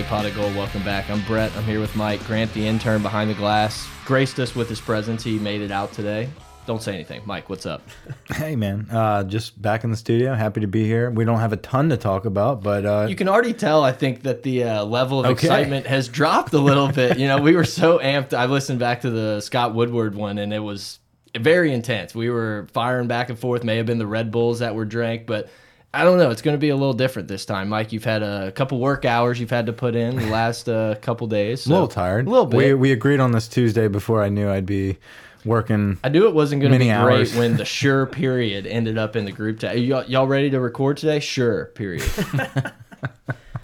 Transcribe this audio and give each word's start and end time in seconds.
Everybody, 0.00 0.22
Pot 0.22 0.26
of 0.30 0.34
Gold, 0.34 0.56
welcome 0.56 0.82
back. 0.82 1.10
I'm 1.10 1.20
Brett. 1.26 1.54
I'm 1.56 1.64
here 1.64 1.78
with 1.80 1.94
Mike. 1.94 2.24
Grant, 2.24 2.52
the 2.54 2.66
intern 2.66 3.02
behind 3.02 3.28
the 3.28 3.34
glass, 3.34 3.86
graced 4.06 4.38
us 4.40 4.54
with 4.54 4.68
his 4.68 4.80
presence. 4.80 5.22
He 5.22 5.38
made 5.38 5.60
it 5.60 5.70
out 5.70 5.92
today. 5.92 6.28
Don't 6.66 6.82
say 6.82 6.94
anything. 6.94 7.20
Mike, 7.26 7.50
what's 7.50 7.66
up? 7.66 7.82
Hey 8.34 8.56
man, 8.56 8.86
uh, 8.90 9.24
just 9.24 9.60
back 9.60 9.84
in 9.84 9.90
the 9.90 9.96
studio. 9.96 10.32
Happy 10.34 10.60
to 10.60 10.66
be 10.66 10.84
here. 10.86 11.10
We 11.10 11.24
don't 11.26 11.40
have 11.40 11.52
a 11.52 11.56
ton 11.58 11.90
to 11.90 11.96
talk 11.98 12.24
about, 12.24 12.62
but 12.62 12.86
uh, 12.86 13.06
You 13.10 13.16
can 13.16 13.28
already 13.28 13.52
tell, 13.52 13.82
I 13.84 13.92
think, 13.92 14.22
that 14.22 14.42
the 14.42 14.64
uh, 14.64 14.84
level 14.84 15.20
of 15.20 15.26
Okay. 15.26 15.32
excitement 15.46 15.86
has 15.86 16.08
dropped 16.08 16.52
a 16.54 16.58
little 16.58 16.88
bit. 16.92 17.18
You 17.18 17.26
know, 17.28 17.38
we 17.38 17.54
were 17.54 17.64
so 17.64 17.98
amped. 17.98 18.32
I 18.32 18.46
listened 18.46 18.78
back 18.78 19.02
to 19.02 19.10
the 19.10 19.40
Scott 19.40 19.74
Woodward 19.74 20.14
one, 20.14 20.38
and 20.38 20.54
it 20.54 20.60
was 20.60 20.98
very 21.38 21.72
intense. 21.74 22.14
We 22.14 22.30
were 22.30 22.68
firing 22.72 23.06
back 23.08 23.28
and 23.28 23.38
forth. 23.38 23.64
May 23.64 23.76
have 23.76 23.86
been 23.86 23.98
the 23.98 24.06
Red 24.06 24.30
Bulls 24.30 24.60
that 24.60 24.74
were 24.74 24.84
drank, 24.86 25.26
but 25.26 25.48
I 25.92 26.04
don't 26.04 26.18
know. 26.18 26.30
It's 26.30 26.42
going 26.42 26.54
to 26.54 26.58
be 26.60 26.68
a 26.68 26.76
little 26.76 26.92
different 26.92 27.26
this 27.26 27.44
time. 27.44 27.68
Mike, 27.68 27.92
you've 27.92 28.04
had 28.04 28.22
a 28.22 28.52
couple 28.52 28.78
work 28.78 29.04
hours 29.04 29.40
you've 29.40 29.50
had 29.50 29.66
to 29.66 29.72
put 29.72 29.96
in 29.96 30.16
the 30.16 30.26
last 30.26 30.68
uh, 30.68 30.94
couple 31.02 31.26
days. 31.26 31.66
a 31.68 31.70
little 31.70 31.88
tired. 31.88 32.28
A 32.28 32.30
little 32.30 32.46
bit. 32.46 32.56
We 32.56 32.74
we 32.74 32.92
agreed 32.92 33.18
on 33.18 33.32
this 33.32 33.48
Tuesday 33.48 33.88
before 33.88 34.22
I 34.22 34.28
knew 34.28 34.48
I'd 34.48 34.66
be 34.66 34.98
working. 35.44 35.98
I 36.04 36.08
knew 36.08 36.28
it 36.28 36.34
wasn't 36.34 36.62
going 36.62 36.72
to 36.72 36.78
be 36.78 36.88
Many 36.88 37.04
great 37.04 37.34
when 37.34 37.56
the 37.56 37.64
sure 37.80 38.06
period 38.06 38.66
ended 38.66 38.98
up 38.98 39.16
in 39.16 39.24
the 39.24 39.32
group 39.32 39.58
chat. 39.58 39.80
Y'all 39.80 40.04
y'all 40.04 40.28
ready 40.28 40.50
to 40.50 40.60
record 40.60 40.96
today? 40.96 41.18
Sure 41.18 41.66
period. 41.66 42.08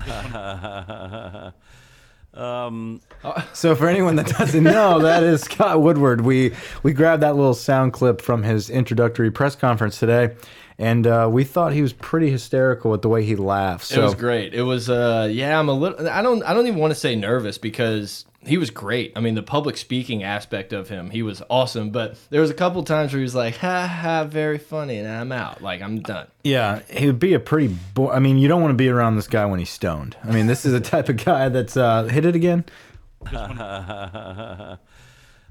Um, 2.35 3.01
So 3.55 3.75
for 3.75 3.89
anyone 3.89 4.17
that 4.17 4.27
doesn't 4.27 4.63
know, 4.63 4.99
that 5.01 5.23
is 5.23 5.41
Scott 5.41 5.81
Woodward. 5.81 6.21
We 6.21 6.53
we 6.83 6.93
grabbed 6.93 7.23
that 7.23 7.35
little 7.35 7.55
sound 7.55 7.95
clip 7.95 8.21
from 8.21 8.43
his 8.43 8.69
introductory 8.69 9.31
press 9.31 9.57
conference 9.57 9.99
today, 9.99 10.37
and 10.79 11.07
uh, 11.07 11.29
we 11.31 11.45
thought 11.45 11.73
he 11.73 11.83
was 11.83 11.93
pretty 11.93 12.31
hysterical 12.31 12.91
with 12.91 13.03
the 13.03 13.09
way 13.09 13.25
he 13.25 13.37
laughed. 13.37 13.85
So 13.85 14.01
It 14.01 14.05
was 14.05 14.15
great. 14.15 14.55
It 14.55 14.63
was 14.63 14.91
uh 14.91 15.29
yeah, 15.31 15.59
I'm 15.59 15.69
a 15.69 15.73
little 15.73 16.09
I 16.09 16.23
don't 16.23 16.43
I 16.43 16.55
don't 16.55 16.67
even 16.67 16.79
want 16.79 16.93
to 16.93 16.99
say 16.99 17.15
nervous 17.17 17.59
because 17.59 18.25
he 18.45 18.59
was 18.59 18.71
great. 18.71 19.13
I 19.17 19.21
mean, 19.21 19.35
the 19.35 19.43
public 19.43 19.77
speaking 19.77 20.23
aspect 20.23 20.73
of 20.73 20.89
him, 20.89 21.11
he 21.11 21.23
was 21.23 21.43
awesome, 21.51 21.91
but 21.91 22.17
there 22.31 22.41
was 22.41 22.51
a 22.51 22.55
couple 22.55 22.83
times 22.85 23.13
where 23.13 23.19
he 23.19 23.25
was 23.25 23.35
like, 23.35 23.57
"Ha 23.57 23.87
ha, 23.87 24.25
very 24.25 24.59
funny," 24.59 24.99
and 24.99 25.09
I'm 25.09 25.33
out. 25.33 25.63
Like, 25.63 25.83
I'm 25.83 26.01
done. 26.01 26.29
yeah, 26.45 26.81
he 26.89 27.07
would 27.07 27.19
be 27.19 27.35
a 27.35 27.41
pretty. 27.41 27.75
Bo 27.95 28.11
I 28.11 28.21
mean, 28.21 28.39
you 28.39 28.47
don't 28.47 28.63
want 28.63 28.71
to 28.71 28.77
be 28.77 28.89
around 28.89 29.17
this 29.17 29.27
guy 29.27 29.45
when 29.47 29.59
he's 29.59 29.71
stoned. 29.71 30.17
I 30.23 30.31
mean, 30.31 30.47
this 30.47 30.65
is 30.65 30.73
the 30.73 30.81
type 30.81 31.09
of 31.09 31.17
guy 31.25 31.49
that's 31.49 31.77
uh, 31.77 32.05
hit 32.05 32.25
it 32.25 32.37
again. 32.37 32.65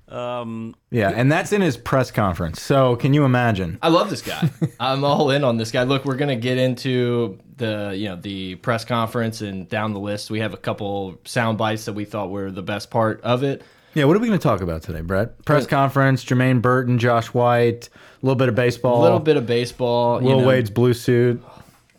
Um, 0.08 0.76
yeah, 0.92 1.10
and 1.16 1.32
that's 1.32 1.52
in 1.52 1.62
his 1.62 1.78
press 1.78 2.12
conference. 2.12 2.62
So 2.62 2.96
can 2.96 3.14
you 3.14 3.26
imagine? 3.26 3.80
I 3.82 3.90
love 3.90 4.10
this 4.10 4.22
guy. 4.22 4.50
I'm 4.80 5.04
all 5.04 5.32
in 5.32 5.44
on 5.44 5.58
this 5.58 5.72
guy. 5.72 5.84
Look, 5.84 6.06
we're 6.06 6.16
gonna 6.16 6.36
get 6.36 6.58
into 6.58 7.40
the 7.58 7.94
you 7.96 8.10
know 8.10 8.16
the 8.16 8.56
press 8.56 8.86
conference 8.86 9.42
and 9.42 9.68
down 9.68 9.94
the 9.94 10.00
list. 10.00 10.30
We 10.30 10.40
have 10.42 10.54
a 10.54 10.58
couple 10.58 11.20
sound 11.26 11.58
bites 11.58 11.86
that 11.86 11.94
we 11.94 12.06
thought 12.06 12.30
were 12.30 12.52
the 12.52 12.64
best 12.64 12.92
part 12.92 13.22
of 13.22 13.44
it. 13.44 13.64
Yeah, 13.96 14.04
what 14.04 14.18
are 14.18 14.20
we 14.20 14.28
going 14.28 14.38
to 14.38 14.44
talk 14.44 14.60
about 14.60 14.82
today, 14.82 15.00
Brett? 15.00 15.46
Press 15.46 15.66
conference, 15.66 16.26
Jermaine 16.26 16.62
Burton, 16.62 17.00
Josh 17.00 17.28
White, 17.28 17.88
a 17.88 18.26
little 18.26 18.36
bit 18.36 18.50
of 18.50 18.56
baseball, 18.56 19.00
A 19.00 19.04
little 19.04 19.20
bit 19.22 19.38
of 19.38 19.46
baseball. 19.46 20.22
you 20.22 20.28
Will 20.28 20.42
know, 20.42 20.48
Wade's 20.48 20.70
blue 20.70 20.94
suit. 20.94 21.42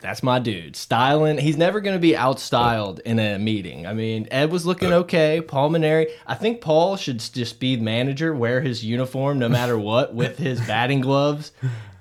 That's 0.07 0.23
my 0.23 0.39
dude. 0.39 0.77
Styling. 0.77 1.37
He's 1.37 1.57
never 1.57 1.81
going 1.81 1.97
to 1.97 2.01
be 2.01 2.13
outstyled 2.13 3.01
in 3.01 3.19
a 3.19 3.41
meeting. 3.41 3.89
I 3.89 3.93
mean, 3.93 4.29
Ed 4.31 4.53
was 4.53 4.65
looking 4.65 4.93
okay. 4.93 5.41
Paul 5.41 5.71
Mainieri. 5.71 6.09
I 6.29 6.37
think 6.37 6.61
Paul 6.61 6.97
should 6.97 7.19
just 7.19 7.59
be 7.59 7.75
the 7.75 7.83
manager, 7.83 8.33
wear 8.33 8.61
his 8.61 8.85
uniform 8.85 9.41
no 9.41 9.49
matter 9.49 9.77
what, 9.77 10.15
with 10.15 10.39
his 10.39 10.61
batting 10.69 11.01
gloves. 11.01 11.51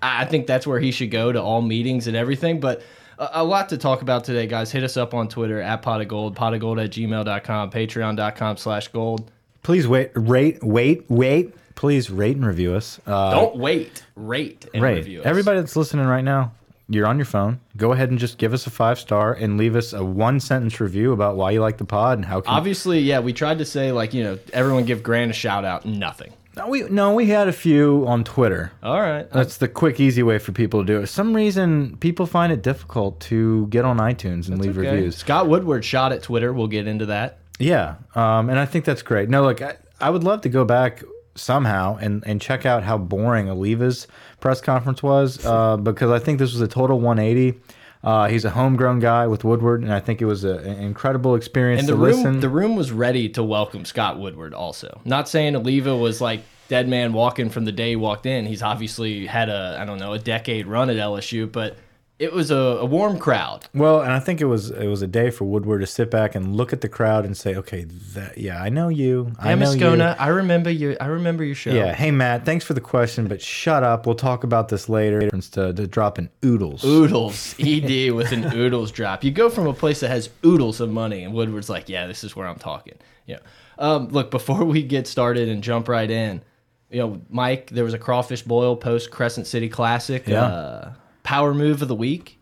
I 0.03 0.25
think 0.25 0.45
that's 0.45 0.67
where 0.67 0.79
he 0.79 0.91
should 0.91 1.09
go 1.09 1.31
to 1.31 1.41
all 1.41 1.63
meetings 1.63 2.05
and 2.05 2.15
everything. 2.15 2.59
But 2.59 2.83
a, 3.17 3.41
a 3.41 3.43
lot 3.43 3.69
to 3.69 3.77
talk 3.79 4.03
about 4.03 4.23
today, 4.23 4.45
guys. 4.45 4.71
Hit 4.71 4.83
us 4.83 4.97
up 4.97 5.15
on 5.15 5.27
Twitter 5.27 5.59
at 5.59 5.81
pot 5.81 5.99
of 5.99 6.07
gold, 6.07 6.35
pot 6.35 6.53
of 6.53 6.59
gold 6.59 6.77
at 6.77 6.91
gmail.com, 6.91 7.71
patreon.com 7.71 8.57
slash 8.57 8.87
gold. 8.89 9.31
Please 9.63 9.87
wait, 9.87 10.11
rate, 10.13 10.63
wait, 10.63 11.05
wait. 11.09 11.55
Please 11.73 12.11
rate 12.11 12.35
and 12.35 12.45
review 12.45 12.75
us. 12.75 12.99
Uh, 13.07 13.31
Don't 13.31 13.57
wait. 13.57 14.03
Rate 14.15 14.67
and 14.75 14.83
rate. 14.83 14.97
review 14.97 15.21
us. 15.21 15.25
Everybody 15.25 15.59
that's 15.59 15.75
listening 15.75 16.05
right 16.05 16.23
now, 16.23 16.51
you're 16.87 17.07
on 17.07 17.17
your 17.17 17.25
phone. 17.25 17.59
Go 17.77 17.91
ahead 17.93 18.09
and 18.09 18.19
just 18.19 18.37
give 18.37 18.53
us 18.53 18.67
a 18.67 18.69
five 18.69 18.99
star 18.99 19.33
and 19.33 19.57
leave 19.57 19.75
us 19.75 19.93
a 19.93 20.03
one 20.03 20.39
sentence 20.39 20.79
review 20.79 21.11
about 21.13 21.35
why 21.35 21.51
you 21.51 21.61
like 21.61 21.77
the 21.77 21.85
pod 21.85 22.17
and 22.17 22.25
how. 22.25 22.41
Can, 22.41 22.53
Obviously, 22.53 22.99
yeah, 22.99 23.19
we 23.19 23.33
tried 23.33 23.57
to 23.59 23.65
say, 23.65 23.91
like, 23.91 24.13
you 24.13 24.23
know, 24.23 24.37
everyone 24.53 24.85
give 24.85 25.01
Grant 25.03 25.31
a 25.31 25.33
shout 25.33 25.65
out. 25.65 25.85
Nothing. 25.85 26.33
no, 26.55 26.67
we 26.69 26.83
no, 26.83 27.13
we 27.13 27.25
had 27.27 27.47
a 27.47 27.53
few 27.53 28.05
on 28.07 28.23
Twitter. 28.23 28.71
All 28.83 29.01
right. 29.01 29.29
That's 29.31 29.57
the 29.57 29.67
quick, 29.67 29.99
easy 29.99 30.23
way 30.23 30.37
for 30.37 30.51
people 30.51 30.81
to 30.81 30.85
do 30.85 30.97
it. 30.97 31.01
For 31.01 31.07
some 31.07 31.35
reason, 31.35 31.97
people 31.97 32.25
find 32.25 32.53
it 32.53 32.61
difficult 32.61 33.19
to 33.21 33.67
get 33.67 33.83
on 33.83 33.97
iTunes 33.97 34.47
and 34.47 34.59
leave 34.59 34.77
Okay. 34.77 34.89
reviews. 34.91 35.15
Scott 35.17 35.47
Woodward 35.49 35.83
shot 35.83 36.11
at 36.11 36.21
Twitter. 36.23 36.53
We'll 36.53 36.67
get 36.67 36.87
into 36.87 37.07
that. 37.07 37.39
Yeah, 37.59 37.95
um, 38.15 38.49
and 38.49 38.59
I 38.59 38.65
think 38.65 38.85
that's 38.85 39.01
great. 39.01 39.29
No, 39.29 39.43
look, 39.43 39.61
I, 39.61 39.75
I 39.99 40.09
would 40.09 40.23
love 40.25 40.41
to 40.41 40.49
go 40.49 40.65
back 40.65 41.03
somehow 41.35 41.97
and 41.97 42.23
and 42.25 42.41
check 42.41 42.65
out 42.65 42.83
how 42.83 42.97
boring 42.97 43.47
Alleva's 43.47 44.07
press 44.39 44.61
conference 44.61 45.03
was 45.03 45.45
uh, 45.45 45.77
because 45.77 46.09
I 46.11 46.19
think 46.19 46.39
this 46.39 46.53
was 46.53 46.61
a 46.61 46.67
total 46.67 46.99
180. 46.99 47.59
Uh, 48.03 48.27
he's 48.27 48.45
a 48.45 48.51
homegrown 48.51 48.99
guy 48.99 49.25
with 49.25 49.43
Woodward, 49.43 49.81
and 49.81 49.91
I 49.91 49.99
think 49.99 50.21
it 50.21 50.25
was 50.25 50.43
a, 50.43 50.57
an 50.59 50.77
incredible 50.79 51.33
experience 51.33 51.79
And 51.79 51.87
to 51.87 51.95
the 51.95 51.99
room, 51.99 52.15
listen. 52.17 52.39
the 52.39 52.49
room 52.49 52.75
was 52.75 52.91
ready 52.91 53.29
to 53.29 53.43
welcome 53.43 53.83
Scott 53.83 54.19
Woodward. 54.19 54.53
Also, 54.53 55.01
not 55.05 55.27
saying 55.27 55.53
Alleva 55.53 55.99
was 55.99 56.21
like 56.21 56.41
dead 56.67 56.87
man 56.87 57.13
walking 57.13 57.49
from 57.49 57.65
the 57.65 57.71
day 57.71 57.89
he 57.89 57.95
walked 57.95 58.27
in. 58.27 58.45
He's 58.45 58.61
obviously 58.61 59.25
had 59.25 59.49
a 59.49 59.77
I 59.79 59.85
don't 59.85 59.97
know 59.99 60.13
a 60.13 60.19
decade 60.19 60.67
run 60.67 60.89
at 60.91 60.97
LSU, 60.97 61.51
but 61.51 61.77
it 62.17 62.31
was 62.31 62.49
a, 62.49 62.55
a 62.55 62.85
warm 62.85 63.19
crowd. 63.19 63.67
well, 63.73 64.01
and 64.01 64.13
I 64.13 64.19
think 64.19 64.39
it 64.39 64.45
was 64.45 64.69
it 64.71 64.87
was 64.87 65.01
a 65.01 65.07
day 65.07 65.29
for 65.31 65.43
Woodward 65.45 65.81
to 65.81 65.87
sit 65.87 66.09
back 66.09 66.33
and 66.33 66.55
look 66.55 66.71
at 66.71 66.79
the 66.81 66.87
crowd 66.87 67.25
and 67.25 67.35
say, 67.35 67.55
"Okay, 67.55 67.83
that, 68.13 68.37
yeah, 68.37 68.61
I 68.61 68.69
know 68.69 68.87
you. 68.87 69.33
I 69.37 69.49
Hey, 69.49 69.55
know 69.55 69.71
you." 69.71 70.01
I 70.01 70.27
remember 70.29 70.69
you. 70.69 70.95
I 71.01 71.07
remember 71.07 71.43
your 71.43 71.55
show. 71.55 71.71
Yeah, 71.73 71.93
hey 71.93 72.11
Matt, 72.11 72.45
thanks 72.45 72.63
for 72.63 72.73
the 72.73 72.81
question, 72.81 73.27
but 73.27 73.41
shut 73.41 73.83
up. 73.83 74.05
We'll 74.05 74.15
talk 74.15 74.43
about 74.45 74.69
this 74.69 74.87
later. 74.87 75.29
To, 75.29 75.73
to 75.73 75.87
dropping 75.87 76.29
oodles. 76.43 76.85
Oodles, 76.85 77.53
ED 77.59 78.11
with 78.11 78.31
an 78.31 78.45
oodles 78.53 78.91
drop. 78.91 79.23
You 79.23 79.31
go 79.31 79.49
from 79.49 79.67
a 79.67 79.73
place 79.73 79.99
that 79.99 80.09
has 80.09 80.29
oodles 80.45 80.79
of 80.79 80.89
money, 80.89 81.23
and 81.23 81.33
Woodward's 81.33 81.69
like, 81.69 81.89
"Yeah, 81.89 82.07
this 82.07 82.23
is 82.23 82.35
where 82.35 82.47
I'm 82.47 82.59
talking." 82.59 82.95
Yeah. 83.25 83.39
Um, 83.77 84.07
look, 84.09 84.31
before 84.31 84.63
we 84.63 84.83
get 84.83 85.05
started 85.07 85.49
and 85.49 85.61
jump 85.61 85.89
right 85.89 86.09
in, 86.09 86.41
you 86.89 86.99
know, 86.99 87.21
Mike, 87.29 87.71
there 87.71 87.83
was 87.83 87.93
a 87.93 87.99
crawfish 87.99 88.43
boil 88.43 88.77
post 88.77 89.11
Crescent 89.11 89.47
City 89.47 89.67
Classic. 89.67 90.25
Yeah. 90.25 90.43
Uh, 90.45 90.93
power 91.25 91.53
move 91.53 91.81
of 91.81 91.89
the 91.89 91.95
week: 91.95 92.39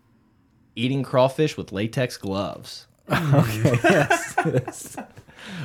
eating 0.75 1.01
crawfish 1.01 1.57
with 1.57 1.71
latex 1.71 2.17
gloves. 2.17 2.85
yes. 3.09 4.95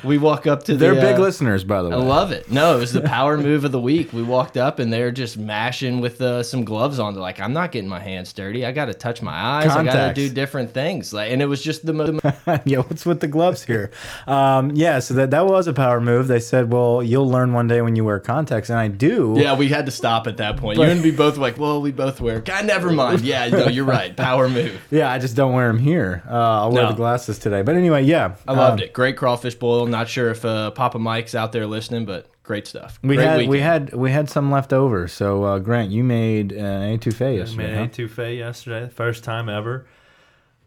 We 0.04 0.18
walk 0.18 0.46
up 0.46 0.64
to 0.64 0.76
They're 0.76 0.94
the, 0.94 1.00
big 1.00 1.16
uh, 1.16 1.20
listeners, 1.22 1.64
by 1.64 1.82
the 1.82 1.88
way. 1.90 1.94
I 1.96 1.98
love 1.98 2.32
it. 2.32 2.50
No, 2.50 2.76
it 2.76 2.80
was 2.80 2.92
the 2.92 3.00
power 3.16 3.36
move 3.36 3.64
of 3.64 3.72
the 3.72 3.80
week. 3.80 4.12
We 4.12 4.22
walked 4.22 4.56
up 4.56 4.78
and 4.78 4.92
they're 4.92 5.10
just 5.10 5.36
mashing 5.36 6.00
with 6.00 6.20
uh, 6.20 6.42
some 6.42 6.64
gloves 6.64 6.98
on. 6.98 7.14
They're 7.14 7.22
like, 7.22 7.40
I'm 7.40 7.52
not 7.52 7.72
getting 7.72 7.88
my 7.88 8.00
hands 8.00 8.32
dirty. 8.32 8.64
I 8.64 8.72
got 8.72 8.86
to 8.86 8.94
touch 8.94 9.22
my 9.22 9.32
eyes. 9.32 9.68
I 9.70 9.84
got 9.84 10.08
to 10.08 10.14
do 10.14 10.28
different 10.28 10.72
things. 10.72 11.12
Like, 11.12 11.32
and 11.32 11.42
it 11.42 11.46
was 11.46 11.62
just 11.62 11.84
the 11.86 11.92
most. 11.92 12.20
yeah, 12.64 12.78
what's 12.78 13.04
with 13.06 13.20
the 13.20 13.28
gloves 13.28 13.64
here? 13.64 13.90
Um, 14.26 14.72
yeah, 14.74 14.98
so 15.00 15.14
that 15.14 15.30
that 15.30 15.46
was 15.46 15.66
a 15.66 15.72
power 15.72 16.00
move. 16.00 16.28
They 16.28 16.40
said, 16.40 16.72
"Well, 16.72 17.02
you'll 17.02 17.28
learn 17.28 17.52
one 17.52 17.68
day 17.68 17.80
when 17.82 17.96
you 17.96 18.04
wear 18.04 18.20
contacts," 18.20 18.70
and 18.70 18.78
I 18.78 18.88
do. 18.88 19.34
Yeah, 19.36 19.56
we 19.56 19.68
had 19.68 19.86
to 19.86 19.92
stop 19.92 20.26
at 20.26 20.36
that 20.38 20.56
point. 20.56 20.78
you 20.78 20.84
and 20.84 21.02
me 21.02 21.10
both 21.10 21.36
like, 21.38 21.58
well, 21.58 21.80
we 21.80 21.92
both 21.92 22.20
wear. 22.20 22.40
God, 22.40 22.64
never 22.66 22.92
mind. 22.92 23.20
Yeah, 23.22 23.48
no, 23.48 23.66
you're 23.68 23.84
right. 23.98 24.16
Power 24.16 24.48
move. 24.48 24.80
Yeah, 24.90 25.10
I 25.10 25.18
just 25.18 25.36
don't 25.36 25.52
wear 25.52 25.68
them 25.68 25.78
here. 25.78 26.22
Uh, 26.28 26.32
I'll 26.62 26.72
wear 26.72 26.84
No. 26.84 26.88
the 26.90 26.96
glasses 26.96 27.38
today. 27.38 27.62
But 27.62 27.76
anyway, 27.76 28.04
yeah, 28.04 28.36
I 28.46 28.52
loved 28.52 28.80
it. 28.80 28.92
Great 28.92 29.16
crawfish 29.16 29.54
boil. 29.54 29.86
Not 29.90 30.08
sure 30.08 30.30
if 30.30 30.44
uh, 30.44 30.70
Papa 30.72 30.98
Mike's 30.98 31.34
out 31.34 31.52
there 31.52 31.66
listening, 31.66 32.04
but 32.04 32.28
Great 32.48 32.66
stuff. 32.66 32.98
We 33.02 33.16
Great 33.16 33.26
had 33.26 33.48
we 33.48 33.60
had 33.60 33.92
we 33.92 34.10
had 34.10 34.30
some 34.30 34.50
left 34.50 34.72
over. 34.72 35.06
So 35.06 35.44
uh, 35.44 35.58
Grant, 35.58 35.90
you 35.90 36.02
made 36.02 36.54
uh, 36.54 36.56
etouffee 36.56 37.26
I 37.26 37.30
yesterday. 37.32 37.66
made 37.66 37.74
huh? 37.74 37.82
an 37.82 37.88
etouffee 37.90 38.38
yesterday, 38.38 38.88
first 38.88 39.22
time 39.22 39.50
ever. 39.50 39.86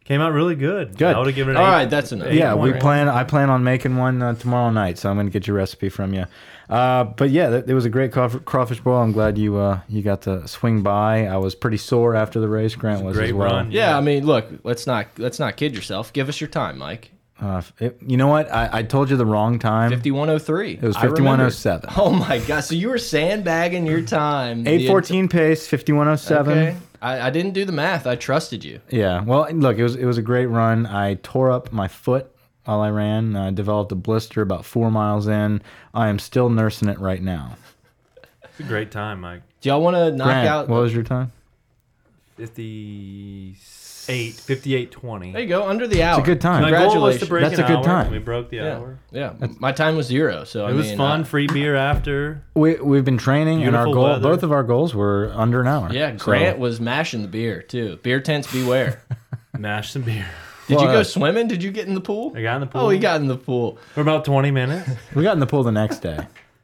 Came 0.05 0.21
out 0.21 0.31
really 0.31 0.53
good. 0.53 0.95
Good. 0.95 1.15
I 1.15 1.17
would 1.17 1.25
have 1.25 1.35
given 1.35 1.55
it. 1.55 1.57
All 1.59 1.65
An 1.65 1.71
right, 1.71 1.89
that's 1.89 2.11
enough. 2.11 2.27
eight 2.27 2.37
Yeah, 2.37 2.53
we 2.53 2.69
point- 2.69 2.81
plan. 2.83 3.09
I 3.09 3.23
plan 3.23 3.49
on 3.49 3.63
making 3.63 3.97
one 3.97 4.21
uh, 4.21 4.35
tomorrow 4.35 4.69
night, 4.69 4.99
so 4.99 5.09
I'm 5.09 5.15
going 5.15 5.25
to 5.25 5.31
get 5.31 5.47
your 5.47 5.57
recipe 5.57 5.89
from 5.89 6.13
you. 6.13 6.25
Uh, 6.69 7.05
but 7.05 7.31
yeah, 7.31 7.49
it 7.65 7.73
was 7.73 7.85
a 7.85 7.89
great 7.89 8.11
crawfish 8.11 8.79
boil. 8.81 9.01
I'm 9.01 9.11
glad 9.11 9.39
you 9.39 9.57
uh, 9.57 9.79
you 9.89 10.03
got 10.03 10.21
to 10.23 10.47
swing 10.47 10.83
by. 10.83 11.25
I 11.25 11.37
was 11.37 11.55
pretty 11.55 11.77
sore 11.77 12.13
after 12.15 12.39
the 12.39 12.47
race. 12.47 12.75
Grant 12.75 13.03
was, 13.03 13.17
great 13.17 13.29
as 13.29 13.33
well. 13.33 13.53
run. 13.55 13.71
Yeah, 13.71 13.97
I 13.97 14.01
mean, 14.01 14.27
look, 14.27 14.45
let's 14.63 14.85
not 14.85 15.07
let's 15.17 15.39
not 15.39 15.57
kid 15.57 15.73
yourself. 15.73 16.13
Give 16.13 16.29
us 16.29 16.39
your 16.39 16.47
time, 16.49 16.77
Mike. 16.77 17.09
Uh, 17.41 17.61
it- 17.79 17.97
you 18.05 18.17
know 18.17 18.27
what? 18.27 18.51
I, 18.53 18.69
I 18.71 18.83
told 18.83 19.09
you 19.09 19.17
the 19.17 19.25
wrong 19.25 19.57
time. 19.59 19.89
Fifty 19.89 20.11
one 20.11 20.29
oh 20.29 20.37
three. 20.37 20.73
It 20.73 20.81
was 20.83 20.95
5107. 20.95 21.89
Oh 21.97 22.11
my 22.11 22.37
god! 22.39 22.61
So 22.61 22.75
you 22.75 22.89
were 22.89 22.99
sandbagging 22.99 23.87
your 23.87 24.03
time. 24.03 24.67
Eight 24.67 24.87
fourteen 24.87 25.27
pace, 25.27 25.65
fifty 25.67 25.91
one 25.91 26.07
oh 26.07 26.15
seven. 26.15 26.57
Okay. 26.57 26.77
I, 27.01 27.27
I 27.27 27.29
didn't 27.31 27.53
do 27.53 27.65
the 27.65 27.71
math. 27.71 28.05
I 28.05 28.15
trusted 28.15 28.63
you. 28.63 28.79
Yeah. 28.91 29.23
Well, 29.23 29.51
look, 29.51 29.77
it 29.79 29.83
was 29.83 29.95
it 29.95 30.05
was 30.05 30.19
a 30.19 30.21
great 30.21 30.45
run. 30.45 30.85
I 30.85 31.15
tore 31.23 31.51
up 31.51 31.71
my 31.73 31.87
foot 31.87 32.31
while 32.65 32.81
I 32.81 32.89
ran. 32.91 33.35
I 33.35 33.49
developed 33.49 33.91
a 33.91 33.95
blister 33.95 34.43
about 34.43 34.63
four 34.65 34.91
miles 34.91 35.27
in. 35.27 35.63
I 35.95 36.09
am 36.09 36.19
still 36.19 36.49
nursing 36.49 36.89
it 36.89 36.99
right 36.99 37.21
now. 37.21 37.57
It's 38.43 38.59
a 38.59 38.63
great 38.63 38.91
time, 38.91 39.21
Mike. 39.21 39.41
Do 39.61 39.69
y'all 39.69 39.81
want 39.81 39.95
to 39.95 40.11
knock 40.11 40.27
Grant, 40.27 40.47
out? 40.47 40.67
what 40.69 40.81
was 40.81 40.93
your 40.93 41.03
time? 41.03 41.31
58, 44.05 44.33
58 44.35 44.91
20. 44.91 45.31
there 45.31 45.41
you 45.41 45.47
go. 45.47 45.67
Under 45.67 45.87
the 45.87 46.03
hour. 46.03 46.19
It's 46.19 46.27
a 46.27 46.31
good 46.31 46.41
time. 46.41 46.61
My 46.63 46.71
goal 46.71 47.01
was 47.01 47.15
to 47.19 47.25
Congratulations. 47.25 47.29
break 47.29 47.43
That's 47.43 47.59
an 47.59 47.63
a 47.65 47.67
good 47.67 47.77
hour. 47.77 47.83
time. 48.03 48.11
We 48.11 48.19
broke 48.19 48.49
the 48.49 48.57
Yeah, 48.57 48.77
hour. 48.77 48.97
yeah. 49.11 49.33
My 49.59 49.71
time 49.71 49.95
was 49.95 50.07
zero, 50.07 50.43
so 50.43 50.65
It 50.65 50.71
I 50.71 50.73
was 50.73 50.87
mean, 50.87 50.97
fun. 50.97 51.21
uh, 51.21 51.23
Free 51.23 51.47
beer 51.47 51.75
after. 51.75 52.41
We 52.55 52.75
we've 52.75 53.05
been 53.05 53.17
training, 53.17 53.63
and 53.63 53.75
our 53.75 53.85
Beautiful 53.85 53.93
goal, 54.03 54.11
weather. 54.13 54.21
both 54.29 54.43
of 54.43 54.51
our 54.51 54.63
goals 54.63 54.95
were 54.95 55.31
under 55.35 55.61
an 55.61 55.67
hour. 55.67 55.89
yeah, 55.91 56.17
So- 56.17 56.25
Grant 56.25 56.57
was 56.59 56.79
mashing 56.81 57.21
the 57.21 57.27
beer 57.27 57.61
too. 57.61 57.99
Beer 58.03 58.19
tents 58.19 58.51
beware. 58.51 59.01
Mash 59.57 59.91
some 59.91 60.01
beer. 60.01 60.25
Did 60.67 60.79
you 60.79 60.85
Well, 60.85 60.93
go 60.95 60.99
uh, 61.01 61.03
swimming? 61.03 61.47
Did 61.47 61.61
you 61.61 61.71
get 61.71 61.87
in 61.87 61.95
the 61.95 62.01
pool? 62.01 62.33
I 62.35 62.41
got 62.41 62.55
in 62.55 62.61
the 62.61 62.67
pool. 62.67 62.81
Oh, 62.81 62.89
he 62.89 62.97
got 62.99 63.19
in 63.19 63.27
the 63.27 63.35
pool. 63.37 63.77
for 63.93 64.01
about 64.01 64.23
20 64.25 64.51
minutes. 64.51 64.89
we 65.15 65.23
got 65.23 65.33
in 65.33 65.39
the 65.39 65.47
pool 65.47 65.63
the 65.63 65.71
next 65.71 65.99
day. 65.99 66.17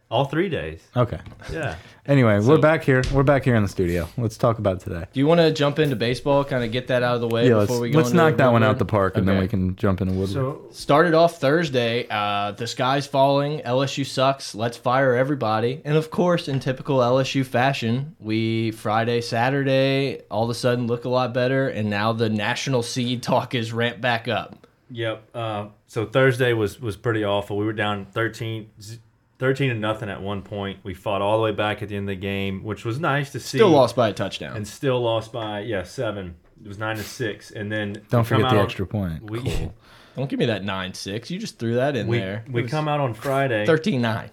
All 0.09 0.23
three 0.25 0.47
days. 0.47 0.81
Okay. 0.95 1.19
Yeah. 1.51 1.75
Anyway, 2.07 2.39
we're 2.39 2.57
back 2.57 2.85
here. 2.85 3.01
We're 3.11 3.23
back 3.23 3.43
here 3.43 3.55
in 3.55 3.63
the 3.63 3.67
studio. 3.69 4.07
Let's 4.17 4.37
talk 4.37 4.59
about 4.59 4.79
today. 4.79 5.03
Do 5.11 5.19
you 5.19 5.27
want 5.27 5.41
to 5.41 5.51
jump 5.51 5.77
into 5.77 5.97
baseball? 5.97 6.45
Kind 6.45 6.63
of 6.63 6.71
get 6.71 6.87
that 6.87 7.03
out 7.03 7.15
of 7.15 7.21
the 7.21 7.27
way 7.27 7.49
Yeah, 7.49 7.55
before 7.55 7.81
we 7.81 7.89
go. 7.89 7.97
let's 7.97 8.11
into 8.11 8.23
knock 8.23 8.37
that 8.37 8.49
one 8.53 8.63
out 8.63 8.79
the 8.79 8.85
park, 8.85 9.17
and 9.17 9.27
then 9.27 9.39
we 9.39 9.47
can 9.49 9.75
jump 9.75 9.99
into 9.99 10.13
Woodward. 10.13 10.29
So 10.29 10.61
Started 10.71 11.13
off 11.13 11.41
Thursday. 11.41 12.07
Uh, 12.09 12.51
the 12.53 12.65
sky's 12.65 13.05
falling. 13.07 13.59
LSU 13.59 14.05
sucks. 14.05 14.55
Let's 14.55 14.77
fire 14.77 15.15
everybody. 15.15 15.81
And 15.83 15.97
of 15.97 16.09
course, 16.09 16.47
in 16.47 16.61
typical 16.61 16.99
LSU 16.99 17.45
fashion, 17.45 18.15
we 18.21 18.71
Friday, 18.71 19.19
Saturday, 19.19 20.21
all 20.31 20.45
of 20.45 20.49
a 20.49 20.53
sudden 20.55 20.87
look 20.87 21.03
a 21.03 21.09
lot 21.09 21.33
better. 21.33 21.67
And 21.67 21.89
now 21.89 22.13
the 22.13 22.29
national 22.29 22.83
seed 22.83 23.21
talk 23.21 23.53
is 23.53 23.73
ramped 23.73 23.99
back 23.99 24.29
up. 24.29 24.65
Yep. 24.91 25.23
Uh, 25.35 25.65
so 25.87 26.05
Thursday 26.05 26.53
was 26.53 26.79
was 26.79 26.95
pretty 26.95 27.25
awful. 27.25 27.57
We 27.57 27.65
were 27.65 27.73
down 27.73 28.05
13, 28.05 28.69
z- 28.81 28.99
13 29.39 29.69
to 29.69 29.75
nothing 29.75 30.09
at 30.09 30.21
one 30.21 30.41
point. 30.41 30.79
We 30.83 30.93
fought 30.93 31.21
all 31.21 31.37
the 31.37 31.43
way 31.43 31.51
back 31.51 31.81
at 31.83 31.89
the 31.89 31.95
end 31.95 32.09
of 32.09 32.15
the 32.15 32.19
game, 32.21 32.63
which 32.63 32.83
was 32.85 32.99
nice 32.99 33.31
to 33.33 33.39
see. 33.39 33.57
Still 33.59 33.69
lost 33.69 33.95
by 33.95 34.09
a 34.09 34.13
touchdown. 34.13 34.55
and 34.57 34.67
still 34.67 34.99
lost 35.01 35.31
by 35.31 35.59
yeah 35.61 35.83
seven. 35.83 36.35
It 36.63 36.67
was 36.67 36.79
nine 36.79 36.97
to 36.97 37.03
six, 37.03 37.51
and 37.51 37.71
then 37.71 38.01
Don't 38.09 38.23
forget 38.23 38.45
out 38.45 38.51
the 38.51 38.57
on- 38.59 38.65
extra 38.65 38.87
point. 38.87 39.29
We 39.29 39.39
Cool. 39.41 39.73
Don't 40.15 40.27
give 40.27 40.39
me 40.39 40.47
that 40.47 40.63
nine 40.63 40.93
six. 40.95 41.29
You 41.29 41.37
just 41.37 41.59
threw 41.59 41.75
that 41.75 41.95
in 41.95 42.07
we, 42.07 42.17
there. 42.17 42.43
we 42.51 42.63
come 42.63 42.87
out 42.87 42.99
on 42.99 43.13
Friday, 43.13 43.67
13-9. 43.67 44.29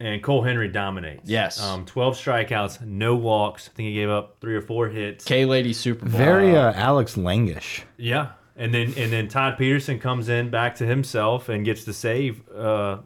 and 0.00 0.22
Cole 0.22 0.42
Henry 0.42 0.68
dominates. 0.68 1.28
Yes. 1.28 1.58
Um, 1.62 1.86
twelve 1.86 2.16
strikeouts, 2.16 2.82
no 2.82 3.14
walks. 3.16 3.68
I 3.68 3.72
think 3.74 3.88
he 3.88 3.94
gave 3.94 4.10
up 4.10 4.36
three 4.42 4.54
or 4.54 4.60
four 4.60 4.88
hits. 4.88 5.24
K 5.24 5.46
Lady 5.46 5.72
Super 5.72 6.04
Bowl. 6.06 6.18
Very 6.18 6.54
uh, 6.54 6.74
Alex 6.74 7.14
Langish. 7.16 7.84
Yeah, 7.96 8.32
and 8.56 8.74
then 8.74 8.92
and 8.98 9.10
then 9.10 9.28
Todd 9.28 9.56
Peterson 9.56 9.98
comes 9.98 10.28
in 10.28 10.50
back 10.50 10.74
to 10.76 10.84
himself 10.86 11.48
and 11.48 11.64
gets 11.64 11.84
the 11.84 11.94
save 11.94 12.46
uh, 12.50 12.98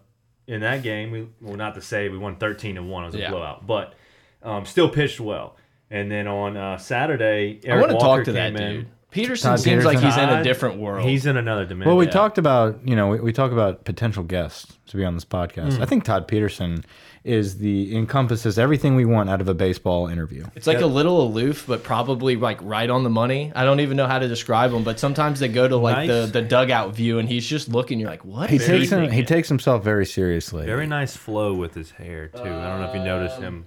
in 0.49 0.63
that 0.63 0.83
game. 0.83 1.13
We 1.13 1.29
well 1.41 1.57
not 1.57 1.77
to 1.77 1.81
say 1.81 2.09
We 2.09 2.19
won 2.19 2.35
thirteen 2.37 2.75
to 2.75 2.83
one. 2.83 3.05
It 3.05 3.07
was 3.07 3.15
a 3.15 3.19
Yeah. 3.21 3.31
blowout, 3.31 3.65
but 3.67 3.95
um, 4.43 4.65
still 4.67 4.89
pitched 4.89 5.21
well. 5.21 5.57
And 5.91 6.11
then 6.11 6.27
on 6.27 6.57
uh, 6.57 6.77
Saturday, 6.79 7.61
I 7.71 7.77
want 7.77 7.91
to 7.91 7.97
Walker 7.97 8.19
talk 8.19 8.25
to 8.27 8.33
that 8.33 8.55
in. 8.57 8.57
dude. 8.57 8.89
Peterson 9.11 9.51
Todd 9.53 9.61
seems 9.61 9.85
like 9.87 9.99
Peterson. 9.99 10.11
he's 10.11 10.19
in 10.23 10.29
a 10.29 10.33
Todd, 10.37 10.45
different 10.45 10.79
world. 10.79 11.09
He's 11.09 11.25
in 11.25 11.37
another 11.39 11.65
dimension. 11.65 11.89
Well, 11.89 11.97
we 11.97 12.05
Yeah. 12.07 12.11
talked 12.11 12.37
about 12.39 12.81
you 12.87 12.95
know 12.95 13.09
we, 13.09 13.21
we 13.21 13.33
talk 13.33 13.53
about 13.53 13.85
potential 13.85 14.23
guests 14.23 14.77
to 14.89 14.97
be 14.97 15.05
on 15.05 15.15
this 15.15 15.25
podcast. 15.25 15.77
Hmm. 15.77 15.83
I 15.83 15.87
think 15.87 16.05
Todd 16.05 16.29
Peterson 16.29 16.85
is 17.25 17.59
the 17.59 17.95
encompasses 17.97 18.59
everything 18.59 18.95
we 18.97 19.05
want 19.05 19.29
out 19.29 19.41
of 19.41 19.49
a 19.49 19.55
baseball 19.55 20.07
interview. 20.09 20.45
It's 20.55 20.67
like 20.67 20.81
a 20.81 20.87
little 20.87 21.23
aloof, 21.23 21.65
but 21.67 21.83
probably 21.83 22.37
like 22.37 22.59
right 22.63 22.89
on 22.89 23.03
the 23.03 23.11
money. 23.11 23.53
I 23.55 23.65
don't 23.65 23.81
even 23.81 23.97
know 23.97 24.07
how 24.07 24.19
to 24.19 24.29
describe 24.29 24.73
him, 24.73 24.83
but 24.85 24.99
sometimes 25.01 25.41
they 25.41 25.49
go 25.49 25.67
to 25.69 25.77
like 25.77 26.07
Nice. 26.07 26.09
the, 26.09 26.41
the 26.41 26.43
dugout 26.43 26.95
view 26.95 27.19
and 27.19 27.29
he's 27.29 27.47
just 27.47 27.69
looking. 27.69 27.99
You're 27.99 28.09
like, 28.09 28.25
what? 28.25 28.49
He 28.51 28.57
is 28.57 28.67
takes 28.67 28.91
him, 28.91 29.11
he 29.11 29.25
takes 29.25 29.49
himself 29.49 29.83
very 29.85 30.07
seriously. 30.07 30.65
Very 30.65 30.87
nice 30.87 31.17
flow 31.17 31.55
with 31.55 31.75
his 31.75 31.91
hair 31.93 32.29
too. 32.29 32.39
I 32.41 32.45
don't 32.45 32.81
know 32.81 32.89
if 32.89 32.95
you 32.95 33.03
noticed 33.03 33.41
him. 33.41 33.67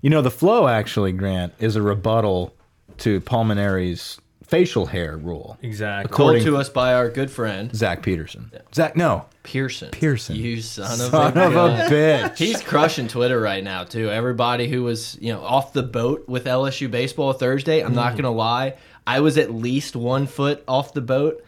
You 0.00 0.08
know, 0.10 0.22
the 0.22 0.30
flow 0.30 0.68
actually, 0.68 1.12
Grant, 1.12 1.52
is 1.58 1.76
a 1.76 1.82
rebuttal 1.82 2.54
to 2.98 3.20
Paul 3.22 3.44
Mainieri's 3.46 4.18
facial 4.54 4.86
hair 4.86 5.16
rule. 5.16 5.58
Exactly. 5.62 6.08
Told 6.16 6.30
according- 6.36 6.44
to 6.46 6.56
us 6.56 6.68
by 6.68 6.94
our 6.94 7.08
good 7.10 7.30
friend 7.30 7.74
Zach 7.74 8.02
Peterson. 8.02 8.50
Zach, 8.74 8.96
no, 8.96 9.26
Pearson. 9.42 9.90
Pearson. 9.90 10.36
You 10.36 10.60
son 10.62 10.84
of 10.92 11.10
son 11.10 11.36
a 11.36 11.46
of 11.46 11.52
a 11.52 11.54
gun. 11.54 11.90
bitch. 11.90 12.38
He's 12.38 12.60
crushing 12.62 13.08
Twitter 13.08 13.40
right 13.40 13.62
now 13.64 13.84
too. 13.84 14.10
Everybody 14.10 14.68
who 14.68 14.82
was 14.82 15.18
you 15.20 15.32
know 15.32 15.40
off 15.42 15.72
the 15.72 15.82
boat 15.82 16.28
with 16.28 16.44
LSU 16.46 16.90
baseball 16.90 17.32
Thursday, 17.32 17.80
I'm 17.82 17.92
Mm. 17.92 17.96
not 17.96 18.16
gonna 18.16 18.30
lie, 18.30 18.74
I 19.06 19.20
was 19.20 19.36
at 19.38 19.52
least 19.52 19.96
one 19.96 20.26
foot 20.26 20.62
off 20.68 20.94
the 20.94 21.00
boat. 21.02 21.44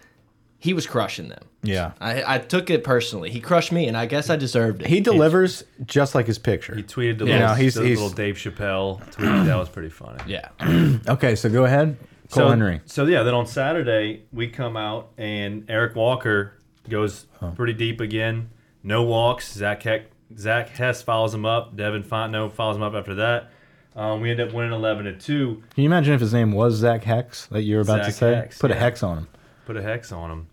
He 0.59 0.73
was 0.75 0.87
crushing 0.87 1.29
them. 1.29 1.44
yeah, 1.62 1.93
I, 2.00 2.37
I 2.37 2.38
took 2.38 2.70
it 2.70 2.82
personally. 2.82 3.31
He 3.31 3.41
crushed 3.41 3.73
me, 3.73 3.87
and 3.88 3.97
I 3.97 4.06
guess 4.06 4.31
I 4.31 4.37
deserved 4.37 4.82
it. 4.82 4.88
he 4.88 5.00
delivers 5.00 5.64
just 5.85 6.14
like 6.14 6.26
his 6.26 6.38
picture. 6.38 6.75
He 6.75 6.82
tweeted 6.82 7.19
the 7.19 7.26
Yeah. 7.26 7.32
little, 7.35 7.49
No, 7.49 7.55
he's- 7.55 7.75
the 7.75 7.85
he's- 7.85 7.99
little 7.99 8.14
Dave 8.14 8.37
Chappelle 8.37 8.99
tweet. 9.12 9.26
that 9.47 9.56
was 9.56 9.69
pretty 9.69 9.91
funny. 9.91 10.19
yeah. 10.26 10.49
Okay, 11.09 11.35
so 11.37 11.49
go 11.50 11.64
ahead, 11.64 11.97
Cole 12.31 12.44
so, 12.44 12.49
Henry. 12.49 12.81
So 12.87 13.05
yeah, 13.06 13.23
then 13.23 13.34
on 13.34 13.46
Saturday 13.46 14.25
we 14.32 14.49
come 14.49 14.76
out 14.76 15.11
and 15.17 15.64
Eric 15.69 15.96
Walker 15.96 16.58
goes 16.88 17.26
pretty 17.55 17.73
deep 17.73 18.00
again. 18.00 18.50
No 18.82 19.02
walks. 19.02 19.52
Zach 19.52 19.82
Heck, 19.82 20.06
Zach 20.37 20.69
Hess 20.70 21.02
follows 21.02 21.34
him 21.34 21.44
up. 21.44 21.76
Devin 21.76 22.05
Fontenot 22.05 22.52
follows 22.52 22.76
him 22.76 22.82
up 22.82 22.94
after 22.94 23.14
that. 23.17 23.50
Um, 23.94 24.20
we 24.20 24.30
end 24.30 24.40
up 24.40 24.52
winning 24.52 24.73
eleven 24.73 25.06
to 25.06 25.14
two. 25.14 25.62
Can 25.75 25.85
you 25.85 25.88
imagine 25.88 26.14
if 26.14 26.21
his 26.21 26.33
name 26.33 26.52
was 26.52 26.75
Zach 26.75 27.02
Hex 27.04 27.47
that 27.47 27.62
you 27.62 27.76
were 27.76 27.83
about 27.83 28.04
to 28.04 28.12
say? 28.12 28.35
Hex, 28.35 28.59
Put 28.59 28.71
a 28.71 28.75
hex 28.75 29.02
on 29.02 29.18
him. 29.18 29.28
Put 29.64 29.76
a 29.76 29.83
hex 29.83 30.12
on 30.12 30.30
him. 30.30 30.47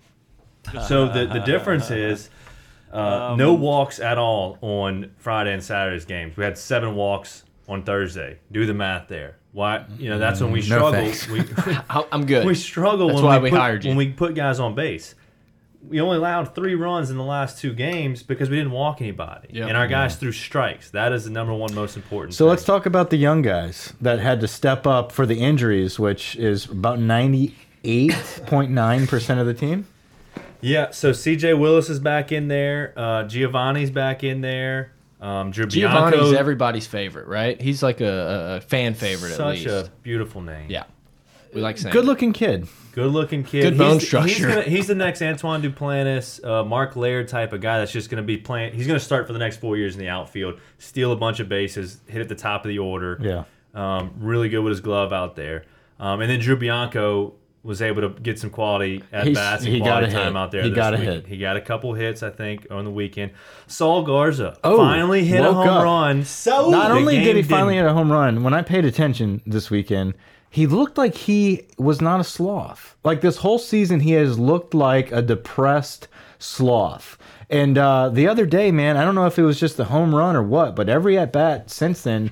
So 0.87 1.09
the 1.09 1.25
the 1.25 1.39
difference 1.39 1.91
is 1.91 2.29
uh, 2.91 3.35
no 3.37 3.53
walks 3.53 3.99
at 3.99 4.17
all 4.17 4.57
on 4.61 5.11
Friday 5.17 5.53
and 5.53 5.63
Saturday's 5.63 6.05
games. 6.05 6.37
We 6.37 6.43
had 6.43 6.57
seven 6.57 6.95
walks 6.95 7.43
on 7.67 7.83
Thursday. 7.83 8.39
Do 8.51 8.65
the 8.65 8.73
math 8.73 9.07
there. 9.07 9.37
Why? 9.51 9.85
You 9.99 10.09
know 10.09 10.17
that's 10.19 10.41
when 10.41 10.51
we 10.51 10.59
No 10.61 10.65
struggle. 10.65 10.91
thanks. 10.93 11.27
we, 11.29 11.39
I- 11.89 12.05
I'm 12.11 12.25
good. 12.25 12.45
we 12.45 12.55
struggle 12.55 13.07
That's 13.07 13.17
when 13.17 13.25
why 13.25 13.37
we, 13.37 13.43
we 13.45 13.49
put, 13.51 13.59
hired 13.59 13.83
you. 13.85 13.89
when 13.89 13.97
we 13.97 14.09
put 14.11 14.33
guys 14.35 14.59
on 14.59 14.75
base. 14.75 15.15
We 15.89 15.99
only 15.99 16.15
allowed 16.15 16.55
three 16.55 16.75
runs 16.75 17.09
in 17.11 17.17
the 17.17 17.25
last 17.25 17.59
two 17.59 17.73
games 17.73 18.23
because 18.23 18.49
we 18.49 18.55
didn't 18.55 18.71
walk 18.71 19.01
anybody, 19.01 19.49
Yep. 19.51 19.67
and 19.67 19.75
our 19.77 19.85
guys 19.85 20.15
threw 20.15 20.31
strikes. 20.31 20.89
That 20.91 21.11
is 21.11 21.25
the 21.25 21.29
number 21.29 21.53
one 21.53 21.75
most 21.75 21.97
important. 21.97 22.35
So 22.35 22.45
thing. 22.45 22.49
let's 22.51 22.63
talk 22.63 22.85
about 22.85 23.09
the 23.09 23.17
young 23.17 23.41
guys 23.41 23.91
that 23.99 24.19
had 24.19 24.39
to 24.39 24.47
step 24.47 24.87
up 24.87 25.11
for 25.11 25.25
the 25.25 25.41
injuries, 25.41 25.99
which 25.99 26.37
is 26.37 26.67
about 26.69 26.99
98.9% 26.99 29.39
of 29.41 29.45
the 29.45 29.53
team. 29.53 29.85
Yeah, 30.61 30.91
so 30.91 31.11
CJ 31.11 31.59
Willis 31.59 31.89
is 31.89 31.99
back 31.99 32.31
in 32.31 32.47
there. 32.47 32.93
Uh, 32.95 33.23
Giovanni's 33.25 33.91
back 33.91 34.23
in 34.23 34.39
there. 34.39 34.92
Um, 35.23 35.51
Drew 35.51 35.65
Giovanni's 35.65 36.19
Bianco, 36.19 36.37
everybody's 36.37 36.85
favorite, 36.85 37.27
right? 37.27 37.59
He's 37.61 37.81
like 37.81 38.01
a, 38.01 38.05
a, 38.05 38.55
a 38.57 38.61
fan 38.61 38.93
favorite 38.93 39.31
at 39.31 39.37
such 39.37 39.59
least. 39.59 39.67
a 39.67 39.89
beautiful 40.01 40.41
name. 40.41 40.69
yeah, 40.69 40.83
we 41.53 41.61
like 41.61 41.77
saying. 41.77 41.93
Good 41.93 42.03
looking 42.03 42.33
kid. 42.33 42.67
Good 42.91 43.09
looking 43.09 43.45
kid. 43.45 43.61
Good 43.61 43.77
bone 43.77 43.99
he's, 43.99 44.07
structure. 44.07 44.27
He's, 44.27 44.45
gonna, 44.45 44.61
he's 44.63 44.87
the 44.87 44.95
next 44.95 45.21
Antoine 45.21 45.61
Duplantis, 45.61 46.45
uh, 46.45 46.65
Mark 46.65 46.97
Laird 46.97 47.29
type 47.29 47.53
of 47.53 47.61
guy 47.61 47.79
that's 47.79 47.93
just 47.93 48.09
going 48.09 48.21
to 48.21 48.27
be 48.27 48.35
playing. 48.35 48.73
He's 48.73 48.85
going 48.85 48.99
to 48.99 49.05
start 49.05 49.25
for 49.25 49.31
the 49.31 49.39
next 49.39 49.61
four 49.61 49.77
years 49.77 49.95
in 49.95 50.01
the 50.01 50.09
outfield, 50.09 50.59
steal 50.77 51.13
a 51.13 51.15
bunch 51.15 51.39
of 51.39 51.47
bases, 51.47 52.01
hit 52.07 52.21
at 52.21 52.27
the 52.27 52.35
top 52.35 52.65
of 52.65 52.69
the 52.69 52.79
order. 52.79 53.17
Yeah. 53.21 53.45
Um, 53.73 54.15
really 54.19 54.49
good 54.49 54.59
with 54.59 54.71
his 54.71 54.81
glove 54.81 55.13
out 55.13 55.37
there. 55.37 55.63
Um, 55.99 56.19
and 56.19 56.29
then 56.29 56.41
Drew 56.41 56.57
Bianco 56.57 57.35
was 57.63 57.81
able 57.81 58.01
to 58.01 58.09
get 58.21 58.37
some 58.37 58.49
quality 58.49 59.01
at 59.13 59.25
He's- 59.25 59.37
bats 59.37 59.63
and 59.63 59.71
he 59.73 59.79
got 59.79 59.85
quality 60.03 60.15
a 60.15 60.23
hit. 60.25 60.35
out 60.35 60.51
there. 60.51 60.63
He 60.63 60.69
this 60.69 60.75
got 60.75 60.93
a 60.93 60.97
week. 60.97 61.05
hit. 61.07 61.27
He 61.27 61.37
got 61.37 61.55
a 61.55 61.61
couple 61.61 61.93
hits, 61.93 62.21
I 62.21 62.29
think, 62.29 62.67
on 62.69 62.83
the 62.83 62.91
weekend. 62.91 63.31
Saul 63.67 64.03
Garza 64.03 64.57
Oh, 64.65 64.77
finally 64.77 65.23
hit 65.23 65.39
a 65.39 65.53
home 65.53 65.67
up. 65.69 65.83
run. 65.83 66.25
So 66.25 66.69
Not 66.69 66.91
only 66.91 67.19
did 67.21 67.37
he 67.37 67.41
finally 67.41 67.75
didn't- 67.75 67.85
hit 67.87 67.91
a 67.91 67.93
home 67.95 68.11
run, 68.11 68.43
when 68.43 68.53
I 68.53 68.63
paid 68.63 68.83
attention 68.83 69.41
this 69.45 69.71
weekend, 69.71 70.13
he 70.49 70.67
looked 70.67 70.97
like 70.97 71.15
he 71.15 71.63
was 71.77 72.01
not 72.01 72.19
a 72.19 72.23
sloth. 72.25 72.95
Like 73.03 73.21
this 73.21 73.37
whole 73.37 73.57
season, 73.59 74.01
he 74.01 74.11
has 74.11 74.37
looked 74.37 74.73
like 74.73 75.11
a 75.13 75.21
depressed, 75.21 76.07
sloth. 76.39 77.17
And 77.49 77.77
uh, 77.77 78.09
the 78.09 78.27
other 78.27 78.45
day, 78.45 78.71
man, 78.71 78.97
I 78.97 79.05
don't 79.05 79.15
know 79.15 79.25
if 79.25 79.39
it 79.39 79.43
was 79.43 79.59
just 79.59 79.77
the 79.77 79.85
home 79.85 80.13
run 80.13 80.35
or 80.35 80.43
what, 80.43 80.75
but 80.75 80.89
every 80.89 81.17
at 81.17 81.31
bat 81.31 81.69
since 81.71 82.01
then, 82.03 82.31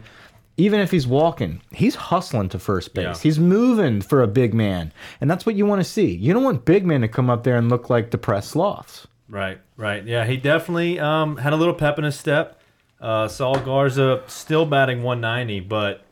even 0.61 0.79
if 0.79 0.91
he's 0.91 1.07
walking, 1.07 1.59
he's 1.71 1.95
hustling 1.95 2.47
to 2.49 2.59
first 2.59 2.93
base. 2.93 3.03
Yeah. 3.03 3.17
He's 3.17 3.39
moving 3.39 3.99
for 3.99 4.21
a 4.21 4.27
big 4.27 4.53
man. 4.53 4.93
And 5.19 5.29
that's 5.29 5.43
what 5.43 5.55
you 5.55 5.65
want 5.65 5.79
to 5.79 5.83
see. 5.83 6.13
You 6.13 6.33
don't 6.33 6.43
want 6.43 6.65
big 6.65 6.85
men 6.85 7.01
to 7.01 7.07
come 7.07 7.31
up 7.31 7.43
there 7.43 7.55
and 7.55 7.67
look 7.67 7.89
like 7.89 8.11
depressed 8.11 8.51
sloths. 8.51 9.07
Right, 9.27 9.59
right. 9.75 10.05
Yeah, 10.05 10.23
he 10.23 10.37
definitely 10.37 10.99
um, 10.99 11.37
had 11.37 11.53
a 11.53 11.55
little 11.55 11.73
pep 11.73 11.97
in 11.97 12.03
his 12.03 12.19
step. 12.19 12.61
Uh, 12.99 13.27
Saul 13.27 13.59
Garza 13.59 14.21
still 14.27 14.67
batting 14.67 15.01
190, 15.01 15.61
but 15.61 16.03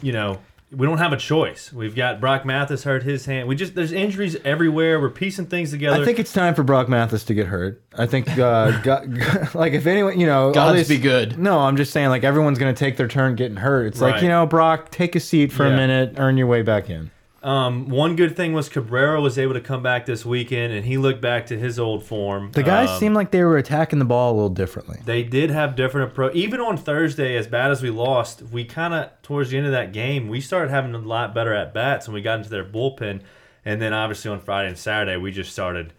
you 0.00 0.12
know 0.12 0.40
we 0.72 0.86
don't 0.86 0.98
have 0.98 1.12
a 1.12 1.16
choice. 1.16 1.72
We've 1.72 1.94
got 1.96 2.20
Brock 2.20 2.44
Mathis 2.44 2.84
hurt 2.84 3.02
his 3.02 3.26
hand. 3.26 3.48
We 3.48 3.56
just 3.56 3.74
there's 3.74 3.90
injuries 3.92 4.36
everywhere. 4.44 5.00
We're 5.00 5.10
piecing 5.10 5.46
things 5.46 5.70
together. 5.72 6.00
I 6.00 6.04
think 6.04 6.18
it's 6.18 6.32
time 6.32 6.54
for 6.54 6.62
Brock 6.62 6.88
Mathis 6.88 7.24
to 7.24 7.34
get 7.34 7.48
hurt. 7.48 7.82
I 7.98 8.06
think, 8.06 8.28
uh, 8.38 8.80
God, 8.82 9.54
like, 9.54 9.72
if 9.72 9.86
anyone, 9.86 10.18
you 10.20 10.26
know, 10.26 10.46
all 10.48 10.52
Gods 10.52 10.76
these- 10.78 10.88
be 10.88 10.98
good. 10.98 11.38
No, 11.38 11.58
I'm 11.58 11.76
just 11.76 11.92
saying, 11.92 12.08
like, 12.10 12.22
everyone's 12.24 12.58
going 12.58 12.72
to 12.74 12.78
take 12.78 12.96
their 12.96 13.08
turn 13.08 13.34
getting 13.34 13.56
hurt. 13.56 13.86
It's 13.86 14.00
like, 14.00 14.22
you 14.22 14.28
know, 14.28 14.46
Brock, 14.46 14.90
take 14.90 15.16
a 15.16 15.20
seat 15.20 15.50
for 15.52 15.66
Yeah. 15.66 15.72
a 15.74 15.76
minute, 15.76 16.14
earn 16.18 16.36
your 16.36 16.46
way 16.46 16.62
back 16.62 16.88
in. 16.88 17.10
Um, 17.42 17.88
one 17.88 18.16
good 18.16 18.36
thing 18.36 18.52
was 18.52 18.68
Cabrera 18.68 19.20
was 19.20 19.38
able 19.38 19.54
to 19.54 19.60
come 19.60 19.82
back 19.82 20.04
this 20.06 20.26
weekend, 20.26 20.72
and 20.72 20.84
he 20.84 20.98
looked 20.98 21.20
back 21.22 21.46
to 21.46 21.58
his 21.58 21.78
old 21.78 22.04
form. 22.04 22.50
The 22.52 22.62
guys 22.62 22.90
Um, 22.90 22.98
seemed 22.98 23.14
like 23.14 23.30
they 23.30 23.42
were 23.44 23.56
attacking 23.56 23.98
the 23.98 24.04
ball 24.04 24.32
a 24.32 24.34
little 24.34 24.48
differently. 24.50 24.98
They 25.04 25.22
did 25.22 25.50
have 25.50 25.74
different 25.74 26.10
approach. 26.12 26.34
Even 26.34 26.60
on 26.60 26.76
Thursday, 26.76 27.36
as 27.36 27.46
bad 27.46 27.70
as 27.70 27.82
we 27.82 27.88
lost, 27.90 28.42
we 28.52 28.64
kind 28.64 28.92
of 28.92 29.10
towards 29.22 29.50
the 29.50 29.56
end 29.56 29.66
of 29.66 29.72
that 29.72 29.92
game, 29.92 30.28
we 30.28 30.40
started 30.40 30.70
having 30.70 30.94
a 30.94 30.98
lot 30.98 31.34
better 31.34 31.54
at 31.54 31.72
bats, 31.72 32.06
and 32.06 32.14
we 32.14 32.20
got 32.20 32.38
into 32.38 32.50
their 32.50 32.64
bullpen. 32.64 33.20
And 33.64 33.80
then 33.80 33.92
obviously 33.92 34.30
on 34.30 34.40
Friday 34.40 34.68
and 34.68 34.78
Saturday, 34.78 35.16
we 35.16 35.30
just 35.32 35.52
started 35.52 35.92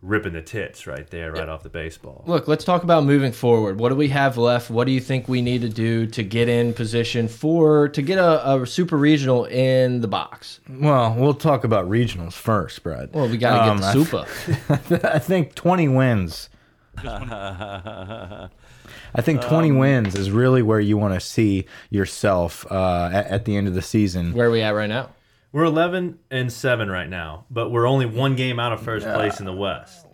ripping 0.00 0.32
the 0.32 0.40
tits 0.40 0.86
right 0.86 1.08
there, 1.10 1.32
right 1.32 1.48
off 1.48 1.64
the 1.64 1.68
baseball. 1.68 2.22
Look, 2.26 2.46
let's 2.46 2.64
talk 2.64 2.84
about 2.84 3.04
moving 3.04 3.32
forward. 3.32 3.80
What 3.80 3.88
do 3.88 3.96
we 3.96 4.08
have 4.10 4.36
left? 4.38 4.70
What 4.70 4.86
do 4.86 4.92
you 4.92 5.00
think 5.00 5.28
we 5.28 5.42
need 5.42 5.62
to 5.62 5.68
do 5.68 6.06
to 6.06 6.22
get 6.22 6.48
in 6.48 6.72
position 6.72 7.26
for 7.26 7.88
to 7.88 8.00
get 8.00 8.16
a, 8.18 8.54
a 8.62 8.66
super 8.66 8.96
regional 8.96 9.44
in 9.46 10.00
the 10.00 10.06
box? 10.08 10.60
Well, 10.68 11.14
we'll 11.14 11.34
talk 11.34 11.64
about 11.64 11.88
regionals 11.90 12.34
first, 12.34 12.80
Brad. 12.84 13.10
Well, 13.12 13.28
we 13.28 13.38
got 13.38 13.64
to 13.64 13.70
Um, 13.72 13.78
get 13.78 13.86
I- 13.86 13.92
the 13.94 14.04
super. 14.04 15.08
I 15.14 15.18
think 15.18 15.54
20 15.56 15.88
wins. 15.88 16.48
I 17.04 18.48
think 19.20 19.40
20 19.42 19.70
Um, 19.70 19.78
wins 19.78 20.14
is 20.14 20.30
really 20.30 20.62
where 20.62 20.80
you 20.80 20.96
want 20.96 21.14
to 21.14 21.20
see 21.20 21.66
yourself 21.90 22.66
uh, 22.70 23.10
at, 23.12 23.26
at 23.26 23.44
the 23.44 23.56
end 23.56 23.68
of 23.68 23.74
the 23.74 23.82
season. 23.82 24.32
Where 24.32 24.48
are 24.48 24.50
we 24.50 24.62
at 24.62 24.70
right 24.70 24.88
now? 24.88 25.10
We're 25.52 25.64
11 25.64 26.18
and 26.30 26.52
7 26.52 26.90
right 26.90 27.08
now, 27.08 27.46
but 27.50 27.70
we're 27.70 27.86
only 27.86 28.06
one 28.06 28.36
game 28.36 28.60
out 28.60 28.72
of 28.72 28.82
first 28.82 29.06
place 29.06 29.40
in 29.40 29.46
the 29.46 29.52
West. 29.52 30.06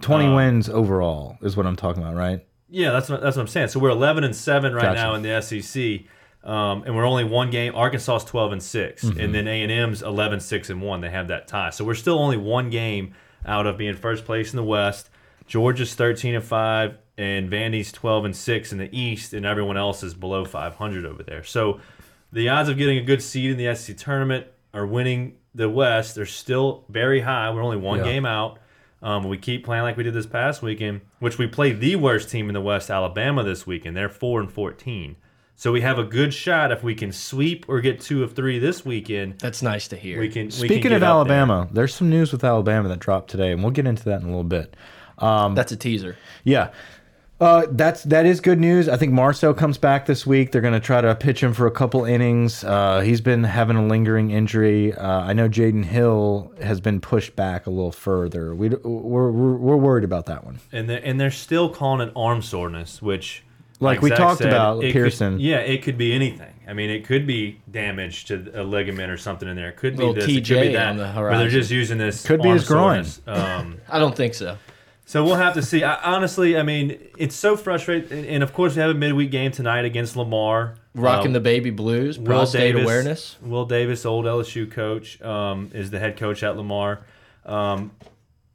20 0.00 0.26
uh, 0.26 0.34
wins 0.36 0.68
overall 0.68 1.36
is 1.42 1.56
what 1.56 1.66
I'm 1.66 1.76
talking 1.76 2.02
about, 2.02 2.16
right? 2.16 2.44
Yeah, 2.68 2.90
that's 2.90 3.08
what, 3.08 3.20
that's 3.20 3.36
what 3.36 3.42
I'm 3.42 3.48
saying. 3.48 3.68
So 3.68 3.78
we're 3.80 3.90
11 3.90 4.24
and 4.24 4.34
7 4.34 4.74
right 4.74 4.82
Gotcha. 4.82 4.94
now 4.94 5.14
in 5.14 5.22
the 5.22 5.40
SEC. 5.40 6.02
Um, 6.42 6.84
and 6.84 6.96
we're 6.96 7.04
only 7.06 7.24
one 7.24 7.50
game. 7.50 7.74
Arkansas 7.74 8.16
is 8.16 8.24
12 8.24 8.52
and 8.52 8.62
6, 8.62 9.04
Mm-hmm. 9.04 9.20
and 9.20 9.34
then 9.34 9.46
A&M's 9.46 10.02
11 10.02 10.40
6 10.40 10.70
and 10.70 10.80
1. 10.82 11.00
They 11.02 11.10
have 11.10 11.28
that 11.28 11.46
tie. 11.48 11.70
So 11.70 11.84
we're 11.84 11.94
still 11.94 12.18
only 12.18 12.36
one 12.38 12.70
game 12.70 13.14
out 13.44 13.66
of 13.66 13.76
being 13.76 13.94
first 13.94 14.24
place 14.24 14.52
in 14.52 14.56
the 14.56 14.64
West. 14.64 15.10
Georgia's 15.46 15.94
13 15.94 16.34
and 16.36 16.44
5 16.44 16.96
and 17.18 17.50
Vandy's 17.50 17.92
12 17.92 18.24
and 18.26 18.36
6 18.36 18.72
in 18.72 18.78
the 18.78 18.98
East 18.98 19.34
and 19.34 19.44
everyone 19.44 19.76
else 19.76 20.02
is 20.02 20.14
below 20.14 20.44
500 20.44 21.04
over 21.04 21.22
there. 21.22 21.42
So 21.44 21.80
the 22.32 22.48
odds 22.48 22.68
of 22.68 22.76
getting 22.78 22.98
a 22.98 23.02
good 23.02 23.22
seed 23.22 23.50
in 23.50 23.56
the 23.56 23.74
SEC 23.74 23.96
tournament 23.96 24.46
or 24.72 24.86
winning 24.86 25.34
the 25.54 25.68
West 25.68 26.14
They're 26.14 26.26
still 26.26 26.84
very 26.88 27.20
high. 27.20 27.50
We're 27.52 27.62
only 27.62 27.76
one 27.76 27.98
Yeah. 27.98 28.04
game 28.04 28.26
out. 28.26 28.58
Um, 29.02 29.28
we 29.28 29.38
keep 29.38 29.64
playing 29.64 29.82
like 29.82 29.96
we 29.96 30.02
did 30.04 30.14
this 30.14 30.26
past 30.26 30.62
weekend, 30.62 31.00
which 31.20 31.38
we 31.38 31.46
play 31.46 31.72
the 31.72 31.96
worst 31.96 32.30
team 32.30 32.48
in 32.48 32.54
the 32.54 32.60
West, 32.60 32.90
Alabama, 32.90 33.42
this 33.42 33.66
weekend. 33.66 33.96
They're 33.96 34.10
four 34.10 34.40
and 34.40 34.52
fourteen, 34.52 35.16
so 35.56 35.72
we 35.72 35.80
have 35.80 35.98
a 35.98 36.04
good 36.04 36.34
shot 36.34 36.70
if 36.70 36.82
we 36.84 36.94
can 36.94 37.10
sweep 37.10 37.64
or 37.66 37.80
get 37.80 38.00
two 38.00 38.22
of 38.22 38.34
three 38.34 38.58
this 38.58 38.84
weekend. 38.84 39.38
That's 39.38 39.62
nice 39.62 39.88
to 39.88 39.96
hear. 39.96 40.20
We 40.20 40.28
can. 40.28 40.42
we 40.46 40.50
can 40.50 40.52
Speaking 40.52 40.92
of 40.92 40.96
up 40.96 41.00
there. 41.00 41.08
Alabama, 41.38 41.68
there's 41.72 41.94
some 41.94 42.10
news 42.10 42.30
with 42.30 42.44
Alabama 42.44 42.88
that 42.90 42.98
dropped 42.98 43.30
today, 43.30 43.52
and 43.52 43.62
we'll 43.62 43.72
get 43.72 43.86
into 43.86 44.04
that 44.04 44.20
in 44.20 44.26
a 44.26 44.30
little 44.30 44.44
bit. 44.44 44.76
That's 45.18 45.72
a 45.72 45.76
teaser. 45.76 46.16
Yeah. 46.44 46.68
Uh, 47.40 47.66
that's 47.70 48.02
that 48.04 48.26
is 48.26 48.38
good 48.40 48.60
news. 48.60 48.86
I 48.88 48.96
think 48.98 49.12
Marcel 49.12 49.54
comes 49.54 49.78
back 49.78 50.04
this 50.04 50.26
week. 50.26 50.52
They're 50.52 50.60
going 50.60 50.74
to 50.74 50.80
try 50.80 51.00
to 51.00 51.14
pitch 51.14 51.42
him 51.42 51.54
for 51.54 51.66
a 51.66 51.70
couple 51.70 52.04
innings. 52.04 52.62
Uh, 52.62 53.00
he's 53.00 53.22
been 53.22 53.44
having 53.44 53.76
a 53.76 53.86
lingering 53.86 54.30
injury. 54.30 54.92
Uh, 54.94 55.20
I 55.22 55.32
know 55.32 55.48
Jaden 55.48 55.86
Hill 55.86 56.52
has 56.62 56.80
been 56.82 57.00
pushed 57.00 57.36
back 57.36 57.66
a 57.66 57.70
little 57.70 57.92
further. 57.92 58.54
We 58.54 58.68
we're, 58.68 59.30
we're 59.30 59.56
we're 59.56 59.76
worried 59.78 60.04
about 60.04 60.26
that 60.26 60.44
one. 60.44 60.60
and 60.70 60.90
they're, 60.90 61.00
and 61.02 61.18
they're 61.18 61.30
still 61.30 61.70
calling 61.70 62.06
it 62.06 62.12
arm 62.14 62.42
soreness, 62.42 63.00
which, 63.00 63.42
Like 63.80 64.02
we 64.02 64.10
Zach 64.10 64.18
talked 64.18 64.38
said, 64.42 64.48
about 64.48 64.84
it 64.84 64.88
could- 64.92 65.00
Pearson. 65.00 65.40
yeah, 65.40 65.60
it 65.60 65.82
could 65.82 65.96
be 65.96 66.12
anything. 66.12 66.52
I 66.68 66.74
mean, 66.74 66.90
it 66.90 67.04
could 67.06 67.26
be 67.26 67.58
damage 67.70 68.26
to 68.26 68.50
a 68.54 68.62
ligament 68.62 69.10
or 69.10 69.16
something 69.16 69.48
in 69.48 69.56
there. 69.56 69.70
It 69.70 69.76
could 69.76 69.94
be 69.96 70.04
Little 70.04 70.14
this. 70.14 70.24
it 70.24 70.34
could 70.34 70.44
TJ 70.44 70.60
be 70.60 70.72
that. 70.74 70.88
on 70.88 70.98
the 70.98 71.08
horizon. 71.10 71.34
Or 71.36 71.42
they're 71.42 71.48
just 71.50 71.70
using 71.70 71.96
this. 71.98 72.24
Could 72.24 72.42
be 72.42 72.50
his 72.50 72.68
groin. 72.68 73.04
Um, 73.26 73.78
I 73.88 73.98
don't 73.98 74.14
think 74.14 74.34
so. 74.34 74.56
So 75.10 75.24
we'll 75.24 75.34
have 75.34 75.54
to 75.54 75.62
see. 75.62 75.82
I, 75.82 75.96
honestly, 76.14 76.56
I 76.56 76.62
mean, 76.62 76.96
it's 77.18 77.34
so 77.34 77.56
frustrating. 77.56 78.16
And, 78.16 78.26
and 78.26 78.42
of 78.44 78.52
course, 78.52 78.76
we 78.76 78.80
have 78.80 78.92
a 78.92 78.94
midweek 78.94 79.32
game 79.32 79.50
tonight 79.50 79.84
against 79.84 80.14
Lamar. 80.14 80.76
Rocking 80.94 81.30
Um, 81.30 81.32
the 81.32 81.40
baby 81.40 81.70
blues, 81.70 82.16
Will 82.16 82.26
prostate 82.26 82.74
Davis, 82.74 82.84
awareness. 82.84 83.36
Will 83.42 83.64
Davis, 83.64 84.06
old 84.06 84.24
LSU 84.24 84.70
coach, 84.70 85.20
um, 85.20 85.72
is 85.74 85.90
the 85.90 85.98
head 85.98 86.16
coach 86.16 86.44
at 86.44 86.56
Lamar. 86.56 87.00
Um, 87.44 87.90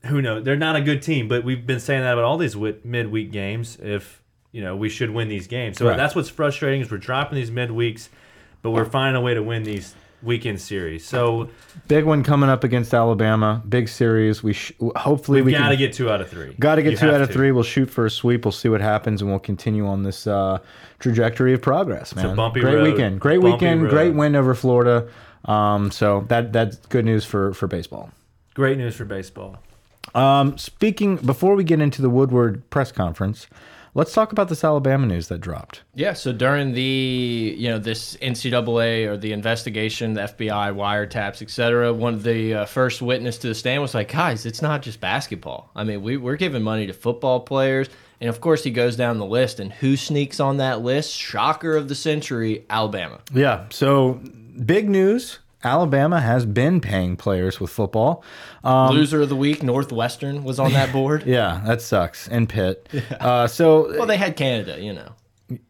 who 0.06 0.22
knows? 0.22 0.46
They're 0.46 0.56
not 0.56 0.78
a 0.78 0.82
good 0.82 1.02
team, 1.02 1.28
but 1.28 1.44
we've 1.44 1.68
been 1.68 1.82
saying 1.82 2.04
that 2.04 2.14
about 2.14 2.24
all 2.24 2.38
these 2.38 2.56
midweek 2.56 3.34
games. 3.34 3.78
If 3.82 4.22
you 4.54 4.62
know, 4.62 4.78
we 4.78 4.88
should 4.88 5.10
win 5.10 5.28
these 5.28 5.48
games. 5.48 5.78
So 5.78 5.90
Right. 5.90 5.98
that's 5.98 6.16
what's 6.16 6.30
frustrating 6.30 6.80
is 6.80 6.90
we're 6.90 7.00
dropping 7.00 7.36
these 7.36 7.52
midweeks, 7.52 8.08
but 8.62 8.72
we're 8.72 8.86
finding 8.86 9.22
a 9.22 9.22
way 9.22 9.34
to 9.34 9.44
win 9.44 9.64
these 9.64 9.94
weekend 10.24 10.60
series. 10.60 11.06
So 11.06 11.50
Big 11.88 12.04
one 12.06 12.24
coming 12.24 12.50
up 12.50 12.64
against 12.64 12.94
Alabama. 12.94 13.62
Big 13.68 13.88
series. 13.90 14.42
We 14.42 14.54
sh 14.54 14.72
hopefully 14.96 15.42
we've 15.42 15.46
we 15.48 15.52
got 15.60 15.70
to 15.70 15.78
get 15.78 15.94
two 15.94 16.10
out 16.10 16.22
of 16.22 16.30
three. 16.30 16.56
Got 16.60 16.76
to 16.76 16.82
get 16.84 16.92
You 16.94 16.98
two 16.98 17.12
out 17.12 17.22
of 17.22 17.28
to. 17.28 17.34
three. 17.34 17.52
We'll 17.52 17.64
shoot 17.64 17.88
for 17.90 18.06
a 18.06 18.10
sweep. 18.12 18.46
We'll 18.46 18.52
see 18.52 18.70
what 18.70 18.82
happens, 18.82 19.22
and 19.22 19.30
we'll 19.30 19.40
continue 19.40 19.86
on 19.88 20.04
this 20.04 20.26
uh, 20.28 20.60
trajectory 21.00 21.54
of 21.54 21.62
progress, 21.62 22.16
man. 22.16 22.36
bumpy 22.36 22.62
great 22.62 22.76
road. 22.76 22.92
weekend. 22.92 23.20
Great 23.20 23.42
Bumpy 23.42 23.54
weekend. 23.54 23.84
road. 23.84 23.92
Great 23.92 24.16
win 24.16 24.36
over 24.36 24.56
Florida. 24.56 25.08
Um, 25.46 25.92
so 25.92 26.26
that 26.30 26.52
that's 26.54 26.78
good 26.88 27.06
news 27.06 27.24
for 27.26 27.54
for 27.54 27.68
baseball. 27.68 28.10
Great 28.56 28.78
news 28.78 28.96
for 28.96 29.06
baseball. 29.06 29.58
Um, 30.16 30.58
speaking 30.58 31.18
before 31.18 31.56
we 31.56 31.64
get 31.64 31.82
into 31.82 32.02
the 32.02 32.10
Woodward 32.10 32.68
press 32.70 32.92
conference, 32.92 33.48
let's 33.96 34.14
talk 34.14 34.32
about 34.32 34.50
this 34.50 34.64
Alabama 34.64 35.08
news 35.08 35.30
that 35.30 35.40
dropped. 35.40 35.82
Yeah, 35.96 36.14
so 36.14 36.32
during 36.32 36.74
the 36.74 37.56
you 37.58 37.70
know 37.70 37.80
this 37.80 38.16
NCAA 38.18 39.08
or 39.08 39.18
the 39.18 39.32
investigation, 39.32 40.14
the 40.14 40.22
FBI 40.22 40.76
wiretaps, 40.76 41.42
etc., 41.42 41.92
one 41.92 42.14
of 42.14 42.22
the 42.22 42.54
uh, 42.54 42.66
first 42.66 43.02
witness 43.02 43.40
to 43.40 43.48
the 43.48 43.56
stand 43.56 43.82
was 43.82 43.96
like, 43.96 44.12
"Guys, 44.12 44.46
it's 44.46 44.62
not 44.62 44.84
just 44.84 45.02
basketball. 45.02 45.72
I 45.76 45.84
mean, 45.84 46.04
we 46.04 46.18
we're 46.18 46.36
giving 46.36 46.62
money 46.62 46.86
to 46.86 46.94
football 46.94 47.40
players." 47.40 47.90
And 48.22 48.30
of 48.30 48.40
course, 48.40 48.64
he 48.64 48.72
goes 48.72 48.96
down 48.96 49.18
the 49.18 49.26
list, 49.26 49.60
and 49.60 49.74
who 49.74 49.98
sneaks 49.98 50.40
on 50.40 50.58
that 50.58 50.82
list? 50.82 51.12
Shocker 51.12 51.76
of 51.76 51.90
the 51.90 51.96
century, 51.96 52.66
Alabama. 52.70 53.20
Yeah. 53.34 53.66
So 53.72 54.22
big 54.66 54.90
news. 54.90 55.40
Alabama 55.66 56.22
has 56.22 56.46
been 56.46 56.80
paying 56.80 57.18
players 57.18 57.60
with 57.60 57.72
football. 57.72 58.24
Um, 58.64 58.94
Loser 58.96 59.22
of 59.24 59.30
the 59.30 59.36
week, 59.36 59.64
Northwestern 59.64 60.44
was 60.44 60.60
on 60.60 60.72
that 60.74 60.94
board. 60.94 61.24
yeah, 61.26 61.62
that 61.66 61.82
sucks. 61.82 62.28
And 62.30 62.48
Pitt. 62.48 62.88
Uh, 63.20 63.48
so 63.48 63.90
Well, 63.98 64.06
they 64.06 64.18
had 64.18 64.36
Canada, 64.38 64.80
you 64.80 64.94
know. 64.94 65.10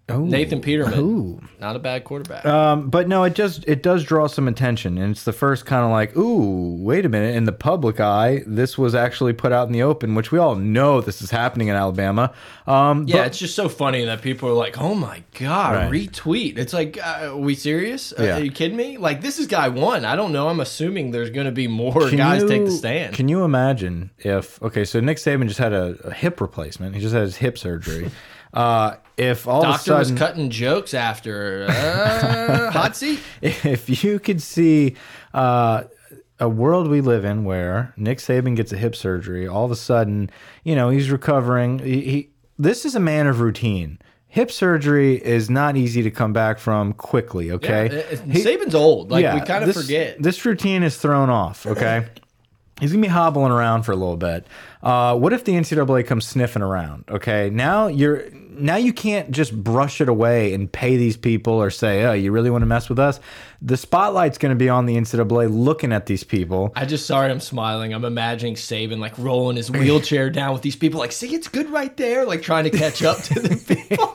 Oh, 0.09 0.19
Nathan 0.25 0.62
Peterman, 0.62 1.00
Ooh. 1.00 1.39
not 1.59 1.75
a 1.75 1.79
bad 1.79 2.03
quarterback. 2.03 2.45
Um, 2.45 2.89
but 2.89 3.07
no, 3.07 3.24
it 3.24 3.33
just 3.35 3.63
it 3.67 3.81
does 3.83 4.03
draw 4.03 4.27
some 4.27 4.47
attention, 4.47 4.97
and 4.97 5.12
it's 5.12 5.24
the 5.24 5.33
first 5.33 5.65
kind 5.65 5.83
of 5.83 5.91
like, 5.91 6.15
ooh, 6.15 6.75
wait 6.83 7.05
a 7.05 7.09
minute. 7.09 7.35
In 7.35 7.45
the 7.45 7.51
public 7.51 8.00
eye, 8.00 8.43
this 8.45 8.77
was 8.77 8.93
actually 8.95 9.33
put 9.33 9.51
out 9.51 9.67
in 9.67 9.74
the 9.74 9.81
open, 9.83 10.15
which 10.15 10.31
we 10.31 10.39
all 10.39 10.55
know 10.55 11.01
this 11.01 11.21
is 11.21 11.31
happening 11.31 11.67
in 11.69 11.75
Alabama. 11.75 12.33
Um, 12.67 13.05
Yeah, 13.07 13.25
it's 13.25 13.38
just 13.39 13.55
so 13.55 13.67
funny 13.69 14.05
that 14.05 14.21
people 14.21 14.50
are 14.50 14.53
like, 14.53 14.79
"Oh 14.79 14.95
my 14.95 15.24
god, 15.39 15.75
Right. 15.75 15.91
retweet!" 15.91 16.57
It's 16.57 16.74
like, 16.74 16.97
uh, 17.03 17.29
are 17.31 17.38
we 17.38 17.55
serious? 17.55 18.13
Uh, 18.13 18.24
Yeah. 18.24 18.38
Are 18.38 18.43
you 18.43 18.51
kidding 18.51 18.77
me? 18.77 18.97
Like, 18.97 19.21
this 19.21 19.39
is 19.39 19.47
guy 19.47 19.69
one. 19.69 20.05
I 20.05 20.15
don't 20.15 20.31
know. 20.31 20.47
I'm 20.50 20.59
assuming 20.59 21.12
there's 21.12 21.29
going 21.29 21.45
to 21.45 21.51
be 21.51 21.67
more 21.67 22.09
Can 22.09 22.17
guys 22.17 22.43
take 22.43 22.65
the 22.65 22.71
stand. 22.71 23.15
Can 23.15 23.27
you 23.27 23.43
imagine 23.43 24.12
if 24.19 24.62
okay, 24.62 24.85
so 24.85 25.00
Nick 25.00 25.17
Saban 25.17 25.47
just 25.47 25.59
had 25.59 25.74
a, 25.74 25.97
a 26.03 26.13
hip 26.13 26.39
replacement. 26.41 26.95
He 26.95 27.01
just 27.01 27.13
had 27.13 27.24
his 27.24 27.38
hip 27.38 27.57
surgery. 27.57 28.12
uh, 28.55 28.95
if 29.17 29.47
all 29.47 29.62
Doctor 29.62 29.91
of 29.91 29.95
a 29.95 30.00
was 30.00 30.07
sudden, 30.09 30.17
cutting 30.17 30.50
jokes 30.50 30.93
after 30.93 31.65
uh, 31.69 32.71
hot 32.71 32.95
seat. 32.97 33.19
if 33.41 34.03
you 34.03 34.19
could 34.19 34.41
see 34.41 34.95
uh, 35.33 35.83
a 36.39 36.50
world 36.50 36.88
we 36.89 37.01
live 37.01 37.24
in 37.25 37.45
where 37.45 37.93
Nick 37.97 38.17
Saban 38.17 38.55
gets 38.55 38.71
a 38.74 38.77
hip 38.77 38.95
surgery, 38.95 39.47
all 39.47 39.65
of 39.65 39.71
a 39.71 39.75
sudden, 39.75 40.29
you 40.63 40.75
know, 40.75 40.89
he's 40.89 41.09
recovering. 41.12 41.79
He, 41.79 42.01
he 42.01 42.29
this 42.57 42.85
is 42.85 42.95
a 42.95 43.00
man 43.00 43.27
of 43.27 43.39
routine. 43.41 44.00
Hip 44.27 44.51
surgery 44.51 45.15
is 45.24 45.50
not 45.50 45.77
easy 45.77 46.03
to 46.03 46.12
come 46.12 46.33
back 46.33 46.59
from 46.59 46.91
quickly. 46.93 47.51
Okay, 47.51 47.88
Uh, 47.88 48.15
uh, 48.15 48.15
Saban's 48.33 48.75
old. 48.75 49.12
Like 49.12 49.33
we 49.33 49.39
kind 49.45 49.63
of 49.63 49.74
forget. 49.74 50.21
This 50.21 50.43
routine 50.45 50.83
is 50.83 50.97
thrown 50.97 51.29
off. 51.29 51.65
Okay. 51.65 52.05
He's 52.81 52.91
gonna 52.91 53.01
be 53.01 53.07
hobbling 53.07 53.53
around 53.53 53.83
for 53.83 53.93
a 53.93 53.95
little 53.95 54.17
bit. 54.17 54.45
Uh, 54.83 55.15
what 55.17 55.31
if 55.31 55.45
the 55.45 55.53
NCAA 55.53 56.05
comes 56.05 56.27
sniffing 56.27 56.62
around? 56.62 57.05
Okay, 57.09 57.50
now 57.50 57.88
you're 57.88 58.25
now 58.57 58.75
you 58.75 58.93
can't 58.93 59.31
just 59.31 59.55
brush 59.63 60.01
it 60.01 60.09
away 60.09 60.53
and 60.53 60.71
pay 60.71 60.97
these 60.97 61.17
people 61.17 61.53
or 61.53 61.69
say, 61.69 62.03
"Oh, 62.03 62.13
you 62.13 62.31
really 62.31 62.50
want 62.50 62.62
to 62.62 62.67
mess 62.67 62.89
with 62.89 63.00
us?" 63.00 63.19
The 63.62 63.77
spotlight's 63.77 64.38
going 64.38 64.51
to 64.51 64.55
be 64.55 64.69
on 64.69 64.85
the 64.85 64.95
NCAA 64.95 65.47
looking 65.51 65.91
at 65.91 66.05
these 66.05 66.24
people. 66.24 66.71
I 66.75 66.85
just 66.85 67.05
sorry 67.05 67.31
I'm 67.31 67.39
smiling. 67.39 67.93
I'm 67.93 68.05
imagining 68.05 68.55
Saban 68.55 69.00
like 69.00 69.17
rolling 69.17 69.57
his 69.57 69.71
wheelchair 69.71 70.29
down 70.29 70.53
with 70.53 70.62
these 70.62 70.75
people, 70.75 71.00
like, 71.00 71.12
see, 71.12 71.33
it's 71.33 71.47
good 71.47 71.69
right 71.69 71.95
there, 71.97 72.25
like 72.25 72.41
trying 72.41 72.65
to 72.65 72.69
catch 72.69 73.03
up 73.03 73.17
to 73.24 73.39
the 73.39 73.55
people. 73.89 74.13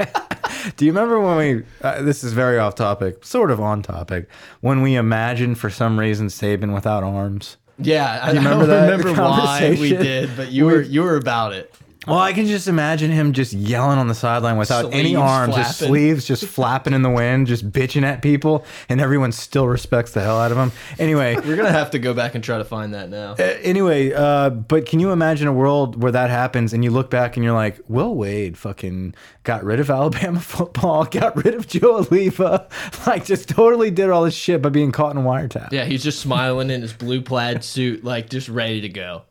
Do 0.76 0.84
you 0.84 0.92
remember 0.92 1.20
when 1.20 1.36
we? 1.36 1.64
Uh, 1.82 2.02
this 2.02 2.22
is 2.24 2.32
very 2.32 2.58
off 2.58 2.74
topic, 2.74 3.24
sort 3.24 3.50
of 3.50 3.60
on 3.60 3.82
topic. 3.82 4.28
When 4.60 4.82
we 4.82 4.94
imagined 4.94 5.58
for 5.58 5.70
some 5.70 5.98
reason 5.98 6.28
Saban 6.28 6.74
without 6.74 7.02
arms. 7.02 7.56
Yeah, 7.82 8.20
I, 8.22 8.32
remember 8.32 8.50
I 8.50 8.58
don't 8.58 8.68
that 8.68 8.98
remember 8.98 9.22
why 9.22 9.76
we 9.80 9.90
did, 9.90 10.36
but 10.36 10.52
you 10.52 10.66
were 10.66 10.82
you 10.82 11.02
were 11.02 11.16
about 11.16 11.54
it. 11.54 11.74
Well, 12.06 12.18
I 12.18 12.32
can 12.32 12.46
just 12.46 12.66
imagine 12.66 13.10
him 13.10 13.34
just 13.34 13.52
yelling 13.52 13.98
on 13.98 14.08
the 14.08 14.14
sideline 14.14 14.56
without 14.56 14.86
any 14.86 15.10
Sleeves 15.10 15.20
arms, 15.20 15.54
just 15.54 15.78
flapping. 15.78 15.92
sleeves 15.94 16.24
just 16.24 16.44
flapping 16.46 16.94
in 16.94 17.02
the 17.02 17.10
wind, 17.10 17.46
just 17.46 17.70
bitching 17.70 18.04
at 18.04 18.22
people, 18.22 18.64
and 18.88 19.02
everyone 19.02 19.32
still 19.32 19.68
respects 19.68 20.12
the 20.12 20.22
hell 20.22 20.38
out 20.38 20.50
of 20.50 20.56
him. 20.56 20.72
Anyway, 20.98 21.36
We're 21.36 21.56
gonna 21.56 21.70
have 21.72 21.90
to 21.90 21.98
go 21.98 22.14
back 22.14 22.34
and 22.34 22.42
try 22.42 22.56
to 22.56 22.64
find 22.64 22.94
that 22.94 23.10
now. 23.10 23.32
Uh, 23.32 23.42
anyway, 23.62 24.12
uh, 24.14 24.48
but 24.48 24.86
can 24.86 24.98
you 24.98 25.10
imagine 25.12 25.46
a 25.46 25.52
world 25.52 26.02
where 26.02 26.12
that 26.12 26.30
happens 26.30 26.72
and 26.72 26.82
you 26.82 26.90
look 26.90 27.10
back 27.10 27.36
and 27.36 27.44
you're 27.44 27.54
like, 27.54 27.78
Will 27.86 28.14
Wade 28.14 28.56
fucking 28.56 29.14
got 29.44 29.62
rid 29.62 29.78
of 29.78 29.90
Alabama 29.90 30.40
football, 30.40 31.04
got 31.04 31.36
rid 31.36 31.54
of 31.54 31.66
Joe 31.68 32.02
Alleva, 32.02 32.70
like 33.06 33.26
just 33.26 33.46
totally 33.46 33.90
did 33.90 34.08
all 34.08 34.24
this 34.24 34.34
shit 34.34 34.62
by 34.62 34.70
being 34.70 34.90
caught 34.90 35.14
in 35.14 35.22
a 35.22 35.24
wiretap. 35.26 35.70
Yeah, 35.70 35.84
he's 35.84 36.02
just 36.02 36.20
smiling 36.20 36.70
in 36.70 36.80
his 36.80 36.94
blue 36.94 37.20
plaid 37.20 37.62
suit, 37.62 38.04
like 38.04 38.30
just 38.30 38.48
ready 38.48 38.80
to 38.80 38.88
go. 38.88 39.24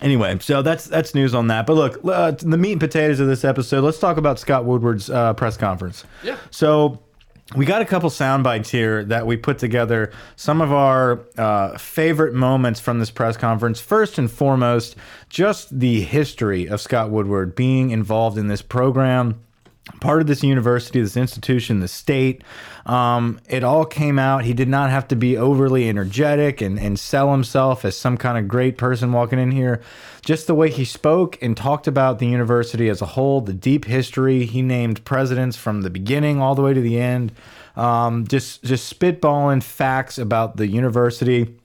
Anyway, 0.00 0.36
so 0.40 0.62
that's 0.62 0.86
that's 0.86 1.14
news 1.14 1.34
on 1.34 1.48
that. 1.48 1.66
But 1.66 1.74
look, 1.74 2.00
uh, 2.04 2.32
the 2.32 2.56
meat 2.56 2.72
and 2.72 2.80
potatoes 2.80 3.20
of 3.20 3.28
this 3.28 3.44
episode. 3.44 3.84
Let's 3.84 3.98
talk 3.98 4.16
about 4.16 4.38
Scott 4.38 4.64
Woodward's 4.64 5.10
uh, 5.10 5.34
press 5.34 5.56
conference. 5.56 6.04
Yeah. 6.24 6.38
So 6.50 6.98
we 7.54 7.66
got 7.66 7.82
a 7.82 7.84
couple 7.84 8.08
sound 8.10 8.42
bites 8.42 8.70
here 8.70 9.04
that 9.04 9.26
we 9.26 9.36
put 9.36 9.58
together. 9.58 10.10
Some 10.36 10.60
of 10.60 10.72
our 10.72 11.20
uh, 11.36 11.76
favorite 11.78 12.34
moments 12.34 12.80
from 12.80 12.98
this 12.98 13.10
press 13.10 13.36
conference. 13.36 13.80
First 13.80 14.18
and 14.18 14.30
foremost, 14.30 14.96
just 15.28 15.78
the 15.78 16.00
history 16.00 16.66
of 16.66 16.80
Scott 16.80 17.10
Woodward 17.10 17.54
being 17.54 17.90
involved 17.90 18.38
in 18.38 18.48
this 18.48 18.62
program 18.62 19.40
part 20.00 20.20
of 20.20 20.26
this 20.26 20.42
university, 20.42 21.00
this 21.00 21.16
institution, 21.16 21.80
the 21.80 21.88
state. 21.88 22.42
Um, 22.86 23.40
it 23.48 23.62
all 23.62 23.84
came 23.84 24.18
out. 24.18 24.44
He 24.44 24.52
did 24.52 24.68
not 24.68 24.90
have 24.90 25.06
to 25.08 25.16
be 25.16 25.36
overly 25.36 25.88
energetic 25.88 26.60
and, 26.60 26.78
and 26.78 26.98
sell 26.98 27.32
himself 27.32 27.84
as 27.84 27.96
some 27.96 28.16
kind 28.16 28.38
of 28.38 28.48
great 28.48 28.78
person 28.78 29.12
walking 29.12 29.38
in 29.38 29.50
here. 29.50 29.80
Just 30.24 30.46
the 30.46 30.54
way 30.54 30.70
he 30.70 30.84
spoke 30.84 31.40
and 31.42 31.56
talked 31.56 31.86
about 31.86 32.18
the 32.18 32.26
university 32.26 32.88
as 32.88 33.02
a 33.02 33.06
whole, 33.06 33.40
the 33.40 33.52
deep 33.52 33.84
history. 33.84 34.44
He 34.44 34.62
named 34.62 35.04
presidents 35.04 35.56
from 35.56 35.82
the 35.82 35.90
beginning 35.90 36.40
all 36.40 36.54
the 36.54 36.62
way 36.62 36.74
to 36.74 36.80
the 36.80 37.00
end. 37.00 37.32
Um, 37.76 38.26
just 38.26 38.62
just 38.64 38.92
spitballing 38.92 39.62
facts 39.62 40.18
about 40.18 40.56
the 40.56 40.66
university. 40.66 41.56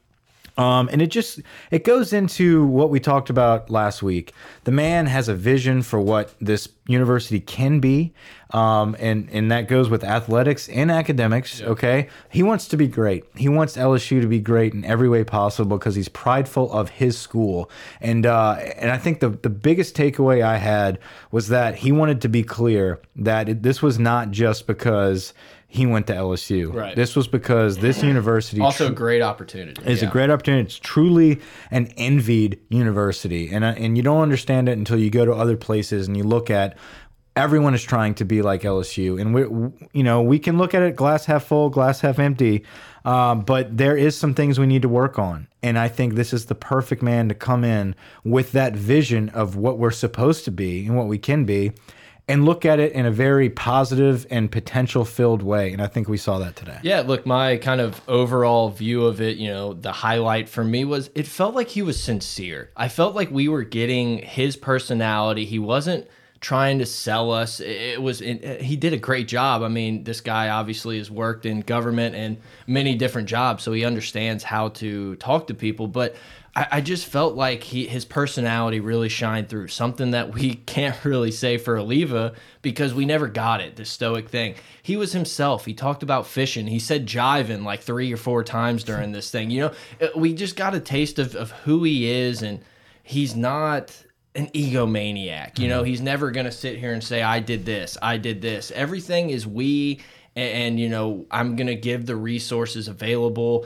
Um, 0.57 0.89
and 0.91 1.01
it 1.01 1.07
just 1.07 1.39
it 1.69 1.83
goes 1.83 2.13
into 2.13 2.65
what 2.65 2.89
we 2.89 2.99
talked 2.99 3.29
about 3.29 3.69
last 3.69 4.01
week. 4.01 4.33
The 4.63 4.71
man 4.71 5.05
has 5.05 5.29
a 5.29 5.35
vision 5.35 5.83
for 5.83 5.99
what 5.99 6.33
this 6.41 6.67
university 6.87 7.39
can 7.39 7.79
be, 7.79 8.13
um, 8.51 8.95
and 8.99 9.29
and 9.31 9.51
that 9.51 9.67
goes 9.67 9.87
with 9.87 10.03
athletics 10.03 10.67
and 10.69 10.89
academics. 10.89 11.61
Okay, 11.61 12.09
he 12.29 12.41
wants 12.41 12.67
to 12.69 12.77
be 12.77 12.87
great. 12.87 13.25
He 13.35 13.47
wants 13.47 13.77
LSU 13.77 14.19
to 14.19 14.27
be 14.27 14.39
great 14.39 14.73
in 14.73 14.83
every 14.83 15.07
way 15.07 15.23
possible 15.23 15.77
because 15.77 15.93
he's 15.93 16.09
prideful 16.09 16.71
of 16.71 16.89
his 16.89 17.17
school. 17.19 17.69
And 18.01 18.25
uh, 18.25 18.53
and 18.77 18.89
I 18.89 18.97
think 18.97 19.19
the 19.19 19.29
the 19.29 19.51
biggest 19.51 19.95
takeaway 19.95 20.41
I 20.41 20.57
had 20.57 20.97
was 21.29 21.49
that 21.49 21.75
he 21.75 21.91
wanted 21.91 22.21
to 22.21 22.29
be 22.29 22.41
clear 22.41 22.99
that 23.15 23.47
it, 23.47 23.61
this 23.61 23.83
was 23.83 23.99
not 23.99 24.31
just 24.31 24.65
because 24.65 25.33
he 25.69 25.86
went 25.86 26.07
to 26.07 26.13
LSU. 26.13 26.74
Right. 26.74 26.95
This 26.95 27.15
was 27.15 27.27
because 27.27 27.77
this 27.79 28.01
university 28.01 28.57
is 28.62 28.63
Also, 28.63 28.88
a 28.88 28.91
great 28.91 29.21
opportunity. 29.21 29.81
it's 29.85 30.01
Yeah. 30.01 30.07
a 30.07 30.11
great 30.11 30.29
opportunity. 30.29 30.63
It's 30.63 30.79
truly 30.79 31.39
an 31.72 31.87
envied 31.98 32.59
university, 32.70 33.50
and 33.51 33.63
uh, 33.65 33.74
and 33.77 33.98
you 33.98 34.03
don't 34.03 34.22
understand 34.22 34.70
it 34.70 34.77
until 34.77 34.98
you 34.98 35.09
go 35.09 35.25
to 35.25 35.33
other 35.33 35.57
places 35.57 36.07
and 36.07 36.15
you 36.18 36.24
look 36.24 36.50
at. 36.50 36.77
Everyone 37.35 37.75
is 37.75 37.83
trying 37.83 38.15
to 38.15 38.25
be 38.25 38.42
like 38.42 38.63
LSU, 38.63 39.22
and 39.22 39.31
we, 39.31 39.42
you 39.94 40.03
know, 40.03 40.24
we 40.24 40.39
can 40.39 40.57
look 40.57 40.74
at 40.74 40.81
it 40.81 40.96
glass 40.96 41.25
half 41.25 41.44
full, 41.44 41.70
glass 41.70 42.01
half 42.01 42.18
empty. 42.18 42.63
Um, 43.05 43.42
but 43.42 43.77
there 43.77 43.96
is 43.96 44.18
some 44.18 44.33
things 44.33 44.59
we 44.59 44.65
need 44.65 44.81
to 44.81 44.89
work 44.89 45.20
on, 45.20 45.48
and 45.61 45.77
I 45.77 45.87
think 45.87 46.15
this 46.15 46.33
is 46.33 46.48
the 46.48 46.55
perfect 46.55 47.03
man 47.03 47.29
to 47.29 47.35
come 47.35 47.63
in 47.63 47.94
with 48.24 48.53
that 48.53 48.75
vision 48.75 49.29
of 49.29 49.55
what 49.55 49.77
we're 49.77 49.92
supposed 49.92 50.46
to 50.46 50.51
be 50.51 50.87
and 50.87 50.98
what 50.98 51.05
we 51.05 51.20
can 51.20 51.46
be, 51.46 51.74
and 52.27 52.46
look 52.46 52.66
at 52.66 52.79
it 52.79 52.92
in 52.92 53.05
a 53.05 53.11
very 53.11 53.50
positive 53.50 54.27
and 54.29 54.51
potential 54.51 55.05
filled 55.05 55.42
way. 55.42 55.72
And 55.72 55.81
I 55.81 55.87
think 55.87 56.09
we 56.09 56.18
saw 56.18 56.40
that 56.40 56.55
today. 56.55 56.79
Yeah, 56.83 57.01
look, 57.01 57.25
my 57.25 57.57
kind 57.57 57.79
of 57.79 58.01
overall 58.07 58.70
view 58.70 59.05
of 59.05 59.22
it, 59.22 59.37
you 59.37 59.48
know, 59.48 59.74
the 59.74 59.92
highlight 59.92 60.50
for 60.50 60.63
me 60.63 60.83
was 60.83 61.09
it 61.16 61.25
felt 61.25 61.55
like 61.55 61.70
he 61.70 61.81
was 61.81 62.01
sincere. 62.01 62.70
I 62.75 62.90
felt 62.90 63.16
like 63.16 63.31
we 63.31 63.48
were 63.48 63.63
getting 63.63 64.20
his 64.20 64.57
personality. 64.57 65.46
He 65.46 65.59
wasn't 65.59 66.07
trying 66.40 66.79
to 66.79 66.85
sell 66.85 67.31
us. 67.31 67.59
It 67.59 68.01
was 68.01 68.22
it, 68.22 68.61
he 68.61 68.75
did 68.75 68.94
a 68.94 68.98
great 68.98 69.27
job. 69.27 69.63
I 69.63 69.70
mean, 69.70 70.03
this 70.03 70.22
guy 70.22 70.50
obviously 70.50 70.98
has 70.98 71.09
worked 71.09 71.46
in 71.46 71.61
government 71.61 72.16
and 72.16 72.37
many 72.68 72.96
different 72.96 73.27
jobs, 73.27 73.63
so 73.63 73.72
he 73.72 73.85
understands 73.85 74.44
how 74.44 74.70
to 74.70 75.16
talk 75.16 75.48
to 75.48 75.53
people, 75.53 75.87
but 75.87 76.16
I, 76.57 76.67
I 76.72 76.81
just 76.81 77.05
felt 77.05 77.35
like 77.35 77.61
he 77.61 77.85
his 77.87 78.03
personality 78.03 78.79
really 78.79 79.09
shined 79.09 79.48
through. 79.48 79.67
Something 79.67 80.11
that 80.11 80.33
we 80.33 80.55
can't 80.65 81.05
really 81.05 81.31
say 81.31 81.57
for 81.57 81.77
Alleva 81.77 82.35
because 82.63 82.93
we 82.93 83.05
never 83.05 83.27
got 83.27 83.61
it. 83.61 83.75
The 83.75 83.85
stoic 83.85 84.29
thing. 84.29 84.55
He 84.81 84.98
was 84.98 85.13
himself. 85.13 85.65
He 85.65 85.74
talked 85.75 86.01
about 86.01 86.25
fishing. 86.25 86.65
He 86.65 86.79
said 86.79 87.05
jiving 87.05 87.63
like 87.63 87.81
three 87.81 88.11
or 88.11 88.17
four 88.17 88.43
times 88.43 88.83
during 88.83 89.11
this 89.11 89.29
thing. 89.29 89.51
You 89.51 89.61
know, 89.61 89.74
Uh, 90.01 90.07
we 90.15 90.33
just 90.33 90.55
got 90.55 90.74
a 90.74 90.79
taste 90.79 91.20
of 91.20 91.35
of 91.35 91.51
who 91.51 91.83
he 91.83 92.09
is, 92.09 92.41
and 92.41 92.59
he's 93.03 93.35
not 93.35 93.96
an 94.33 94.48
egomaniac. 94.48 95.59
You 95.59 95.67
know, 95.67 95.83
he's 95.83 96.01
never 96.01 96.31
going 96.31 96.46
to 96.46 96.51
sit 96.51 96.77
here 96.77 96.93
and 96.93 97.03
say, 97.03 97.22
I 97.22 97.39
did 97.39 97.65
this, 97.65 97.98
I 98.01 98.17
did 98.17 98.41
this. 98.41 98.72
Everything 98.72 99.29
is 99.29 99.46
we. 99.46 100.01
And, 100.35 100.51
and, 100.51 100.79
you 100.79 100.87
know, 100.87 101.25
I'm 101.31 101.55
going 101.55 101.67
to 101.67 101.75
give 101.75 102.05
the 102.05 102.15
resources 102.15 102.87
available. 102.87 103.65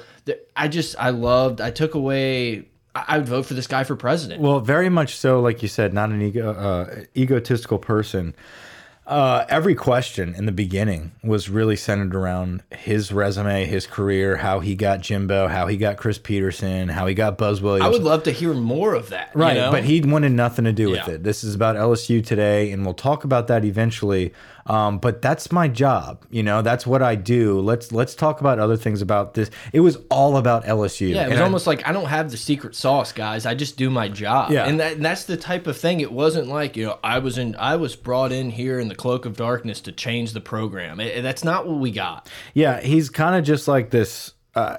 I 0.55 0.69
just, 0.69 0.95
I 0.97 1.09
loved, 1.09 1.59
I 1.59 1.69
took 1.69 1.95
away, 1.95 2.69
I 2.93 3.17
would 3.17 3.27
vote 3.27 3.45
for 3.45 3.53
this 3.53 3.67
guy 3.67 3.83
for 3.85 3.95
president. 3.95 4.41
Well, 4.41 4.59
very 4.59 4.89
much 4.89 5.15
so, 5.15 5.39
like 5.39 5.61
you 5.61 5.67
said, 5.69 5.93
not 5.93 6.09
an 6.09 6.21
ego, 6.21 6.51
uh, 6.51 7.03
egotistical 7.15 7.77
person. 7.77 8.33
Uh, 9.07 9.45
every 9.49 9.75
question 9.75 10.35
in 10.35 10.45
the 10.45 10.51
beginning 10.51 11.11
was 11.23 11.49
really 11.49 11.75
centered 11.75 12.13
around 12.15 12.63
his 12.71 13.11
resume, 13.11 13.65
his 13.65 13.87
career, 13.87 14.37
how 14.37 14.59
he 14.59 14.75
got 14.75 15.01
Jimbo, 15.01 15.47
how 15.47 15.67
he 15.67 15.75
got 15.75 15.97
Chris 15.97 16.17
Petersen, 16.17 16.87
how 16.87 17.07
he 17.07 17.13
got 17.13 17.37
Buzz 17.37 17.61
Williams. 17.61 17.85
I 17.85 17.89
would 17.89 18.03
love 18.03 18.23
to 18.23 18.31
hear 18.31 18.53
more 18.53 18.93
of 18.93 19.09
that. 19.09 19.31
you 19.35 19.41
Right, 19.41 19.57
know? 19.57 19.71
but 19.71 19.83
he 19.83 20.01
wanted 20.01 20.31
nothing 20.33 20.65
to 20.65 20.71
do 20.71 20.89
with 20.89 21.07
Yeah. 21.07 21.15
it. 21.15 21.23
This 21.23 21.43
is 21.43 21.55
about 21.55 21.75
LSU 21.75 22.21
today, 22.21 22.71
and 22.71 22.85
we'll 22.85 22.93
talk 22.93 23.23
about 23.23 23.47
that 23.47 23.65
eventually. 23.65 24.33
Um, 24.67 24.99
but 24.99 25.21
that's 25.21 25.51
my 25.51 25.67
job, 25.67 26.25
you 26.29 26.43
know. 26.43 26.61
That's 26.61 26.85
what 26.85 27.01
I 27.01 27.15
do. 27.15 27.59
Let's 27.59 27.91
let's 27.91 28.13
talk 28.15 28.41
about 28.41 28.59
other 28.59 28.77
things 28.77 29.01
about 29.01 29.33
this. 29.33 29.49
It 29.73 29.79
was 29.79 29.97
all 30.09 30.37
about 30.37 30.65
LSU. 30.65 31.09
Yeah, 31.09 31.23
it 31.23 31.25
was 31.25 31.31
And 31.33 31.39
I- 31.41 31.43
almost 31.43 31.67
like 31.67 31.87
I 31.87 31.91
don't 31.91 32.05
have 32.05 32.29
the 32.31 32.37
secret 32.37 32.75
sauce, 32.75 33.11
guys. 33.11 33.45
I 33.45 33.55
just 33.55 33.77
do 33.77 33.89
my 33.89 34.07
job. 34.07 34.51
Yeah. 34.51 34.65
and, 34.65 34.79
that, 34.79 34.93
and 34.93 35.05
that's 35.05 35.23
the 35.25 35.37
type 35.37 35.67
of 35.67 35.77
thing. 35.77 35.99
It 35.99 36.11
wasn't 36.11 36.47
like 36.47 36.77
you 36.77 36.85
know 36.85 36.99
I 37.03 37.19
was 37.19 37.37
in. 37.37 37.55
I 37.57 37.75
was 37.75 37.95
brought 37.95 38.31
in 38.31 38.51
here 38.51 38.79
in 38.79 38.87
the 38.87 38.95
cloak 38.95 39.25
of 39.25 39.35
darkness 39.35 39.81
to 39.81 39.91
change 39.91 40.33
the 40.33 40.41
program. 40.41 40.99
It- 40.99 41.21
that's 41.21 41.43
not 41.43 41.67
what 41.67 41.79
we 41.79 41.91
got. 41.91 42.29
Yeah, 42.53 42.81
he's 42.81 43.09
kind 43.09 43.35
of 43.35 43.43
just 43.43 43.67
like 43.67 43.89
this. 43.89 44.33
Uh, 44.55 44.77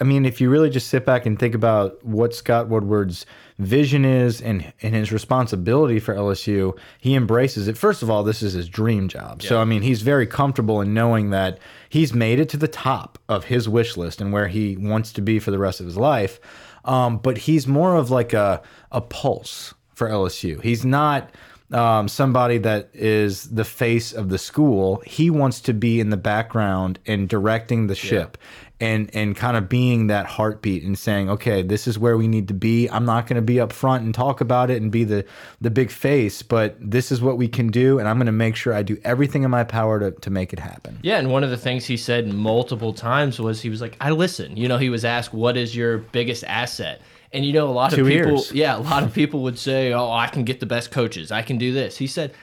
I 0.00 0.04
mean, 0.04 0.24
if 0.24 0.40
you 0.40 0.48
really 0.48 0.70
just 0.70 0.88
sit 0.88 1.04
back 1.04 1.26
and 1.26 1.38
think 1.38 1.54
about 1.54 2.02
what 2.04 2.34
Scott 2.34 2.68
Woodward's 2.68 3.26
vision 3.60 4.04
is 4.04 4.40
and 4.40 4.72
and 4.82 4.94
his 4.94 5.12
responsibility 5.12 6.00
for 6.00 6.14
LSU, 6.14 6.76
he 6.98 7.14
embraces 7.14 7.68
it. 7.68 7.76
First 7.76 8.02
of 8.02 8.10
all, 8.10 8.24
this 8.24 8.42
is 8.42 8.54
his 8.54 8.68
dream 8.68 9.08
job. 9.08 9.42
So 9.42 9.60
I 9.60 9.64
mean, 9.64 9.82
he's 9.82 10.02
very 10.02 10.26
comfortable 10.26 10.80
in 10.80 10.94
knowing 10.94 11.30
that 11.30 11.58
he's 11.88 12.12
made 12.14 12.40
it 12.40 12.48
to 12.50 12.56
the 12.56 12.68
top 12.68 13.18
of 13.28 13.44
his 13.44 13.68
wish 13.68 13.96
list 13.96 14.20
and 14.20 14.32
where 14.32 14.48
he 14.48 14.76
wants 14.76 15.12
to 15.12 15.20
be 15.20 15.38
for 15.38 15.50
the 15.50 15.58
rest 15.58 15.80
of 15.80 15.86
his 15.86 15.96
life. 15.96 16.40
Um, 16.84 17.18
but 17.18 17.36
he's 17.38 17.66
more 17.66 17.96
of 17.96 18.10
like 18.10 18.32
a 18.32 18.62
a 18.90 19.00
pulse 19.00 19.74
for 19.94 20.08
LSU. 20.08 20.62
He's 20.62 20.84
not 20.84 21.30
um, 21.72 22.08
somebody 22.08 22.58
that 22.58 22.90
is 22.92 23.44
the 23.44 23.64
face 23.64 24.12
of 24.12 24.28
the 24.28 24.38
school. 24.38 25.02
He 25.06 25.30
wants 25.30 25.60
to 25.62 25.72
be 25.72 26.00
in 26.00 26.10
the 26.10 26.16
background 26.16 26.98
and 27.06 27.28
directing 27.28 27.86
the 27.86 27.94
ship 27.94 28.38
and 28.80 29.10
and 29.14 29.36
kind 29.36 29.56
of 29.56 29.68
being 29.68 30.06
that 30.06 30.26
heartbeat 30.26 30.82
and 30.82 30.98
saying, 30.98 31.28
okay, 31.28 31.62
this 31.62 31.86
is 31.86 31.98
where 31.98 32.16
we 32.16 32.26
need 32.26 32.48
to 32.48 32.54
be. 32.54 32.88
I'm 32.88 33.04
not 33.04 33.26
going 33.26 33.36
to 33.36 33.42
be 33.42 33.60
up 33.60 33.72
front 33.72 34.04
and 34.04 34.14
talk 34.14 34.40
about 34.40 34.70
it 34.70 34.80
and 34.80 34.90
be 34.90 35.04
the 35.04 35.24
the 35.60 35.70
big 35.70 35.90
face, 35.90 36.42
but 36.42 36.76
this 36.80 37.12
is 37.12 37.20
what 37.20 37.36
we 37.36 37.46
can 37.46 37.68
do, 37.68 37.98
and 37.98 38.08
I'm 38.08 38.16
going 38.16 38.26
to 38.26 38.32
make 38.32 38.56
sure 38.56 38.72
I 38.72 38.82
do 38.82 38.98
everything 39.04 39.42
in 39.42 39.50
my 39.50 39.64
power 39.64 40.00
to 40.00 40.12
to 40.12 40.30
make 40.30 40.52
it 40.52 40.58
happen. 40.58 40.98
Yeah, 41.02 41.18
and 41.18 41.30
one 41.30 41.44
of 41.44 41.50
the 41.50 41.58
things 41.58 41.84
he 41.84 41.96
said 41.96 42.32
multiple 42.32 42.94
times 42.94 43.38
was 43.38 43.60
he 43.60 43.68
was 43.68 43.80
like, 43.80 43.96
"I 44.00 44.10
listen." 44.10 44.56
You 44.56 44.68
know, 44.68 44.78
he 44.78 44.90
was 44.90 45.04
asked, 45.04 45.34
"What 45.34 45.56
is 45.56 45.76
your 45.76 45.98
biggest 45.98 46.44
asset?" 46.44 47.02
And 47.32 47.44
you 47.44 47.52
know, 47.52 47.68
a 47.68 47.70
lot 47.70 47.92
Two 47.92 48.02
of 48.02 48.08
people, 48.08 48.32
years. 48.32 48.52
yeah, 48.52 48.76
a 48.76 48.80
lot 48.80 49.02
of 49.02 49.14
people 49.14 49.42
would 49.42 49.58
say, 49.58 49.92
"Oh, 49.92 50.10
I 50.10 50.26
can 50.26 50.44
get 50.44 50.60
the 50.60 50.66
best 50.66 50.90
coaches. 50.90 51.30
I 51.30 51.42
can 51.42 51.58
do 51.58 51.72
this." 51.72 51.96
He 51.96 52.06
said, 52.06 52.34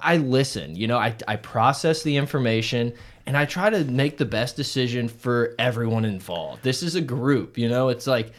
"I 0.00 0.18
listen. 0.18 0.76
You 0.76 0.86
know, 0.86 0.98
I 0.98 1.14
I 1.26 1.36
process 1.36 2.02
the 2.02 2.16
information." 2.16 2.92
And 3.26 3.38
I 3.38 3.46
try 3.46 3.70
to 3.70 3.84
make 3.84 4.18
the 4.18 4.26
best 4.26 4.54
decision 4.54 5.08
for 5.08 5.54
everyone 5.58 6.04
involved. 6.04 6.62
This 6.62 6.82
is 6.82 6.94
a 6.94 7.00
group, 7.00 7.56
you 7.56 7.70
know. 7.70 7.88
It's 7.88 8.06
like 8.06 8.32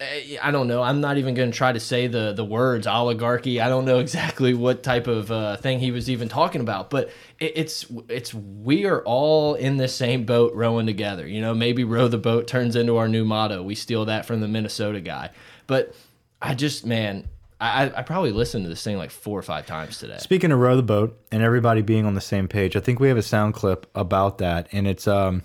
I 0.00 0.50
don't 0.50 0.66
know. 0.66 0.82
I'm 0.82 1.00
not 1.00 1.18
even 1.18 1.34
going 1.34 1.52
to 1.52 1.56
try 1.56 1.70
to 1.70 1.78
say 1.78 2.08
the 2.08 2.32
the 2.32 2.44
words 2.44 2.86
oligarchy. 2.86 3.60
I 3.60 3.68
don't 3.68 3.84
know 3.84 3.98
exactly 4.00 4.52
what 4.52 4.82
type 4.82 5.06
of 5.06 5.30
uh, 5.30 5.56
thing 5.56 5.78
he 5.78 5.92
was 5.92 6.10
even 6.10 6.28
talking 6.28 6.60
about, 6.60 6.90
but 6.90 7.10
it, 7.38 7.52
it's 7.56 7.86
it's 8.08 8.34
we 8.34 8.86
are 8.86 9.02
all 9.02 9.54
in 9.54 9.76
the 9.76 9.86
same 9.86 10.24
boat 10.24 10.52
rowing 10.54 10.86
together. 10.86 11.26
You 11.26 11.40
know, 11.40 11.54
maybe 11.54 11.84
row 11.84 12.08
the 12.08 12.18
boat 12.18 12.48
turns 12.48 12.74
into 12.74 12.96
our 12.96 13.08
new 13.08 13.24
motto. 13.24 13.62
We 13.62 13.76
steal 13.76 14.04
that 14.06 14.26
from 14.26 14.40
the 14.40 14.48
Minnesota 14.48 15.00
guy, 15.00 15.30
but 15.68 15.94
I 16.42 16.54
just 16.54 16.84
man, 16.84 17.28
I 17.60 17.92
I 17.96 18.02
probably 18.02 18.32
listened 18.32 18.64
to 18.64 18.68
this 18.68 18.82
thing 18.82 18.96
like 18.96 19.12
four 19.12 19.38
or 19.38 19.42
five 19.42 19.64
times 19.64 19.98
today. 19.98 20.18
Speaking 20.18 20.50
of 20.50 20.58
row 20.58 20.74
the 20.74 20.82
boat 20.82 21.16
and 21.30 21.40
everybody 21.40 21.82
being 21.82 22.04
on 22.04 22.14
the 22.14 22.20
same 22.20 22.48
page, 22.48 22.74
I 22.74 22.80
think 22.80 22.98
we 22.98 23.06
have 23.08 23.16
a 23.16 23.22
sound 23.22 23.54
clip 23.54 23.88
about 23.94 24.38
that, 24.38 24.66
and 24.72 24.88
it's 24.88 25.06
um, 25.06 25.44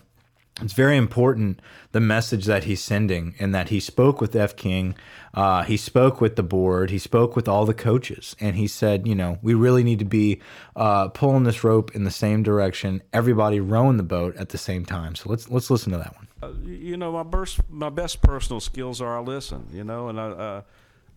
it's 0.61 0.73
very 0.73 0.97
important 0.97 1.61
the 1.91 1.99
message 1.99 2.45
that 2.45 2.65
he's 2.65 2.81
sending, 2.81 3.33
and 3.39 3.53
that 3.55 3.69
he 3.69 3.79
spoke 3.79 4.21
with 4.21 4.35
F 4.35 4.55
King, 4.55 4.95
uh, 5.33 5.63
he 5.63 5.75
spoke 5.77 6.21
with 6.21 6.35
the 6.35 6.43
board, 6.43 6.89
he 6.91 6.99
spoke 6.99 7.35
with 7.35 7.47
all 7.47 7.65
the 7.65 7.73
coaches, 7.73 8.35
and 8.39 8.55
he 8.55 8.67
said, 8.67 9.07
you 9.07 9.15
know, 9.15 9.39
we 9.41 9.53
really 9.53 9.83
need 9.83 9.99
to 9.99 10.05
be 10.05 10.39
uh, 10.75 11.07
pulling 11.09 11.43
this 11.43 11.63
rope 11.63 11.95
in 11.95 12.03
the 12.03 12.11
same 12.11 12.43
direction, 12.43 13.01
everybody 13.13 13.59
rowing 13.59 13.97
the 13.97 14.03
boat 14.03 14.35
at 14.37 14.49
the 14.49 14.57
same 14.57 14.85
time. 14.85 15.15
So 15.15 15.29
let's 15.29 15.49
let's 15.49 15.69
listen 15.69 15.91
to 15.93 15.97
that 15.97 16.15
one. 16.15 16.27
you 16.63 16.95
know 16.97 17.11
my 17.11 17.23
best 17.23 17.59
my 17.69 17.89
best 17.89 18.21
personal 18.21 18.59
skills 18.61 19.01
are 19.01 19.17
I 19.17 19.21
listen 19.21 19.67
you 19.73 19.83
know 19.83 20.07
and 20.07 20.19
I 20.19 20.23
uh, 20.27 20.61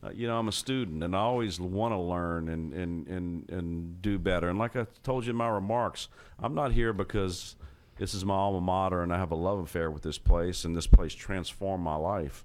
uh, 0.04 0.10
you 0.10 0.26
know 0.26 0.36
I'm 0.38 0.48
a 0.48 0.52
student 0.52 1.04
and 1.04 1.14
I 1.14 1.20
always 1.20 1.60
want 1.60 1.92
to 1.92 1.98
learn 1.98 2.48
and, 2.48 2.72
and 2.72 3.06
and 3.06 3.48
and 3.50 4.02
do 4.02 4.18
better 4.18 4.48
and 4.48 4.58
like 4.58 4.74
I 4.74 4.86
told 5.04 5.24
you 5.24 5.30
in 5.30 5.36
my 5.36 5.48
remarks 5.48 6.08
I'm 6.40 6.54
not 6.54 6.72
here 6.72 6.92
because 6.92 7.54
this 8.02 8.14
is 8.14 8.24
my 8.24 8.34
alma 8.34 8.60
mater 8.60 9.04
and 9.04 9.14
I 9.14 9.18
have 9.18 9.30
a 9.30 9.36
love 9.36 9.60
affair 9.60 9.88
with 9.88 10.02
this 10.02 10.18
place 10.18 10.64
and 10.64 10.74
this 10.74 10.88
place 10.88 11.14
transformed 11.14 11.84
my 11.84 11.94
life. 11.94 12.44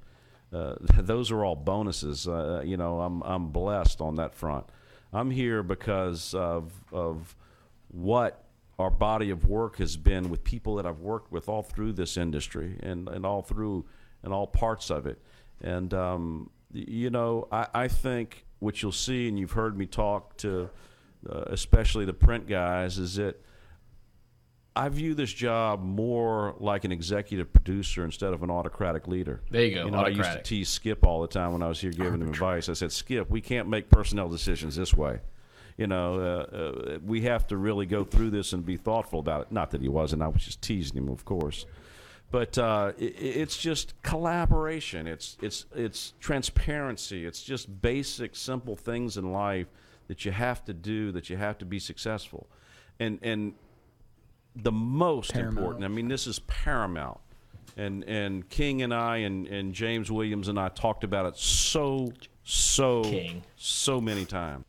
Uh, 0.53 0.75
those 0.99 1.31
are 1.31 1.43
all 1.43 1.55
bonuses. 1.55 2.27
Uh, 2.27 2.61
you 2.63 2.77
know 2.77 3.01
I'm 3.01 3.23
I'm 3.23 3.47
blessed 3.47 3.99
on 3.99 4.17
that 4.17 4.35
front. 4.35 4.67
I'm 5.11 5.31
here 5.31 5.63
because 5.63 6.35
of 6.35 6.71
of 6.91 7.35
what 7.87 8.43
our 8.77 8.91
body 8.91 9.31
of 9.31 9.47
work 9.47 9.77
has 9.77 9.97
been 9.97 10.29
with 10.29 10.43
people 10.43 10.75
that 10.75 10.85
I've 10.85 10.99
worked 10.99 11.31
with 11.31 11.49
all 11.49 11.63
through 11.63 11.93
this 11.93 12.17
industry 12.17 12.77
and, 12.83 13.09
and 13.09 13.25
all 13.25 13.41
through 13.41 13.85
and 14.21 14.31
all 14.31 14.45
parts 14.45 14.91
of 14.91 15.07
it. 15.07 15.19
And, 15.61 15.91
um, 15.95 16.51
you 16.71 17.09
know, 17.09 17.47
I, 17.51 17.65
I 17.73 17.87
think 17.87 18.45
what 18.59 18.83
you'll 18.83 18.91
see, 18.91 19.27
and 19.27 19.39
you've 19.39 19.53
heard 19.53 19.75
me 19.75 19.87
talk 19.87 20.37
to 20.37 20.69
uh, 21.27 21.45
especially 21.47 22.05
the 22.05 22.13
print 22.13 22.47
guys, 22.47 22.99
is 22.99 23.15
that 23.15 23.41
I 24.77 24.89
view 24.89 25.15
this 25.15 25.33
job 25.33 25.83
more 25.83 26.55
like 26.59 26.85
an 26.85 26.91
executive 26.91 27.51
producer 27.51 28.05
instead 28.05 28.31
of 28.31 28.43
an 28.43 28.51
autocratic 28.51 29.07
leader. 29.07 29.41
There 29.49 29.63
you 29.63 29.73
go, 29.73 29.85
You 29.85 29.91
know, 29.91 29.97
I 29.97 30.09
used 30.09 30.31
to 30.31 30.43
tease 30.43 30.69
Skip 30.69 31.03
all 31.03 31.21
the 31.21 31.27
time 31.27 31.51
when 31.51 31.63
I 31.63 31.67
was 31.67 31.81
here 31.81 31.89
giving 31.89 32.21
him 32.21 32.29
advice. 32.29 32.69
I 32.69 32.73
said, 32.73 32.91
Skip, 32.91 33.29
we 33.31 33.41
can't 33.41 33.67
make 33.67 33.89
personnel 33.89 34.29
decisions 34.29 34.75
this 34.75 34.93
way. 34.93 35.19
You 35.77 35.87
know, 35.87 36.19
uh, 36.19 36.55
uh, 36.55 36.99
we 37.03 37.21
have 37.21 37.47
to 37.47 37.57
really 37.57 37.87
go 37.87 38.03
through 38.03 38.29
this 38.29 38.53
and 38.53 38.63
be 38.63 38.77
thoughtful 38.77 39.19
about 39.19 39.41
it. 39.41 39.51
Not 39.51 39.71
that 39.71 39.81
he 39.81 39.89
wasn't. 39.89 40.21
I 40.21 40.27
was 40.27 40.43
just 40.43 40.61
teasing 40.61 40.97
him, 40.97 41.09
of 41.09 41.25
course. 41.25 41.65
But 42.29 42.57
uh, 42.57 42.91
i 42.99 43.01
it's 43.01 43.57
just 43.57 43.99
collaboration. 44.03 45.07
It's 45.07 45.37
it's 45.41 45.65
it's 45.75 46.13
transparency. 46.19 47.25
It's 47.25 47.41
just 47.41 47.81
basic, 47.81 48.35
simple 48.35 48.75
things 48.75 49.17
in 49.17 49.31
life 49.31 49.67
that 50.07 50.25
you 50.25 50.31
have 50.31 50.63
to 50.65 50.73
do. 50.73 51.11
That 51.11 51.29
you 51.29 51.37
have 51.37 51.57
to 51.59 51.65
be 51.65 51.79
successful. 51.79 52.47
And 52.99 53.19
and 53.21 53.53
the 54.63 54.71
most 54.71 55.35
important. 55.35 55.83
I 55.83 55.87
mean, 55.87 56.07
this 56.07 56.27
is 56.27 56.39
paramount. 56.39 57.19
And 57.75 58.03
and 58.05 58.47
King 58.49 58.81
and 58.81 58.93
I 58.93 59.17
and, 59.17 59.47
and 59.47 59.73
James 59.73 60.11
Williams 60.11 60.47
and 60.47 60.59
I 60.59 60.69
talked 60.69 61.03
about 61.03 61.27
it 61.27 61.37
so 61.37 62.11
so 62.43 63.03
King. 63.03 63.43
so 63.55 64.01
many 64.01 64.25
times. 64.25 64.65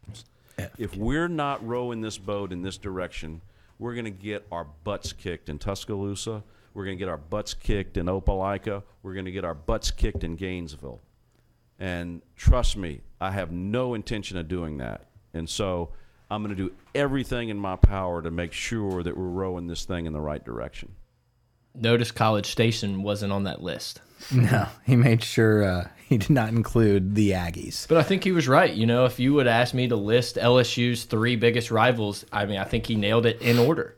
If 0.77 0.97
we're 0.97 1.29
not 1.29 1.67
rowing 1.67 2.01
this 2.01 2.19
boat 2.19 2.53
in 2.53 2.63
this 2.63 2.77
direction, 2.77 3.41
we're 3.79 3.95
going 3.95 4.05
to 4.05 4.11
get 4.11 4.45
our 4.51 4.65
butts 4.65 5.13
kicked 5.13 5.49
in 5.49 5.59
Tuscaloosa. 5.59 6.43
We're 6.75 6.85
going 6.85 6.99
to 6.99 6.99
get 6.99 7.09
our 7.09 7.17
butts 7.17 7.55
kicked 7.55 7.97
in 7.97 8.07
Opelika. 8.07 8.83
We're 9.03 9.15
going 9.15 9.25
to 9.25 9.33
get 9.33 9.45
our 9.45 9.55
butts 9.55 9.91
kicked 9.91 10.25
in 10.25 10.37
Gainesville. 10.37 11.01
And 11.79 12.23
trust 12.37 12.77
me, 12.77 13.01
I 13.21 13.31
have 13.31 13.53
no 13.53 13.95
intention 13.95 14.37
of 14.37 14.49
doing 14.49 14.79
that. 14.79 15.07
And 15.33 15.49
so 15.49 15.91
I'm 16.31 16.43
going 16.43 16.55
to 16.55 16.63
do 16.63 16.75
everything 16.95 17.49
in 17.49 17.59
my 17.59 17.77
power 17.77 18.21
to 18.23 18.31
make 18.31 18.53
sure 18.53 19.03
that 19.03 19.17
we're 19.17 19.25
rowing 19.25 19.67
this 19.67 19.85
thing 19.85 20.07
in 20.07 20.13
the 20.13 20.21
right 20.21 20.45
direction. 20.45 20.95
Notice 21.75 22.11
College 22.11 22.47
Station 22.47 23.03
wasn't 23.03 23.33
on 23.33 23.45
that 23.45 23.63
list. 23.63 24.01
No, 24.33 24.67
he 24.85 24.97
made 24.97 25.23
sure 25.23 25.63
uh, 25.63 25.89
he 26.09 26.19
did 26.19 26.31
not 26.31 26.49
include 26.49 27.15
the 27.15 27.31
Aggies. 27.31 27.87
But 27.87 27.99
I 27.99 28.03
think 28.03 28.25
he 28.25 28.33
was 28.33 28.49
right. 28.49 28.73
You 28.73 28.85
know, 28.85 29.05
if 29.05 29.21
you 29.21 29.33
would 29.35 29.47
ask 29.47 29.75
me 29.75 29.87
to 29.87 29.95
list 29.95 30.35
LSU's 30.35 31.05
three 31.05 31.37
biggest 31.37 31.71
rivals, 31.71 32.25
I 32.33 32.45
mean, 32.45 32.59
I 32.59 32.65
think 32.65 32.87
he 32.87 32.97
nailed 32.97 33.27
it 33.27 33.41
in 33.41 33.61
order. 33.61 33.97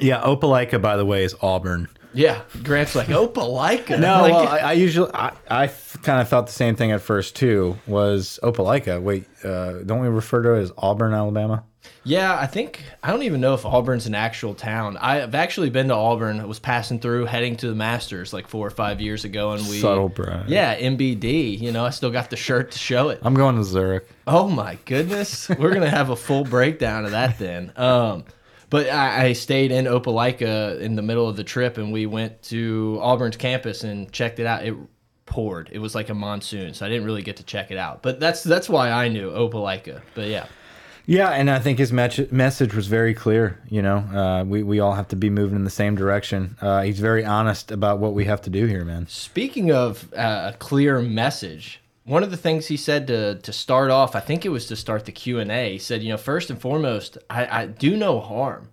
Yeah, 0.00 0.20
Opelika, 0.22 0.82
by 0.82 0.96
the 0.96 1.04
way, 1.04 1.22
is 1.22 1.36
Auburn. 1.40 1.88
Yeah, 2.16 2.42
Grant's 2.62 2.94
like 2.94 3.08
Opelika. 3.08 3.98
No, 4.00 4.22
like, 4.22 4.32
well, 4.32 4.48
I, 4.48 4.58
I 4.58 4.72
usually 4.72 5.10
I, 5.12 5.32
I 5.48 5.66
kind 6.02 6.20
of 6.20 6.28
thought 6.28 6.46
the 6.46 6.52
same 6.52 6.74
thing 6.74 6.90
at 6.92 7.00
first 7.00 7.36
too. 7.36 7.78
Was 7.86 8.40
Opelika? 8.42 9.00
Wait, 9.00 9.26
uh, 9.44 9.82
don't 9.84 10.00
we 10.00 10.08
refer 10.08 10.42
to 10.42 10.54
it 10.54 10.62
as 10.62 10.72
Auburn, 10.78 11.12
Alabama? 11.12 11.64
yeah, 12.04 12.38
I 12.38 12.46
think 12.46 12.82
I 13.02 13.10
don't 13.10 13.24
even 13.24 13.40
know 13.40 13.54
if 13.54 13.66
Auburn's 13.66 14.06
an 14.06 14.14
actual 14.14 14.54
town. 14.54 14.96
I've 14.96 15.34
actually 15.34 15.70
been 15.70 15.88
to 15.88 15.94
Auburn. 15.94 16.40
I 16.40 16.44
was 16.44 16.58
passing 16.58 17.00
through, 17.00 17.26
heading 17.26 17.56
to 17.56 17.68
the 17.68 17.74
Masters 17.74 18.32
like 18.32 18.46
four 18.46 18.66
or 18.66 18.70
five 18.70 19.00
years 19.00 19.24
ago, 19.24 19.52
and 19.52 19.66
we 19.68 19.80
Subtle 19.80 20.08
brag. 20.08 20.48
Yeah, 20.48 20.78
MBD. 20.78 21.58
You 21.58 21.72
know, 21.72 21.84
I 21.84 21.90
still 21.90 22.10
got 22.10 22.30
the 22.30 22.36
shirt 22.36 22.72
to 22.72 22.78
show 22.78 23.08
it. 23.08 23.18
I'm 23.22 23.34
going 23.34 23.56
to 23.56 23.64
Zurich. 23.64 24.08
Oh 24.26 24.48
my 24.48 24.78
goodness, 24.84 25.48
we're 25.48 25.74
gonna 25.74 25.90
have 25.90 26.10
a 26.10 26.16
full 26.16 26.44
breakdown 26.44 27.04
of 27.04 27.10
that 27.10 27.38
then. 27.38 27.72
Um, 27.76 28.24
but 28.70 28.88
I, 28.88 29.26
I 29.26 29.32
stayed 29.32 29.70
in 29.72 29.84
Opelika 29.84 30.80
in 30.80 30.96
the 30.96 31.02
middle 31.02 31.28
of 31.28 31.36
the 31.36 31.44
trip, 31.44 31.78
and 31.78 31.92
we 31.92 32.06
went 32.06 32.42
to 32.44 32.98
Auburn's 33.00 33.36
campus 33.36 33.84
and 33.84 34.10
checked 34.12 34.38
it 34.38 34.46
out. 34.46 34.64
It 34.64 34.74
poured. 35.26 35.68
It 35.72 35.78
was 35.78 35.94
like 35.94 36.08
a 36.08 36.14
monsoon, 36.14 36.74
so 36.74 36.86
I 36.86 36.88
didn't 36.88 37.04
really 37.04 37.22
get 37.22 37.36
to 37.36 37.42
check 37.42 37.70
it 37.70 37.78
out. 37.78 38.02
But 38.02 38.20
that's 38.20 38.42
that's 38.42 38.68
why 38.68 38.90
I 38.90 39.08
knew 39.08 39.30
Opelika. 39.30 40.02
But 40.14 40.28
yeah, 40.28 40.46
Yeah, 41.04 41.30
and 41.30 41.48
I 41.48 41.60
think 41.60 41.78
his 41.78 41.92
message 41.92 42.74
was 42.74 42.88
very 42.88 43.14
clear. 43.14 43.60
You 43.68 43.82
know, 43.82 43.98
uh, 43.98 44.44
we 44.44 44.62
we 44.62 44.80
all 44.80 44.94
have 44.94 45.08
to 45.08 45.16
be 45.16 45.30
moving 45.30 45.56
in 45.56 45.64
the 45.64 45.70
same 45.70 45.94
direction. 45.94 46.56
Uh, 46.60 46.82
he's 46.82 46.98
very 46.98 47.24
honest 47.24 47.70
about 47.70 47.98
what 48.00 48.14
we 48.14 48.24
have 48.24 48.42
to 48.42 48.50
do 48.50 48.66
here, 48.66 48.84
man. 48.84 49.06
speaking 49.08 49.70
of 49.70 50.12
uh, 50.14 50.52
a 50.52 50.56
clear 50.58 51.00
message. 51.00 51.80
One 52.06 52.22
of 52.22 52.30
the 52.30 52.36
things 52.36 52.68
he 52.68 52.76
said 52.76 53.06
to 53.08 53.34
to 53.40 53.52
start 53.52 53.90
off, 53.90 54.14
I 54.14 54.20
think 54.20 54.44
it 54.46 54.50
was 54.50 54.66
to 54.66 54.76
start 54.76 55.04
the 55.04 55.12
Q 55.12 55.40
and 55.40 55.50
A. 55.50 55.72
He 55.72 55.78
said, 55.78 56.02
"You 56.02 56.10
know, 56.10 56.16
first 56.16 56.50
and 56.50 56.60
foremost, 56.60 57.18
I, 57.28 57.62
I 57.62 57.66
do 57.66 57.96
no 57.96 58.20
harm." 58.20 58.70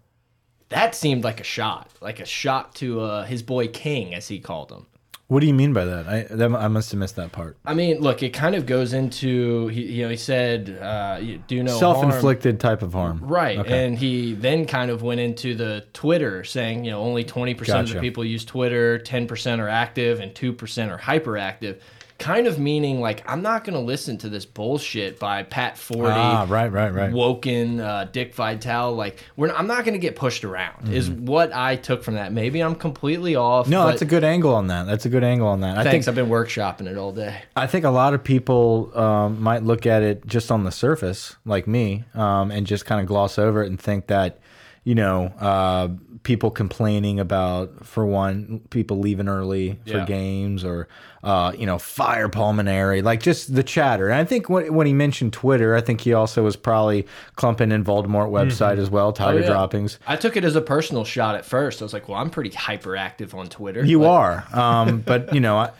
That 0.69 0.95
seemed 0.95 1.23
like 1.23 1.39
a 1.39 1.43
shot, 1.43 1.89
like 1.99 2.19
a 2.19 2.25
shot 2.25 2.75
to 2.75 3.01
uh, 3.01 3.25
his 3.25 3.43
boy 3.43 3.67
King, 3.67 4.13
as 4.13 4.27
he 4.27 4.39
called 4.39 4.71
him. 4.71 4.85
What 5.27 5.39
do 5.39 5.47
you 5.47 5.53
mean 5.53 5.73
by 5.73 5.85
that? 5.85 6.07
I 6.07 6.23
that, 6.29 6.51
I 6.53 6.67
must 6.67 6.91
have 6.91 6.99
missed 6.99 7.15
that 7.15 7.31
part. 7.31 7.57
I 7.65 7.73
mean, 7.73 7.99
look, 8.01 8.21
it 8.21 8.31
kind 8.33 8.53
of 8.53 8.67
goes 8.67 8.93
into 8.93 9.67
he, 9.67 9.81
you 9.83 10.03
know, 10.03 10.09
he 10.09 10.17
said, 10.17 10.77
uh, 10.79 11.17
you 11.19 11.41
"Do 11.47 11.63
no. 11.63 11.75
Self-inflicted 11.79 12.59
type 12.59 12.83
of 12.83 12.93
harm. 12.93 13.19
Right, 13.23 13.57
Okay. 13.57 13.85
and 13.85 13.97
he 13.97 14.33
then 14.33 14.65
kind 14.67 14.91
of 14.91 15.01
went 15.01 15.21
into 15.21 15.55
the 15.55 15.85
Twitter, 15.93 16.43
saying, 16.43 16.85
you 16.85 16.91
know, 16.91 17.01
only 17.01 17.23
twenty 17.23 17.55
percent 17.55 17.87
of 17.87 17.95
the 17.95 17.99
people 17.99 18.23
use 18.23 18.45
Twitter, 18.45 18.99
ten 18.99 19.25
percent 19.25 19.59
are 19.59 19.69
active, 19.69 20.19
and 20.19 20.35
two 20.35 20.53
percent 20.53 20.91
are 20.91 20.99
hyperactive. 20.99 21.79
Kind 22.23 22.47
of 22.47 22.57
meaning 22.57 23.01
like 23.01 23.21
I'm 23.29 23.41
not 23.41 23.65
going 23.65 23.73
to 23.73 23.81
listen 23.81 24.17
to 24.19 24.29
this 24.29 24.45
bullshit 24.45 25.19
by 25.19 25.43
Pat 25.43 25.75
Forde, 25.75 26.13
Ah, 26.13 26.45
right, 26.47 26.71
right, 26.71 26.93
right. 26.93 27.11
Woken, 27.11 27.81
uh, 27.81 28.07
Dick 28.09 28.33
Vitale. 28.33 28.95
Like 28.95 29.19
we're 29.35 29.51
I'm 29.51 29.67
not 29.67 29.83
going 29.83 29.93
to 29.93 29.99
get 29.99 30.15
pushed 30.15 30.45
around. 30.45 30.87
Is 30.93 31.09
what 31.09 31.53
I 31.53 31.75
took 31.75 32.01
from 32.01 32.13
that. 32.15 32.31
Maybe 32.31 32.61
I'm 32.61 32.75
completely 32.75 33.35
off. 33.35 33.65
Mm-hmm. 33.65 33.71
No, 33.73 33.87
that's 33.87 34.01
a 34.01 34.05
good 34.05 34.23
angle 34.23 34.55
on 34.55 34.67
that. 34.67 34.85
That's 34.85 35.05
a 35.05 35.09
good 35.09 35.23
angle 35.23 35.49
on 35.49 35.59
that. 35.61 35.77
I 35.77 35.83
Thanks. 35.83 36.05
think 36.05 36.07
I've 36.07 36.15
been 36.15 36.31
workshopping 36.33 36.87
it 36.87 36.97
all 36.97 37.11
day. 37.11 37.41
I 37.57 37.67
think 37.67 37.83
a 37.83 37.89
lot 37.89 38.13
of 38.13 38.23
people 38.23 38.97
um, 38.97 39.41
might 39.41 39.63
look 39.63 39.85
at 39.85 40.01
it 40.01 40.25
just 40.25 40.49
on 40.49 40.63
the 40.63 40.71
surface, 40.71 41.35
like 41.45 41.67
me, 41.67 42.05
um, 42.13 42.51
and 42.51 42.65
just 42.65 42.85
kind 42.85 43.01
of 43.01 43.07
gloss 43.07 43.37
over 43.37 43.61
it 43.63 43.67
and 43.67 43.77
think 43.79 44.07
that, 44.07 44.39
you 44.85 44.95
know, 44.95 45.25
uh, 45.39 45.87
people 46.23 46.49
complaining 46.51 47.19
about, 47.19 47.85
for 47.85 48.05
one, 48.05 48.61
people 48.69 48.99
leaving 48.99 49.27
early 49.27 49.77
for 49.85 49.97
Yeah. 49.97 50.05
games 50.05 50.63
or, 50.63 50.87
uh, 51.21 51.51
you 51.57 51.65
know, 51.65 51.77
fire 51.77 52.29
Paul 52.29 52.53
Mainieri, 52.53 53.03
like 53.03 53.21
just 53.21 53.53
the 53.55 53.63
chatter. 53.63 54.07
And 54.09 54.19
I 54.19 54.23
think 54.23 54.49
when, 54.49 54.73
when 54.73 54.87
he 54.87 54.93
mentioned 54.93 55.33
Twitter, 55.33 55.75
I 55.75 55.81
think 55.81 55.99
he 56.01 56.13
also 56.13 56.43
was 56.43 56.55
probably 56.55 57.05
clumping 57.35 57.71
in 57.73 57.83
Voldemort 57.83 58.29
website 58.29 58.77
as 58.77 58.89
well, 58.89 59.11
Tiger 59.11 59.39
Oh, 59.39 59.41
yeah. 59.41 59.47
droppings. 59.47 59.99
I 60.07 60.15
took 60.15 60.37
it 60.37 60.45
as 60.45 60.55
a 60.55 60.61
personal 60.61 61.03
shot 61.03 61.35
at 61.35 61.43
first. 61.45 61.81
I 61.81 61.85
was 61.85 61.93
like, 61.93 62.07
well, 62.07 62.17
I'm 62.19 62.29
pretty 62.29 62.51
hyperactive 62.51 63.33
on 63.33 63.47
Twitter. 63.47 63.83
You 63.85 63.99
Like, 64.01 64.09
are, 64.09 64.45
um, 64.59 64.99
but 65.05 65.33
you 65.33 65.39
know, 65.41 65.57
I, 65.57 65.71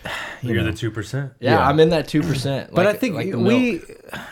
you 0.41 0.53
You're 0.53 0.63
know. 0.63 0.71
the 0.71 0.77
two 0.77 0.91
percent. 0.91 1.33
Yeah, 1.39 1.51
Yeah. 1.53 1.67
I'm 1.67 1.79
in 1.79 1.89
that 1.89 2.07
2%. 2.07 2.69
But 2.73 2.85
I 2.85 2.93
think 2.93 3.15
like 3.15 3.27
we, 3.33 3.71
milk. 3.73 3.81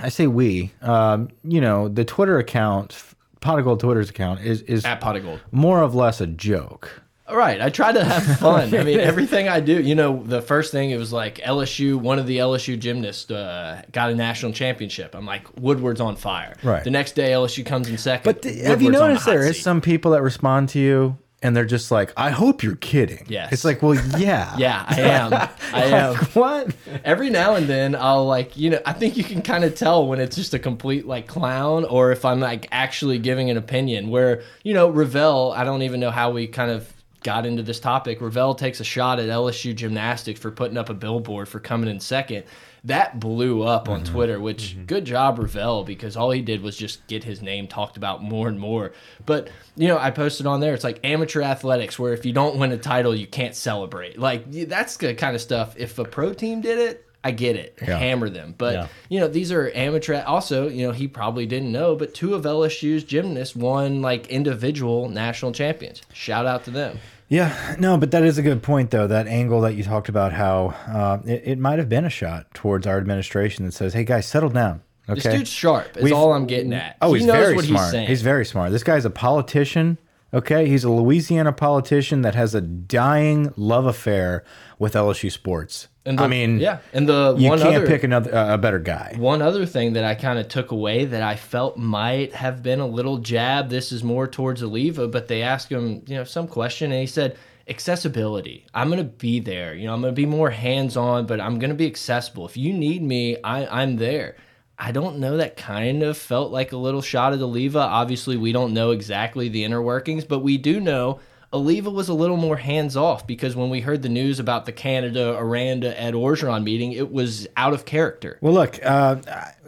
I 0.01 0.09
say 0.09 0.27
we, 0.27 0.71
um, 0.81 1.29
you 1.45 1.61
know, 1.61 1.87
the 1.87 2.03
Twitter 2.05 2.37
account, 2.37 2.91
Pot 3.41 3.59
of 3.59 3.65
Gold 3.65 3.79
Twitter's 3.81 4.09
account 4.09 4.41
is 4.41 4.61
is 4.61 4.85
At 4.85 5.01
Pot 5.01 5.17
of 5.17 5.23
Gold. 5.23 5.41
more 5.51 5.81
or 5.81 5.87
less 5.87 6.21
a 6.21 6.27
joke. 6.27 7.01
All 7.27 7.37
right, 7.37 7.61
I 7.61 7.69
try 7.69 7.93
to 7.93 8.03
have 8.03 8.39
fun. 8.39 8.75
I 8.75 8.83
mean, 8.83 8.99
everything 9.11 9.47
I 9.47 9.61
do, 9.61 9.81
you 9.81 9.95
know, 9.95 10.21
the 10.21 10.41
first 10.41 10.71
thing 10.73 10.91
it 10.91 10.97
was 10.97 11.13
like 11.13 11.35
LSU, 11.37 11.95
one 11.95 12.19
of 12.19 12.27
the 12.27 12.39
LSU 12.39 12.77
gymnasts 12.77 13.31
uh, 13.31 13.81
got 13.93 14.11
a 14.11 14.15
national 14.15 14.51
championship. 14.51 15.15
I'm 15.15 15.25
like, 15.25 15.47
Woodward's 15.57 16.01
on 16.01 16.17
fire. 16.17 16.55
Right. 16.61 16.83
The 16.83 16.89
next 16.89 17.13
day, 17.13 17.29
LSU 17.31 17.65
comes 17.65 17.87
in 17.87 17.97
second. 17.97 18.25
But 18.25 18.41
th- 18.41 18.65
have 18.65 18.81
you 18.81 18.87
Woodward's 18.87 19.01
on 19.01 19.07
the 19.07 19.13
noticed 19.13 19.25
hot 19.25 19.31
there 19.31 19.47
is 19.47 19.55
seat. 19.57 19.61
some 19.63 19.79
people 19.79 20.11
that 20.11 20.21
respond 20.23 20.67
to 20.69 20.79
you 20.79 21.17
and 21.41 21.55
they're 21.55 21.65
just 21.65 21.91
like, 21.91 22.13
"I 22.15 22.29
hope 22.29 22.63
you're 22.63 22.75
kidding." 22.75 23.25
Yes. 23.27 23.51
It's 23.51 23.65
like, 23.65 23.81
well, 23.81 23.95
yeah. 24.17 24.55
Yeah, 24.57 24.85
I 24.87 25.01
am. 25.01 25.33
I 25.73 25.83
am. 25.85 26.15
what? 26.33 26.75
Every 27.03 27.29
now 27.29 27.55
and 27.55 27.67
then, 27.67 27.95
I'll 27.95 28.25
like, 28.25 28.57
you 28.57 28.69
know, 28.69 28.81
I 28.85 28.93
think 28.93 29.17
you 29.17 29.23
can 29.23 29.41
kind 29.41 29.63
of 29.63 29.75
tell 29.75 30.07
when 30.07 30.19
it's 30.19 30.35
just 30.35 30.53
a 30.53 30.59
complete 30.59 31.07
like 31.07 31.27
clown 31.27 31.85
or 31.85 32.11
if 32.11 32.25
I'm 32.25 32.39
like 32.39 32.67
actually 32.71 33.17
giving 33.17 33.49
an 33.49 33.57
opinion. 33.57 34.09
Where, 34.09 34.43
you 34.63 34.73
know, 34.73 34.89
Ravel, 34.89 35.53
I 35.53 35.63
don't 35.63 35.81
even 35.81 35.99
know 35.99 36.11
how 36.11 36.31
we 36.31 36.47
kind 36.47 36.69
of 36.71 36.91
got 37.23 37.45
into 37.45 37.63
this 37.63 37.79
topic. 37.79 38.19
Ravel 38.21 38.55
takes 38.55 38.79
a 38.79 38.83
shot 38.83 39.19
at 39.19 39.29
LSU 39.29 39.75
gymnastics 39.75 40.39
for 40.39 40.51
putting 40.51 40.77
up 40.77 40.89
a 40.89 40.93
billboard 40.93 41.47
for 41.47 41.59
coming 41.59 41.89
in 41.89 41.99
second. 41.99 42.43
That 42.85 43.19
blew 43.19 43.61
up 43.61 43.87
on 43.87 44.01
mm-hmm. 44.01 44.13
Twitter, 44.13 44.39
which 44.39 44.73
mm-hmm. 44.73 44.85
good 44.85 45.05
job, 45.05 45.37
Ravel, 45.37 45.83
because 45.83 46.17
all 46.17 46.31
he 46.31 46.41
did 46.41 46.63
was 46.63 46.75
just 46.75 47.05
get 47.05 47.23
his 47.23 47.41
name 47.41 47.67
talked 47.67 47.95
about 47.95 48.23
more 48.23 48.47
and 48.47 48.59
more. 48.59 48.91
But, 49.23 49.49
you 49.75 49.87
know, 49.87 49.99
I 49.99 50.09
posted 50.09 50.47
on 50.47 50.61
there, 50.61 50.73
it's 50.73 50.83
like 50.83 50.99
amateur 51.03 51.43
athletics, 51.43 51.99
where 51.99 52.13
if 52.13 52.25
you 52.25 52.33
don't 52.33 52.57
win 52.57 52.71
a 52.71 52.77
title, 52.77 53.15
you 53.15 53.27
can't 53.27 53.53
celebrate. 53.53 54.17
Like, 54.17 54.51
that's 54.67 54.97
the 54.97 55.13
kind 55.13 55.35
of 55.35 55.41
stuff. 55.41 55.75
If 55.77 55.99
a 55.99 56.05
pro 56.05 56.33
team 56.33 56.61
did 56.61 56.79
it, 56.79 57.05
I 57.23 57.29
get 57.29 57.55
it. 57.55 57.77
Yeah. 57.79 57.99
Hammer 57.99 58.29
them. 58.29 58.55
But, 58.57 58.73
Yeah. 58.73 58.87
you 59.09 59.19
know, 59.19 59.27
these 59.27 59.51
are 59.51 59.71
amateur. 59.75 60.23
Also, 60.23 60.67
you 60.67 60.87
know, 60.87 60.91
he 60.91 61.07
probably 61.07 61.45
didn't 61.45 61.71
know, 61.71 61.95
but 61.95 62.15
two 62.15 62.33
of 62.33 62.45
LSU's 62.45 63.03
gymnasts 63.03 63.55
won 63.55 64.01
like 64.01 64.27
individual 64.27 65.07
national 65.07 65.51
champions. 65.51 66.01
Shout 66.13 66.47
out 66.47 66.63
to 66.63 66.71
them. 66.71 66.97
Yeah, 67.31 67.77
no, 67.79 67.97
but 67.97 68.11
that 68.11 68.23
is 68.23 68.37
a 68.37 68.41
good 68.41 68.61
point, 68.61 68.91
though. 68.91 69.07
That 69.07 69.25
angle 69.25 69.61
that 69.61 69.75
you 69.75 69.85
talked 69.85 70.09
about, 70.09 70.33
how 70.33 70.75
uh, 70.85 71.19
it, 71.25 71.43
it 71.45 71.57
might 71.59 71.79
have 71.79 71.87
been 71.87 72.03
a 72.03 72.09
shot 72.09 72.53
towards 72.53 72.85
our 72.85 72.97
administration 72.97 73.63
that 73.65 73.71
says, 73.71 73.93
"Hey, 73.93 74.03
guys, 74.03 74.25
settle 74.25 74.49
down." 74.49 74.81
Okay, 75.07 75.15
This 75.21 75.33
dude's 75.33 75.49
sharp. 75.49 75.95
Is 75.95 76.03
We've- 76.03 76.13
all 76.13 76.33
I'm 76.33 76.45
getting 76.45 76.73
at. 76.73 76.97
Oh, 77.01 77.13
he 77.13 77.19
he's 77.19 77.27
knows 77.27 77.37
very 77.37 77.55
what 77.55 77.63
smart. 77.65 77.83
he's 77.85 77.91
saying. 77.91 78.07
He's 78.09 78.21
very 78.21 78.45
smart. 78.45 78.71
This 78.73 78.83
guy's 78.83 79.05
a 79.05 79.09
politician. 79.09 79.97
Okay, 80.33 80.65
he's 80.67 80.83
a 80.85 80.89
Louisiana 80.89 81.51
politician 81.51 82.21
that 82.21 82.35
has 82.35 82.55
a 82.55 82.61
dying 82.61 83.53
love 83.57 83.85
affair 83.85 84.43
with 84.79 84.93
LSU 84.93 85.29
sports. 85.31 85.89
And 86.05 86.17
the- 86.17 86.23
I 86.23 86.27
mean, 86.27 86.59
yeah. 86.59 86.79
And 86.93 87.07
the 87.07 87.35
you 87.37 87.49
one 87.49 87.59
can't 87.59 87.75
other 87.75 87.85
pick 87.85 88.03
another 88.03 88.33
uh, 88.33 88.53
a 88.53 88.57
better 88.57 88.79
guy. 88.79 89.13
One 89.17 89.41
other 89.41 89.65
thing 89.65 89.93
that 89.93 90.03
I 90.05 90.15
kind 90.15 90.39
of 90.39 90.47
took 90.47 90.71
away 90.71 91.05
that 91.05 91.21
I 91.21 91.35
felt 91.35 91.77
might 91.77 92.33
have 92.33 92.63
been 92.63 92.79
a 92.79 92.87
little 92.87 93.17
jab. 93.17 93.69
This 93.69 93.91
is 93.91 94.03
more 94.03 94.25
towards 94.27 94.61
Alleva, 94.63 95.11
but 95.11 95.27
they 95.27 95.41
asked 95.43 95.69
him, 95.69 96.01
you 96.07 96.15
know, 96.15 96.23
some 96.23 96.47
question, 96.47 96.91
and 96.91 97.01
he 97.01 97.07
said, 97.07 97.37
accessibility. 97.67 98.65
I'm 98.73 98.89
gonna 98.89 99.03
be 99.03 99.39
there. 99.39 99.73
You 99.75 99.87
know, 99.87 99.93
I'm 99.93 100.01
gonna 100.01 100.13
be 100.13 100.25
more 100.25 100.49
hands 100.49 100.95
on, 100.95 101.25
but 101.25 101.41
I'm 101.41 101.59
gonna 101.59 101.73
be 101.73 101.87
accessible. 101.87 102.45
If 102.45 102.55
you 102.55 102.71
need 102.73 103.01
me, 103.03 103.37
I, 103.43 103.81
I'm 103.81 103.97
there. 103.97 104.35
I 104.83 104.91
don't 104.91 105.19
know. 105.19 105.37
That 105.37 105.57
kind 105.57 106.01
of 106.01 106.17
felt 106.17 106.51
like 106.51 106.71
a 106.71 106.77
little 106.77 107.03
shot 107.03 107.33
at 107.33 107.39
Alleva. 107.39 107.75
Obviously, 107.75 108.35
we 108.35 108.51
don't 108.51 108.73
know 108.73 108.89
exactly 108.89 109.47
the 109.47 109.63
inner 109.63 109.79
workings, 109.79 110.25
but 110.25 110.39
we 110.39 110.57
do 110.57 110.79
know 110.79 111.19
Alleva 111.53 111.93
was 111.93 112.09
a 112.09 112.15
little 112.15 112.35
more 112.35 112.57
hands 112.57 112.97
off 112.97 113.27
because 113.27 113.55
when 113.55 113.69
we 113.69 113.81
heard 113.81 114.01
the 114.01 114.09
news 114.09 114.39
about 114.39 114.65
the 114.65 114.71
Canada 114.71 115.37
Aranda 115.37 115.99
Ed 116.01 116.15
Orgeron 116.15 116.63
meeting, 116.63 116.93
it 116.93 117.11
was 117.11 117.47
out 117.57 117.73
of 117.73 117.85
character. 117.85 118.39
Well, 118.41 118.53
look, 118.53 118.83
uh, 118.83 119.17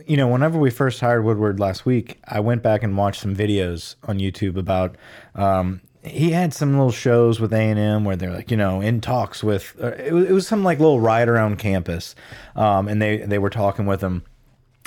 you 0.07 0.17
know, 0.17 0.27
whenever 0.27 0.57
we 0.57 0.71
first 0.71 0.99
hired 0.99 1.23
Woodward 1.23 1.59
last 1.59 1.85
week, 1.85 2.17
I 2.27 2.39
went 2.39 2.63
back 2.63 2.81
and 2.81 2.97
watched 2.97 3.21
some 3.21 3.35
videos 3.35 3.95
on 4.05 4.17
YouTube 4.17 4.57
about. 4.57 4.95
Um, 5.35 5.81
he 6.01 6.31
had 6.31 6.53
some 6.53 6.73
little 6.73 6.91
shows 6.91 7.39
with 7.39 7.53
A 7.53 7.61
and 7.61 7.79
M 7.79 8.03
where 8.03 8.15
they're 8.15 8.33
like, 8.33 8.49
you 8.49 8.57
know, 8.57 8.81
in 8.81 8.99
talks 8.99 9.43
with. 9.43 9.75
Uh, 9.81 9.91
it, 9.91 10.11
was, 10.11 10.25
it 10.25 10.33
was 10.33 10.47
some 10.47 10.63
like 10.63 10.79
little 10.79 10.99
ride 10.99 11.29
around 11.29 11.59
campus, 11.59 12.15
um, 12.55 12.87
and 12.87 13.01
they 13.01 13.17
they 13.17 13.37
were 13.37 13.51
talking 13.51 13.85
with 13.85 14.01
him, 14.01 14.23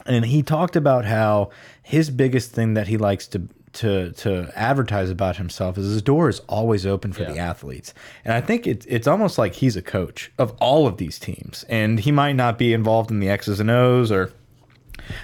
and 0.07 0.25
he 0.25 0.43
talked 0.43 0.77
about 0.77 1.05
how 1.05 1.51
his 1.83 2.11
biggest 2.11 2.53
thing 2.53 2.75
that 2.75 2.89
he 2.89 2.97
likes 2.97 3.27
to 3.29 3.49
to 3.75 4.13
to 4.13 4.51
advertise 4.55 5.11
about 5.11 5.37
himself 5.37 5.77
is 5.77 5.87
his 5.87 6.03
door 6.03 6.29
is 6.29 6.41
always 6.49 6.87
open 6.87 7.13
for 7.13 7.25
the 7.25 7.39
athletes. 7.39 7.93
And 8.25 8.33
I 8.33 8.41
think 8.41 8.67
it's 8.67 8.87
it's 8.87 9.07
almost 9.07 9.39
like 9.39 9.55
he's 9.55 9.77
a 9.77 9.83
coach 9.83 10.33
of 10.39 10.53
all 10.61 10.87
of 10.87 10.97
these 10.97 11.19
teams. 11.19 11.65
And 11.69 12.01
he 12.01 12.11
might 12.11 12.33
not 12.33 12.59
be 12.59 12.73
involved 12.73 13.11
in 13.11 13.21
the 13.21 13.29
X's 13.29 13.61
and 13.61 13.71
O's 13.71 14.11
or 14.11 14.33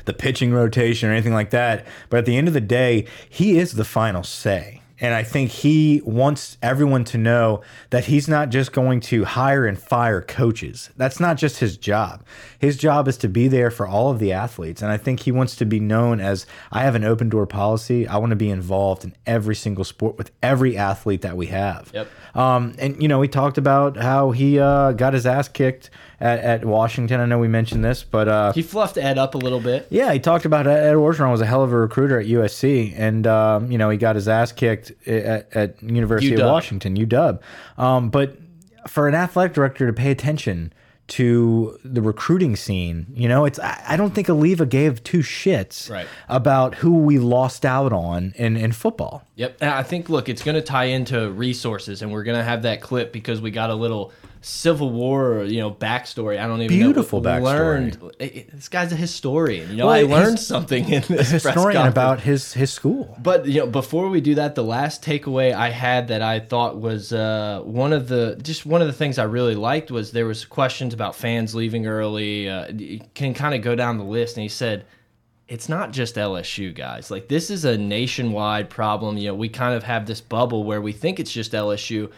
the 0.04 0.12
pitching 0.12 0.52
rotation 0.52 1.08
or 1.08 1.12
anything 1.12 1.32
like 1.32 1.50
that, 1.50 1.86
but 2.10 2.18
at 2.18 2.26
the 2.26 2.36
end 2.36 2.46
of 2.46 2.54
the 2.54 2.60
day, 2.60 3.06
he 3.28 3.58
is 3.58 3.72
the 3.72 3.84
final 3.84 4.22
say. 4.22 4.81
And 5.02 5.14
I 5.14 5.24
think 5.24 5.50
he 5.50 6.00
wants 6.04 6.56
everyone 6.62 7.02
to 7.06 7.18
know 7.18 7.62
that 7.90 8.04
he's 8.04 8.28
not 8.28 8.50
just 8.50 8.70
going 8.72 9.00
to 9.00 9.24
hire 9.24 9.66
and 9.66 9.76
fire 9.76 10.22
coaches. 10.22 10.90
That's 10.96 11.18
not 11.18 11.36
just 11.36 11.58
his 11.58 11.76
job. 11.76 12.24
His 12.60 12.76
job 12.76 13.08
is 13.08 13.16
to 13.18 13.28
be 13.28 13.48
there 13.48 13.72
for 13.72 13.84
all 13.84 14.12
of 14.12 14.20
the 14.20 14.32
athletes. 14.32 14.80
And 14.80 14.92
I 14.92 14.96
think 14.96 15.20
he 15.20 15.32
wants 15.32 15.56
to 15.56 15.64
be 15.64 15.80
known 15.80 16.20
as 16.20 16.46
I 16.70 16.82
have 16.82 16.94
an 16.94 17.02
open 17.02 17.28
door 17.28 17.48
policy. 17.48 18.06
I 18.06 18.16
want 18.18 18.30
to 18.30 18.36
be 18.36 18.48
involved 18.48 19.02
in 19.02 19.16
every 19.26 19.56
single 19.56 19.82
sport 19.82 20.16
with 20.16 20.30
every 20.40 20.76
athlete 20.76 21.22
that 21.22 21.36
we 21.36 21.46
have. 21.46 21.90
Yep. 21.92 22.08
Um, 22.36 22.74
and 22.78 23.02
you 23.02 23.08
know, 23.08 23.18
we 23.18 23.26
talked 23.26 23.58
about 23.58 23.96
how 23.96 24.30
he 24.30 24.60
uh, 24.60 24.92
got 24.92 25.14
his 25.14 25.26
ass 25.26 25.48
kicked 25.48 25.90
at, 26.22 26.38
at 26.38 26.64
Washington. 26.64 27.20
I 27.20 27.26
know 27.26 27.38
we 27.38 27.48
mentioned 27.48 27.84
this, 27.84 28.02
but 28.04 28.28
uh, 28.28 28.52
He 28.52 28.62
fluffed 28.62 28.96
Ed 28.96 29.18
up 29.18 29.34
a 29.34 29.38
little 29.38 29.60
bit. 29.60 29.88
yeah, 29.90 30.12
he 30.12 30.20
talked 30.20 30.44
about 30.44 30.66
Ed 30.66 30.94
Orgeron 30.94 31.30
was 31.32 31.40
a 31.40 31.46
hell 31.46 31.62
of 31.64 31.72
a 31.72 31.76
recruiter 31.76 32.20
at 32.20 32.26
USC, 32.26 32.94
and 32.96 33.26
um, 33.26 33.70
you 33.70 33.76
know 33.76 33.90
he 33.90 33.98
got 33.98 34.14
his 34.16 34.28
ass 34.28 34.52
kicked 34.52 34.92
at, 35.06 35.54
at 35.54 35.82
University 35.82 36.30
UW. 36.36 36.40
of 36.44 36.46
Washington, 36.46 36.96
UW. 36.96 37.40
Um, 37.76 38.08
but 38.10 38.36
for 38.86 39.08
an 39.08 39.14
athletic 39.14 39.52
director 39.54 39.86
to 39.86 39.92
pay 39.92 40.10
attention 40.10 40.72
to 41.08 41.78
the 41.84 42.00
recruiting 42.00 42.56
scene, 42.56 43.06
you 43.14 43.28
know, 43.28 43.44
it's 43.44 43.58
I, 43.58 43.82
I 43.88 43.96
don't 43.96 44.14
think 44.14 44.28
Alleva 44.28 44.66
gave 44.68 45.02
two 45.04 45.18
shits 45.18 45.90
Right. 45.90 46.06
about 46.28 46.76
who 46.76 46.94
we 46.98 47.18
lost 47.18 47.64
out 47.66 47.92
on 47.92 48.32
in 48.36 48.56
in 48.56 48.72
football. 48.72 49.24
Yep. 49.34 49.58
And 49.60 49.70
I 49.70 49.82
think, 49.82 50.08
look, 50.08 50.28
it's 50.28 50.42
going 50.42 50.54
to 50.54 50.62
tie 50.62 50.84
into 50.84 51.30
resources, 51.30 52.00
and 52.02 52.12
we're 52.12 52.22
going 52.22 52.38
to 52.38 52.44
have 52.44 52.62
that 52.62 52.80
clip 52.80 53.12
because 53.12 53.40
we 53.40 53.50
got 53.50 53.68
a 53.70 53.74
little 53.74 54.12
Civil 54.44 54.90
War, 54.90 55.44
you 55.44 55.60
know, 55.60 55.70
backstory. 55.70 56.38
I 56.38 56.48
don't 56.48 56.60
even 56.62 56.76
Beautiful 56.76 57.20
know. 57.20 57.30
backstory. 57.30 57.42
Learned, 57.42 58.48
this 58.52 58.68
guy's 58.68 58.90
a 58.92 58.96
historian. 58.96 59.70
You 59.70 59.76
know, 59.76 59.86
Well, 59.86 59.94
I 59.94 60.02
learned 60.02 60.40
something 60.40 60.88
in 60.88 61.02
this 61.08 61.30
Historian 61.30 61.86
about 61.86 62.20
his 62.20 62.52
his 62.52 62.72
school. 62.72 63.16
But 63.22 63.46
you 63.46 63.60
know, 63.60 63.66
before 63.68 64.08
we 64.08 64.20
do 64.20 64.34
that, 64.34 64.56
the 64.56 64.64
last 64.64 65.02
takeaway 65.02 65.52
I 65.54 65.70
had 65.70 66.08
that 66.08 66.22
I 66.22 66.40
thought 66.40 66.80
was 66.80 67.12
uh, 67.12 67.60
one 67.64 67.92
of 67.92 68.08
the 68.08 68.36
just 68.42 68.66
one 68.66 68.80
of 68.80 68.88
the 68.88 68.92
things 68.92 69.16
I 69.16 69.24
really 69.24 69.54
liked 69.54 69.92
was 69.92 70.10
there 70.10 70.26
was 70.26 70.44
questions 70.44 70.92
about 70.92 71.14
fans 71.14 71.54
leaving 71.54 71.86
early. 71.86 72.48
Uh, 72.48 72.72
you 72.72 73.00
can 73.14 73.34
kind 73.34 73.54
of 73.54 73.62
go 73.62 73.76
down 73.76 73.96
the 73.96 74.04
list, 74.04 74.36
and 74.36 74.42
he 74.42 74.48
said 74.48 74.84
it's 75.46 75.68
not 75.68 75.92
just 75.92 76.16
LSU 76.16 76.74
guys. 76.74 77.12
Like 77.12 77.28
this 77.28 77.48
is 77.48 77.64
a 77.64 77.78
nationwide 77.78 78.70
problem. 78.70 79.18
You 79.18 79.28
know, 79.28 79.34
we 79.34 79.48
kind 79.48 79.74
of 79.74 79.84
have 79.84 80.06
this 80.06 80.20
bubble 80.20 80.64
where 80.64 80.80
we 80.80 80.92
think 80.92 81.20
it's 81.20 81.32
just 81.32 81.52
LSU. 81.52 82.10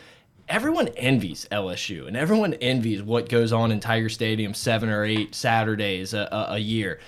Everyone 0.48 0.88
envies 0.88 1.46
LSU, 1.50 2.06
and 2.06 2.16
everyone 2.16 2.54
envies 2.54 3.02
what 3.02 3.28
goes 3.28 3.52
on 3.52 3.72
in 3.72 3.80
Tiger 3.80 4.08
Stadium 4.08 4.54
seven 4.54 4.88
or 4.88 5.04
eight 5.04 5.34
Saturdays 5.34 6.14
a, 6.14 6.28
a, 6.30 6.54
a 6.54 6.58
year 6.58 7.00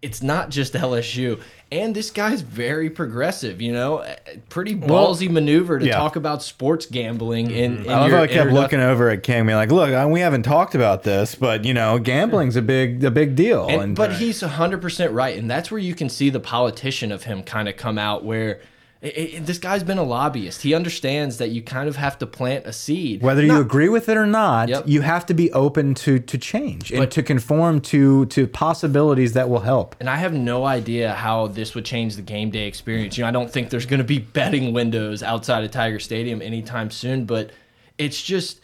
it's 0.00 0.22
not 0.22 0.50
just 0.50 0.74
LSU. 0.74 1.40
And 1.70 1.94
this 1.94 2.10
guy's 2.10 2.40
very 2.40 2.88
progressive, 2.88 3.60
you 3.60 3.72
know, 3.72 4.06
pretty 4.48 4.74
ballsy 4.74 5.28
maneuver 5.28 5.78
to 5.78 5.84
yeah. 5.84 5.96
talk 5.96 6.16
about 6.16 6.42
sports 6.42 6.86
gambling 6.86 7.50
in, 7.50 7.84
in 7.84 7.90
I 7.90 8.00
love 8.00 8.10
how 8.10 8.22
I 8.22 8.26
kept 8.26 8.52
looking 8.52 8.80
over 8.80 9.10
at 9.10 9.22
King, 9.22 9.44
being 9.44 9.56
like, 9.56 9.70
"Look, 9.70 9.90
uh, 9.90 10.08
we 10.08 10.20
haven't 10.20 10.44
talked 10.44 10.74
about 10.74 11.02
this, 11.02 11.34
but 11.34 11.66
you 11.66 11.74
know, 11.74 11.98
gambling's 11.98 12.56
a 12.56 12.62
big 12.62 13.04
a 13.04 13.10
big 13.10 13.36
deal." 13.36 13.66
And, 13.68 13.94
but 13.94 14.14
he's 14.14 14.40
100% 14.40 15.12
right. 15.12 15.36
And 15.36 15.50
that's 15.50 15.70
where 15.70 15.80
you 15.80 15.94
can 15.94 16.08
see 16.08 16.30
the 16.30 16.40
politician 16.40 17.12
of 17.12 17.24
him 17.24 17.42
kind 17.42 17.68
of 17.68 17.76
come 17.76 17.98
out 17.98 18.24
where 18.24 18.60
It, 19.00 19.06
it, 19.16 19.46
this 19.46 19.58
guy's 19.58 19.84
been 19.84 19.98
a 19.98 20.02
lobbyist. 20.02 20.62
He 20.62 20.74
understands 20.74 21.38
that 21.38 21.50
you 21.50 21.62
kind 21.62 21.88
of 21.88 21.94
have 21.94 22.18
to 22.18 22.26
plant 22.26 22.66
a 22.66 22.72
seed. 22.72 23.22
Whether 23.22 23.44
you 23.44 23.60
agree 23.60 23.88
with 23.88 24.08
it 24.08 24.16
or 24.16 24.26
not, 24.26 24.68
Yep. 24.68 24.84
you 24.88 25.02
have 25.02 25.24
to 25.26 25.34
be 25.34 25.52
open 25.52 25.94
to 25.94 26.18
to 26.18 26.36
change 26.36 26.90
and 26.90 27.08
to 27.12 27.22
conform 27.22 27.80
to 27.82 28.26
to 28.26 28.48
possibilities 28.48 29.34
that 29.34 29.48
will 29.48 29.60
help. 29.60 29.94
And 30.00 30.10
I 30.10 30.16
have 30.16 30.32
no 30.34 30.64
idea 30.64 31.14
how 31.14 31.46
this 31.46 31.76
would 31.76 31.84
change 31.84 32.16
the 32.16 32.22
game 32.22 32.50
day 32.50 32.66
experience. 32.66 33.16
You 33.16 33.22
know, 33.22 33.28
I 33.28 33.30
don't 33.30 33.50
think 33.50 33.70
there's 33.70 33.86
going 33.86 33.98
to 33.98 34.04
be 34.04 34.18
betting 34.38 34.72
windows 34.72 35.22
outside 35.22 35.62
of 35.62 35.70
Tiger 35.70 36.00
Stadium 36.00 36.42
anytime 36.42 36.90
soon, 36.90 37.24
but 37.24 37.50
it's 37.98 38.20
just 38.20 38.60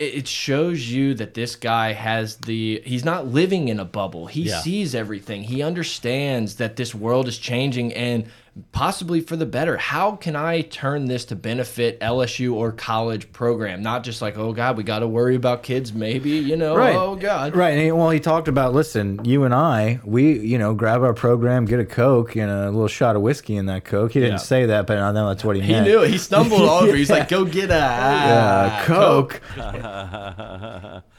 it 0.00 0.14
it 0.14 0.26
shows 0.26 0.90
you 0.90 1.14
that 1.14 1.34
this 1.34 1.54
guy 1.54 1.92
has 1.92 2.36
the 2.38 2.82
he's 2.84 3.04
not 3.04 3.28
living 3.28 3.68
in 3.68 3.78
a 3.78 3.84
bubble. 3.84 4.26
He 4.26 4.42
Yeah. 4.42 4.60
sees 4.60 4.92
everything. 4.92 5.44
He 5.44 5.62
understands 5.62 6.56
that 6.56 6.74
this 6.74 6.92
world 6.96 7.28
is 7.28 7.38
changing 7.38 7.92
and 7.92 8.24
possibly 8.72 9.20
for 9.22 9.34
the 9.34 9.46
better. 9.46 9.78
How 9.78 10.12
can 10.16 10.36
I 10.36 10.60
turn 10.60 11.06
this 11.06 11.24
to 11.26 11.36
benefit 11.36 11.98
LSU 12.00 12.52
or 12.54 12.70
college 12.72 13.32
program? 13.32 13.82
Not 13.82 14.04
just 14.04 14.20
like, 14.20 14.36
oh 14.36 14.52
God, 14.52 14.76
we 14.76 14.82
got 14.82 14.98
to 14.98 15.08
worry 15.08 15.36
about 15.36 15.62
kids. 15.62 15.92
Maybe 15.94 16.30
you 16.32 16.56
know, 16.56 16.76
right. 16.76 16.94
oh 16.94 17.16
God, 17.16 17.56
Right. 17.56 17.70
And 17.70 17.80
he, 17.80 17.92
well, 17.92 18.10
he 18.10 18.20
talked 18.20 18.48
about 18.48 18.74
listen, 18.74 19.24
you 19.24 19.44
and 19.44 19.54
I, 19.54 20.00
we, 20.04 20.38
you 20.38 20.58
know, 20.58 20.74
grab 20.74 21.02
our 21.02 21.14
program, 21.14 21.64
get 21.64 21.80
a 21.80 21.84
Coke 21.86 22.36
and 22.36 22.50
a 22.50 22.70
little 22.70 22.88
shot 22.88 23.16
of 23.16 23.22
whiskey 23.22 23.56
in 23.56 23.66
that 23.66 23.84
Coke. 23.84 24.12
He 24.12 24.20
didn't 24.20 24.32
Yeah. 24.32 24.36
say 24.38 24.66
that, 24.66 24.86
but 24.86 24.98
I 24.98 25.12
know 25.12 25.28
that's 25.28 25.44
what 25.44 25.56
he, 25.56 25.62
He 25.62 25.72
meant. 25.72 25.86
He 25.86 25.92
knew. 25.92 26.02
He 26.02 26.18
stumbled 26.18 26.60
over. 26.60 26.94
He's 26.94 27.10
like, 27.18 27.28
"Go 27.28 27.44
get 27.46 27.70
a 27.70 27.74
Uh, 27.76 28.70
ah, 28.70 28.82
Coke. 28.84 29.40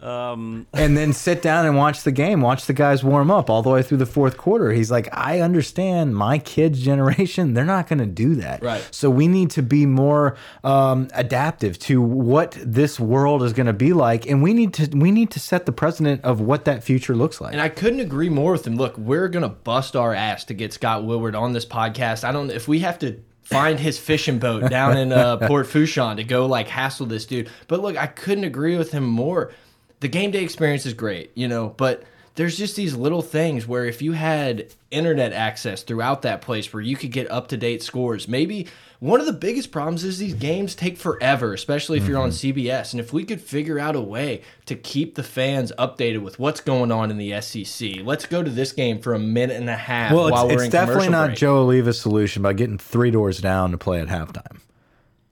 Um, 0.00 0.66
and 0.74 0.96
then 0.96 1.12
sit 1.12 1.42
down 1.42 1.66
and 1.66 1.76
watch 1.76 2.02
the 2.02 2.12
game, 2.12 2.40
watch 2.40 2.66
the 2.66 2.72
guys 2.72 3.02
warm 3.02 3.30
up 3.30 3.50
all 3.50 3.62
the 3.62 3.70
way 3.70 3.82
through 3.82 3.98
the 3.98 4.06
fourth 4.06 4.36
quarter. 4.36 4.70
He's 4.72 4.90
like, 4.90 5.08
I 5.12 5.40
understand 5.40 6.14
my 6.14 6.38
kids' 6.38 6.80
generation, 6.88 7.54
they're 7.54 7.64
not 7.64 7.88
going 7.88 7.98
to 7.98 8.06
do 8.06 8.36
that. 8.36 8.62
Right. 8.62 8.86
So 8.90 9.10
we 9.10 9.28
need 9.28 9.50
to 9.50 9.62
be 9.62 9.86
more 9.86 10.36
um, 10.62 11.08
adaptive 11.14 11.78
to 11.80 12.00
what 12.00 12.56
this 12.62 13.00
world 13.00 13.42
is 13.42 13.52
going 13.52 13.66
to 13.66 13.72
be 13.72 13.92
like, 13.92 14.26
and 14.26 14.42
we 14.42 14.52
need 14.52 14.74
to 14.74 14.96
we 14.96 15.10
need 15.10 15.30
to 15.32 15.40
set 15.40 15.66
the 15.66 15.72
precedent 15.72 16.24
of 16.24 16.40
what 16.40 16.64
that 16.66 16.84
future 16.84 17.14
looks 17.14 17.40
like. 17.40 17.52
And 17.52 17.60
I 17.60 17.68
couldn't 17.68 18.00
agree 18.00 18.28
more 18.28 18.52
with 18.52 18.66
him. 18.66 18.76
Look, 18.76 18.96
we're 18.98 19.28
gonna 19.28 19.48
bust 19.48 19.96
our 19.96 20.14
ass 20.14 20.44
to 20.44 20.54
get 20.54 20.72
Scott 20.72 21.04
Woodward 21.04 21.34
on 21.34 21.52
this 21.52 21.66
podcast. 21.66 22.24
I 22.24 22.32
don't 22.32 22.50
if 22.50 22.68
we 22.68 22.80
have 22.80 22.98
to 23.00 23.20
find 23.48 23.80
his 23.80 23.98
fishing 23.98 24.38
boat 24.38 24.70
down 24.70 24.96
in 24.98 25.10
uh, 25.10 25.36
Port 25.48 25.66
Fourchon 25.66 26.16
to 26.16 26.24
go 26.24 26.46
like 26.46 26.68
hassle 26.68 27.06
this 27.06 27.24
dude. 27.24 27.48
But 27.66 27.80
look, 27.80 27.96
I 27.96 28.06
couldn't 28.06 28.44
agree 28.44 28.76
with 28.76 28.92
him 28.92 29.04
more. 29.04 29.52
The 30.00 30.08
game 30.08 30.30
day 30.30 30.42
experience 30.42 30.86
is 30.86 30.94
great, 30.94 31.32
you 31.34 31.48
know, 31.48 31.74
but 31.76 32.04
there's 32.38 32.56
just 32.56 32.76
these 32.76 32.94
little 32.94 33.20
things 33.20 33.66
where 33.66 33.84
if 33.84 34.00
you 34.00 34.12
had 34.12 34.72
internet 34.92 35.32
access 35.32 35.82
throughout 35.82 36.22
that 36.22 36.40
place 36.40 36.72
where 36.72 36.80
you 36.80 36.94
could 36.94 37.10
get 37.10 37.28
up 37.32 37.48
to 37.48 37.56
date 37.56 37.82
scores, 37.82 38.28
maybe 38.28 38.68
one 39.00 39.18
of 39.18 39.26
the 39.26 39.32
biggest 39.32 39.72
problems 39.72 40.04
is 40.04 40.18
these 40.18 40.34
games 40.34 40.76
take 40.76 40.98
forever, 40.98 41.52
especially 41.52 41.98
if 41.98 42.06
you're 42.06 42.20
on 42.20 42.30
mm-hmm. 42.30 42.60
CBS. 42.60 42.92
And 42.92 43.00
if 43.00 43.12
we 43.12 43.24
could 43.24 43.40
figure 43.40 43.80
out 43.80 43.96
a 43.96 44.00
way 44.00 44.42
to 44.66 44.76
keep 44.76 45.16
the 45.16 45.24
fans 45.24 45.72
updated 45.80 46.22
with 46.22 46.38
what's 46.38 46.60
going 46.60 46.92
on 46.92 47.10
in 47.10 47.18
the 47.18 47.40
SEC, 47.40 48.04
let's 48.04 48.24
go 48.24 48.40
to 48.40 48.50
this 48.50 48.70
game 48.70 49.00
for 49.00 49.14
a 49.14 49.18
minute 49.18 49.56
and 49.56 49.68
a 49.68 49.76
half 49.76 50.12
well, 50.12 50.30
while 50.30 50.48
it's, 50.48 50.56
we're 50.56 50.64
in 50.64 50.70
the 50.70 50.76
city. 50.76 50.76
it's 50.76 50.86
definitely 50.86 51.08
not 51.08 51.26
break. 51.30 51.38
Joe 51.38 51.58
Alleva's 51.58 52.00
solution 52.00 52.42
by 52.42 52.52
getting 52.52 52.78
three 52.78 53.10
doors 53.10 53.40
down 53.40 53.72
to 53.72 53.78
play 53.78 54.00
at 54.00 54.06
halftime. 54.06 54.60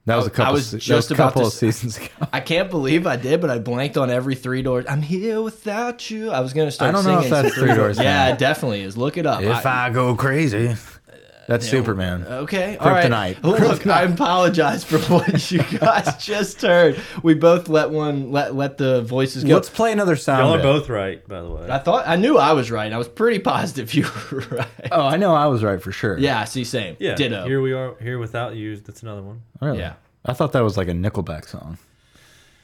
That 0.06 0.16
was 0.16 0.26
a 0.28 0.30
couple. 0.30 0.50
I 0.50 0.52
was 0.52 0.70
just 0.70 1.10
about 1.10 1.34
couple 1.34 1.42
to 1.42 1.46
of 1.48 1.52
seasons 1.52 1.96
ago. 1.98 2.08
I 2.32 2.38
can't 2.38 2.70
believe 2.70 3.08
I 3.08 3.16
did, 3.16 3.40
but 3.40 3.50
I 3.50 3.58
blanked 3.58 3.96
on 3.96 4.08
every 4.08 4.36
three 4.36 4.62
doors. 4.62 4.84
I'm 4.88 5.02
here 5.02 5.42
without 5.42 6.08
you. 6.10 6.30
I 6.30 6.40
was 6.40 6.52
gonna 6.52 6.70
start. 6.70 6.90
I 6.90 6.92
don't 6.92 7.04
know 7.04 7.20
if 7.20 7.28
that's 7.28 7.54
Three 7.54 7.74
Doors 7.74 7.98
Yeah, 7.98 8.32
it 8.32 8.38
definitely 8.38 8.82
is. 8.82 8.96
Look 8.96 9.16
it 9.16 9.26
up. 9.26 9.42
If 9.42 9.66
I 9.66 9.90
go 9.90 10.14
crazy, 10.14 10.76
that's 11.46 11.68
Superman. 11.68 12.24
Okay, 12.26 12.76
all 12.76 12.90
right. 12.90 13.10
Kryptonite. 13.10 13.38
Oh, 13.44 13.50
look, 13.50 13.86
I 13.86 14.02
apologize 14.02 14.84
for 14.84 14.98
what 15.12 15.50
you 15.50 15.62
guys 15.62 16.16
just 16.24 16.62
heard. 16.62 17.00
We 17.22 17.34
both 17.34 17.68
let 17.68 17.90
one 17.90 18.32
let 18.32 18.54
let 18.54 18.78
the 18.78 19.02
voices 19.02 19.44
go. 19.44 19.54
Let's 19.54 19.70
play 19.70 19.92
another 19.92 20.16
sound. 20.16 20.44
Y'all 20.44 20.54
are 20.54 20.58
bit. 20.58 20.62
both 20.62 20.88
right, 20.88 21.26
by 21.28 21.40
the 21.42 21.50
way. 21.50 21.68
I 21.70 21.78
thought 21.78 22.06
I 22.06 22.16
knew 22.16 22.36
I 22.38 22.52
was 22.52 22.70
right. 22.70 22.92
I 22.92 22.98
was 22.98 23.08
pretty 23.08 23.38
positive 23.38 23.94
you 23.94 24.06
were 24.32 24.40
right. 24.50 24.88
Oh, 24.90 25.06
I 25.06 25.16
know 25.16 25.34
I 25.34 25.46
was 25.46 25.62
right 25.62 25.80
for 25.80 25.92
sure. 25.92 26.18
Yeah, 26.18 26.40
I 26.40 26.44
see, 26.44 26.64
same. 26.64 26.96
yeah. 26.98 27.14
Ditto. 27.14 27.44
Here 27.46 27.60
we 27.60 27.72
are. 27.72 27.94
Here 28.00 28.18
without 28.18 28.56
you. 28.56 28.76
That's 28.76 29.02
another 29.02 29.22
one. 29.22 29.42
Really? 29.60 29.78
Yeah. 29.78 29.94
I 30.24 30.32
thought 30.32 30.52
that 30.52 30.60
was 30.64 30.76
like 30.76 30.88
a 30.88 30.92
Nickelback 30.92 31.46
song. 31.46 31.78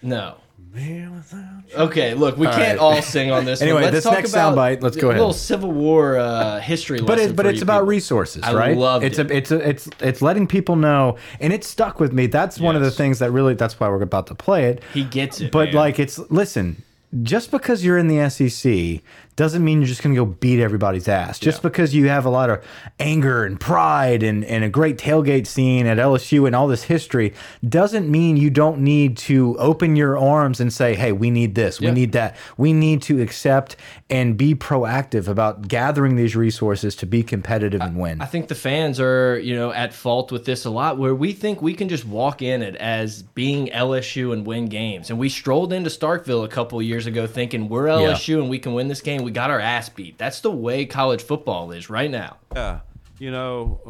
No. 0.02 0.36
Here 0.74 1.10
without 1.10 1.40
you. 1.68 1.76
Okay, 1.76 2.14
look, 2.14 2.36
we 2.38 2.46
can't 2.46 2.58
right. 2.58 2.78
all 2.78 3.02
sing 3.02 3.30
on 3.30 3.44
this. 3.44 3.60
Anyway, 3.62 3.74
one. 3.74 3.82
Let's 3.84 3.94
this 3.96 4.04
talk 4.04 4.14
next 4.14 4.30
about 4.32 4.56
soundbite, 4.56 4.82
let's 4.82 4.96
go 4.96 5.08
ahead. 5.08 5.18
a 5.18 5.20
little 5.20 5.32
Civil 5.34 5.70
War 5.70 6.16
uh, 6.18 6.60
history 6.60 7.00
But 7.00 7.18
it, 7.18 7.36
but 7.36 7.44
for 7.44 7.50
it's 7.50 7.58
you 7.58 7.64
about 7.64 7.80
people. 7.80 7.86
resources, 7.88 8.42
I 8.42 8.54
right? 8.54 8.76
loved 8.76 9.04
it's 9.04 9.18
it. 9.18 9.30
A, 9.30 9.36
it's 9.36 9.50
a, 9.50 9.68
it's 9.68 9.88
it's 10.00 10.22
letting 10.22 10.46
people 10.46 10.76
know, 10.76 11.18
and 11.40 11.52
it 11.52 11.62
stuck 11.64 12.00
with 12.00 12.12
me. 12.12 12.26
That's 12.26 12.58
one 12.58 12.74
of 12.76 12.82
the 12.82 12.90
things 12.90 13.18
that 13.18 13.30
really. 13.30 13.54
That's 13.54 13.78
why 13.78 13.88
we're 13.88 14.02
about 14.02 14.26
to 14.28 14.34
play 14.34 14.64
it. 14.66 14.82
He 14.94 15.04
gets 15.04 15.40
it, 15.40 15.52
But 15.52 15.66
man. 15.68 15.74
like, 15.74 15.98
it's 15.98 16.18
listen. 16.30 16.82
Just 17.22 17.50
because 17.50 17.84
you're 17.84 17.98
in 17.98 18.08
the 18.08 18.30
SEC 18.30 19.02
doesn't 19.36 19.64
mean 19.64 19.80
you're 19.80 19.88
just 19.88 20.02
going 20.02 20.14
to 20.14 20.24
go 20.24 20.26
beat 20.26 20.60
everybody's 20.60 21.08
ass. 21.08 21.38
Just 21.38 21.62
because 21.62 21.94
you 21.94 22.08
have 22.08 22.24
a 22.24 22.30
lot 22.30 22.50
of 22.50 22.62
anger 23.00 23.44
and 23.44 23.58
pride 23.58 24.22
and, 24.22 24.44
and 24.44 24.62
a 24.62 24.68
great 24.68 24.98
tailgate 24.98 25.46
scene 25.46 25.86
at 25.86 25.98
LSU 25.98 26.46
and 26.46 26.54
all 26.54 26.68
this 26.68 26.84
history 26.84 27.32
doesn't 27.66 28.10
mean 28.10 28.36
you 28.36 28.50
don't 28.50 28.80
need 28.80 29.16
to 29.16 29.56
open 29.58 29.96
your 29.96 30.18
arms 30.18 30.60
and 30.60 30.72
say, 30.72 30.94
hey, 30.94 31.12
we 31.12 31.30
need 31.30 31.54
this, 31.54 31.80
we 31.80 31.90
need 31.90 32.12
that. 32.12 32.36
We 32.56 32.72
need 32.72 33.02
to 33.02 33.22
accept 33.22 33.76
and 34.10 34.36
be 34.36 34.54
proactive 34.54 35.28
about 35.28 35.68
gathering 35.68 36.16
these 36.16 36.36
resources 36.36 36.94
to 36.96 37.06
be 37.06 37.22
competitive 37.22 37.80
and 37.80 37.98
win. 37.98 38.20
I 38.20 38.26
think 38.26 38.48
the 38.48 38.54
fans 38.54 39.00
are, 39.00 39.38
you 39.38 39.54
know, 39.54 39.72
at 39.72 39.94
fault 39.94 40.30
with 40.30 40.44
this 40.44 40.64
a 40.64 40.70
lot 40.70 40.98
where 40.98 41.14
we 41.14 41.32
think 41.32 41.62
we 41.62 41.74
can 41.74 41.88
just 41.88 42.04
walk 42.04 42.42
in 42.42 42.62
it 42.62 42.76
as 42.76 43.22
being 43.22 43.68
LSU 43.68 44.32
and 44.32 44.46
win 44.46 44.66
games. 44.66 45.08
And 45.08 45.18
we 45.18 45.28
strolled 45.28 45.72
into 45.72 45.88
Starkville 45.88 46.44
a 46.44 46.48
couple 46.48 46.78
of 46.78 46.84
years 46.84 47.06
ago 47.06 47.26
thinking 47.26 47.68
we're 47.68 47.86
LSU 47.86 48.38
and 48.38 48.50
we 48.50 48.58
can 48.58 48.74
win 48.74 48.88
this 48.88 49.00
game. 49.00 49.21
We 49.22 49.30
got 49.30 49.50
our 49.50 49.60
ass 49.60 49.88
beat. 49.88 50.18
That's 50.18 50.40
the 50.40 50.50
way 50.50 50.86
college 50.86 51.22
football 51.22 51.72
is 51.72 51.88
right 51.90 52.10
now. 52.10 52.38
Yeah, 52.54 52.80
you 53.18 53.30
know, 53.30 53.80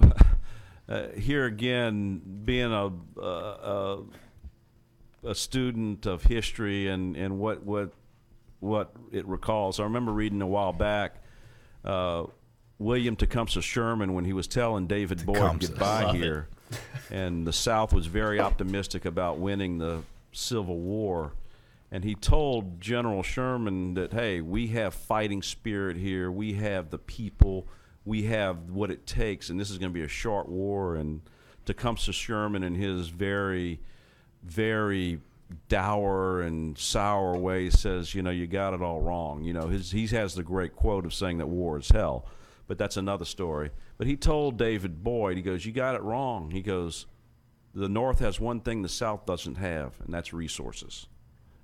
uh, 0.89 1.09
here 1.09 1.47
again, 1.47 2.21
being 2.45 2.73
a, 2.73 2.91
a, 3.21 3.27
a 3.27 4.03
a 5.25 5.35
student 5.35 6.07
of 6.07 6.25
history 6.25 6.89
and, 6.89 7.17
and 7.17 7.39
what 7.39 7.63
what 7.65 7.91
what 8.61 8.93
it 9.11 9.27
recalls. 9.27 9.81
I 9.81 9.85
remember 9.85 10.13
reading 10.13 10.43
a 10.43 10.47
while 10.47 10.73
back 10.73 11.17
uh, 11.85 12.25
William 12.79 13.17
Tecumseh 13.17 13.61
Sherman 13.63 14.15
when 14.15 14.25
he 14.25 14.33
was 14.33 14.47
telling 14.47 14.87
David 14.87 15.25
Boyd 15.25 15.37
Tecumseh. 15.37 15.69
goodbye 15.69 16.13
here, 16.13 16.49
and 17.11 17.47
the 17.47 17.53
South 17.53 17.93
was 17.93 18.07
very 18.07 18.41
optimistic 18.41 19.05
about 19.05 19.39
winning 19.39 19.79
the 19.79 20.03
Civil 20.33 20.79
War. 20.79 21.33
And 21.93 22.05
he 22.05 22.15
told 22.15 22.81
General 22.81 23.23
Sherman 23.23 23.93
that, 23.95 24.15
hey, 24.15 24.41
we 24.41 24.69
have 24.69 24.95
fighting 24.95 25.43
spirit 25.43 25.99
here. 25.99 26.33
We 26.33 26.55
have 26.55 26.89
the 26.89 26.97
people. 26.97 27.69
We 28.07 28.23
have 28.25 28.71
what 28.71 28.91
it 28.91 29.07
takes. 29.07 29.51
And 29.51 29.61
this 29.61 29.71
is 29.71 29.77
going 29.77 29.93
to 29.93 29.95
be 29.95 30.03
a 30.03 30.09
short 30.09 30.49
war. 30.49 30.97
And 30.97 31.21
Tecumseh 31.67 32.13
Sherman, 32.13 32.63
in 32.63 32.75
his 32.75 33.09
very, 33.09 33.79
very 34.43 35.21
dour 35.69 36.41
and 36.41 36.79
sour 36.79 37.37
way, 37.37 37.69
says, 37.69 38.15
you 38.15 38.23
know, 38.23 38.31
you 38.31 38.47
got 38.47 38.73
it 38.73 38.81
all 38.81 39.03
wrong. 39.03 39.45
You 39.45 39.53
know, 39.53 39.67
his, 39.67 39.91
he 39.91 40.07
has 40.07 40.35
the 40.35 40.43
great 40.43 40.75
quote 40.75 41.05
of 41.05 41.13
saying 41.13 41.37
that 41.39 41.47
war 41.47 41.79
is 41.79 41.91
hell. 41.91 42.25
But 42.69 42.79
that's 42.79 42.97
another 42.97 43.27
story. 43.27 43.71
But 43.99 44.07
he 44.07 44.17
told 44.17 44.57
David 44.57 45.05
Boyd, 45.05 45.37
he 45.37 45.43
goes, 45.43 45.67
you 45.67 45.73
got 45.73 45.95
it 45.95 46.01
wrong. 46.01 46.53
He 46.53 46.63
goes, 46.63 47.05
the 47.75 47.91
North 47.91 48.21
has 48.21 48.41
one 48.41 48.61
thing 48.61 48.81
the 48.81 48.89
South 48.89 49.27
doesn't 49.27 49.57
have, 49.57 50.01
and 50.01 50.15
that's 50.15 50.33
resources. 50.33 51.07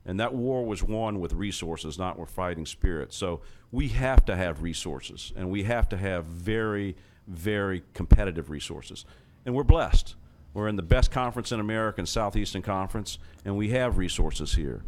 And 0.09 0.19
that 0.21 0.35
war 0.35 0.65
was 0.65 0.83
won 0.83 1.21
with 1.21 1.35
resources, 1.35 1.99
not 1.99 2.19
with 2.19 2.31
fighting 2.31 2.65
spirit. 2.65 3.13
So 3.13 3.43
we 3.71 3.89
have 3.89 4.25
to 4.25 4.35
have 4.35 4.63
resources, 4.63 5.35
and 5.37 5.51
we 5.51 5.65
have 5.65 5.87
to 5.91 5.99
have 5.99 6.25
very, 6.25 6.97
very 7.27 7.83
competitive 7.93 8.49
resources. 8.49 9.05
And 9.45 9.55
we're 9.55 9.65
blessed. 9.65 10.15
We're 10.55 10.69
in 10.69 10.77
the 10.77 10.83
best 10.83 11.11
conference 11.11 11.53
in 11.53 11.61
America, 11.61 12.05
Southeastern 12.07 12.63
Conference, 12.63 13.19
and 13.45 13.55
we 13.55 13.69
have 13.69 13.99
resources 13.99 14.55
here. 14.55 14.83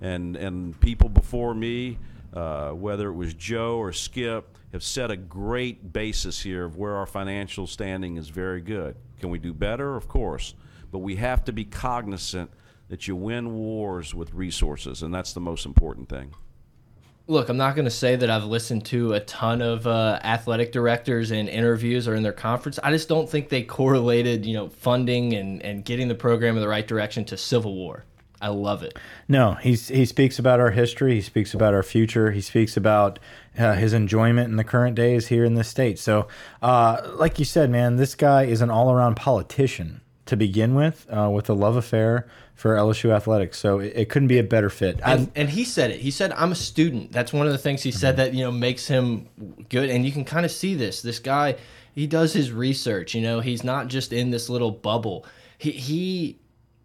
And 0.00 0.34
and 0.34 0.78
people 0.80 1.08
before 1.08 1.54
me, 1.54 1.98
uh, 2.32 2.70
whether 2.70 3.08
it 3.08 3.14
was 3.14 3.32
Joe 3.32 3.78
or 3.78 3.92
Skip, 3.92 4.58
have 4.72 4.82
set 4.82 5.12
a 5.12 5.16
great 5.16 5.92
basis 5.92 6.42
here 6.42 6.64
of 6.64 6.76
where 6.76 6.96
our 6.96 7.06
financial 7.06 7.68
standing 7.68 8.16
is 8.16 8.28
very 8.28 8.60
good. 8.60 8.96
Can 9.20 9.30
we 9.30 9.38
do 9.38 9.54
better? 9.54 9.94
Of 9.94 10.08
course. 10.08 10.54
But 10.90 10.98
we 10.98 11.14
have 11.14 11.44
to 11.44 11.52
be 11.52 11.64
cognizant 11.64 12.50
that 12.88 13.08
you 13.08 13.16
win 13.16 13.54
wars 13.54 14.14
with 14.14 14.32
resources, 14.34 15.02
and 15.02 15.14
that's 15.14 15.32
the 15.32 15.40
most 15.40 15.66
important 15.66 16.08
thing. 16.08 16.34
Look, 17.26 17.48
I'm 17.48 17.56
not 17.56 17.74
going 17.74 17.86
to 17.86 17.90
say 17.90 18.16
that 18.16 18.28
I've 18.28 18.44
listened 18.44 18.84
to 18.86 19.14
a 19.14 19.20
ton 19.20 19.62
of 19.62 19.86
uh, 19.86 20.20
athletic 20.22 20.72
directors 20.72 21.30
and 21.30 21.48
interviews 21.48 22.06
or 22.06 22.14
in 22.14 22.22
their 22.22 22.34
conference. 22.34 22.78
I 22.82 22.90
just 22.90 23.08
don't 23.08 23.28
think 23.28 23.48
they 23.48 23.62
correlated, 23.62 24.44
you 24.44 24.52
know, 24.52 24.68
funding 24.68 25.32
and, 25.32 25.62
and 25.62 25.84
getting 25.86 26.08
the 26.08 26.14
program 26.14 26.54
in 26.56 26.60
the 26.60 26.68
right 26.68 26.86
direction 26.86 27.24
to 27.26 27.38
Civil 27.38 27.74
War. 27.74 28.04
I 28.42 28.48
love 28.48 28.82
it. 28.82 28.98
No, 29.26 29.54
he's 29.54 29.88
he 29.88 30.04
speaks 30.04 30.38
about 30.38 30.60
our 30.60 30.70
history. 30.70 31.14
He 31.14 31.22
speaks 31.22 31.54
about 31.54 31.72
our 31.72 31.82
future. 31.82 32.30
He 32.30 32.42
speaks 32.42 32.76
about 32.76 33.18
uh, 33.58 33.72
his 33.72 33.94
enjoyment 33.94 34.50
in 34.50 34.56
the 34.56 34.64
current 34.64 34.94
days 34.94 35.28
here 35.28 35.46
in 35.46 35.54
the 35.54 35.64
state. 35.64 35.98
So, 35.98 36.28
uh, 36.60 37.10
like 37.14 37.38
you 37.38 37.46
said, 37.46 37.70
man, 37.70 37.96
this 37.96 38.14
guy 38.14 38.42
is 38.42 38.60
an 38.60 38.68
all-around 38.68 39.14
politician 39.14 40.02
to 40.26 40.36
begin 40.36 40.74
with, 40.74 41.06
uh, 41.10 41.28
with 41.30 41.48
a 41.50 41.54
love 41.54 41.76
affair 41.76 42.26
for 42.54 42.76
LSU 42.76 43.10
athletics. 43.10 43.58
So 43.58 43.78
it, 43.78 43.92
it 43.94 44.08
couldn't 44.08 44.28
be 44.28 44.38
a 44.38 44.44
better 44.44 44.70
fit. 44.70 45.00
And, 45.04 45.30
and 45.34 45.50
he 45.50 45.64
said 45.64 45.90
it. 45.90 46.00
He 46.00 46.10
said, 46.10 46.32
"I'm 46.32 46.52
a 46.52 46.56
student." 46.56 47.12
That's 47.12 47.32
one 47.32 47.46
of 47.46 47.52
the 47.52 47.58
things 47.58 47.82
he 47.82 47.90
said 47.90 48.16
that 48.16 48.34
you 48.34 48.44
know 48.44 48.52
makes 48.52 48.86
him 48.86 49.28
good. 49.68 49.90
And 49.90 50.04
you 50.04 50.12
can 50.12 50.24
kind 50.24 50.44
of 50.44 50.52
see 50.52 50.74
this. 50.74 51.02
This 51.02 51.18
guy, 51.18 51.56
he 51.92 52.06
does 52.06 52.32
his 52.32 52.52
research. 52.52 53.14
You 53.14 53.22
know, 53.22 53.40
he's 53.40 53.64
not 53.64 53.88
just 53.88 54.12
in 54.12 54.30
this 54.30 54.48
little 54.48 54.70
bubble. 54.70 55.26
He 55.58 55.72
he 55.72 56.38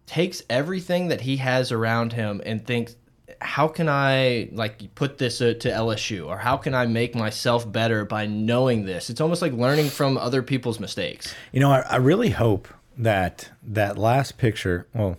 takes 0.06 0.42
everything 0.50 1.08
that 1.08 1.20
he 1.20 1.36
has 1.36 1.72
around 1.72 2.12
him 2.12 2.42
and 2.44 2.66
thinks, 2.66 2.96
"How 3.40 3.68
can 3.68 3.88
I 3.88 4.50
like 4.52 4.94
put 4.96 5.18
this 5.18 5.40
uh, 5.40 5.54
to 5.60 5.70
LSU, 5.70 6.26
or 6.26 6.36
how 6.36 6.56
can 6.56 6.74
I 6.74 6.86
make 6.86 7.14
myself 7.14 7.70
better 7.70 8.04
by 8.04 8.26
knowing 8.26 8.84
this?" 8.84 9.08
It's 9.08 9.20
almost 9.20 9.40
like 9.40 9.52
learning 9.52 9.88
from 9.88 10.18
other 10.18 10.42
people's 10.42 10.80
mistakes. 10.80 11.34
You 11.52 11.60
know, 11.60 11.70
I, 11.70 11.80
I 11.80 11.96
really 11.96 12.30
hope 12.30 12.68
that 12.98 13.50
that 13.62 13.96
last 13.98 14.38
picture, 14.38 14.86
well, 14.94 15.16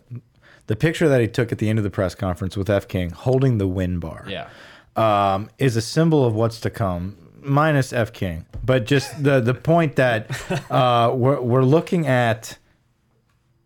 the 0.67 0.75
picture 0.75 1.07
that 1.09 1.19
he 1.21 1.27
took 1.27 1.51
at 1.51 1.57
the 1.57 1.69
end 1.69 1.79
of 1.79 1.83
the 1.83 1.89
press 1.89 2.15
conference 2.15 2.55
with 2.55 2.69
F 2.69 2.87
King 2.87 3.09
holding 3.11 3.57
the 3.57 3.67
win 3.67 3.99
bar, 3.99 4.25
Yeah. 4.27 4.47
um, 4.95 5.49
is 5.57 5.75
a 5.75 5.81
symbol 5.81 6.25
of 6.25 6.33
what's 6.35 6.59
to 6.61 6.69
come, 6.69 7.17
minus 7.41 7.91
F 7.93 8.13
King. 8.13 8.45
But 8.63 8.85
just 8.85 9.23
the 9.23 9.39
the 9.41 9.53
point 9.53 9.95
that 9.95 10.29
uh, 10.71 11.11
we're 11.15 11.41
we're 11.41 11.63
looking 11.63 12.07
at 12.07 12.57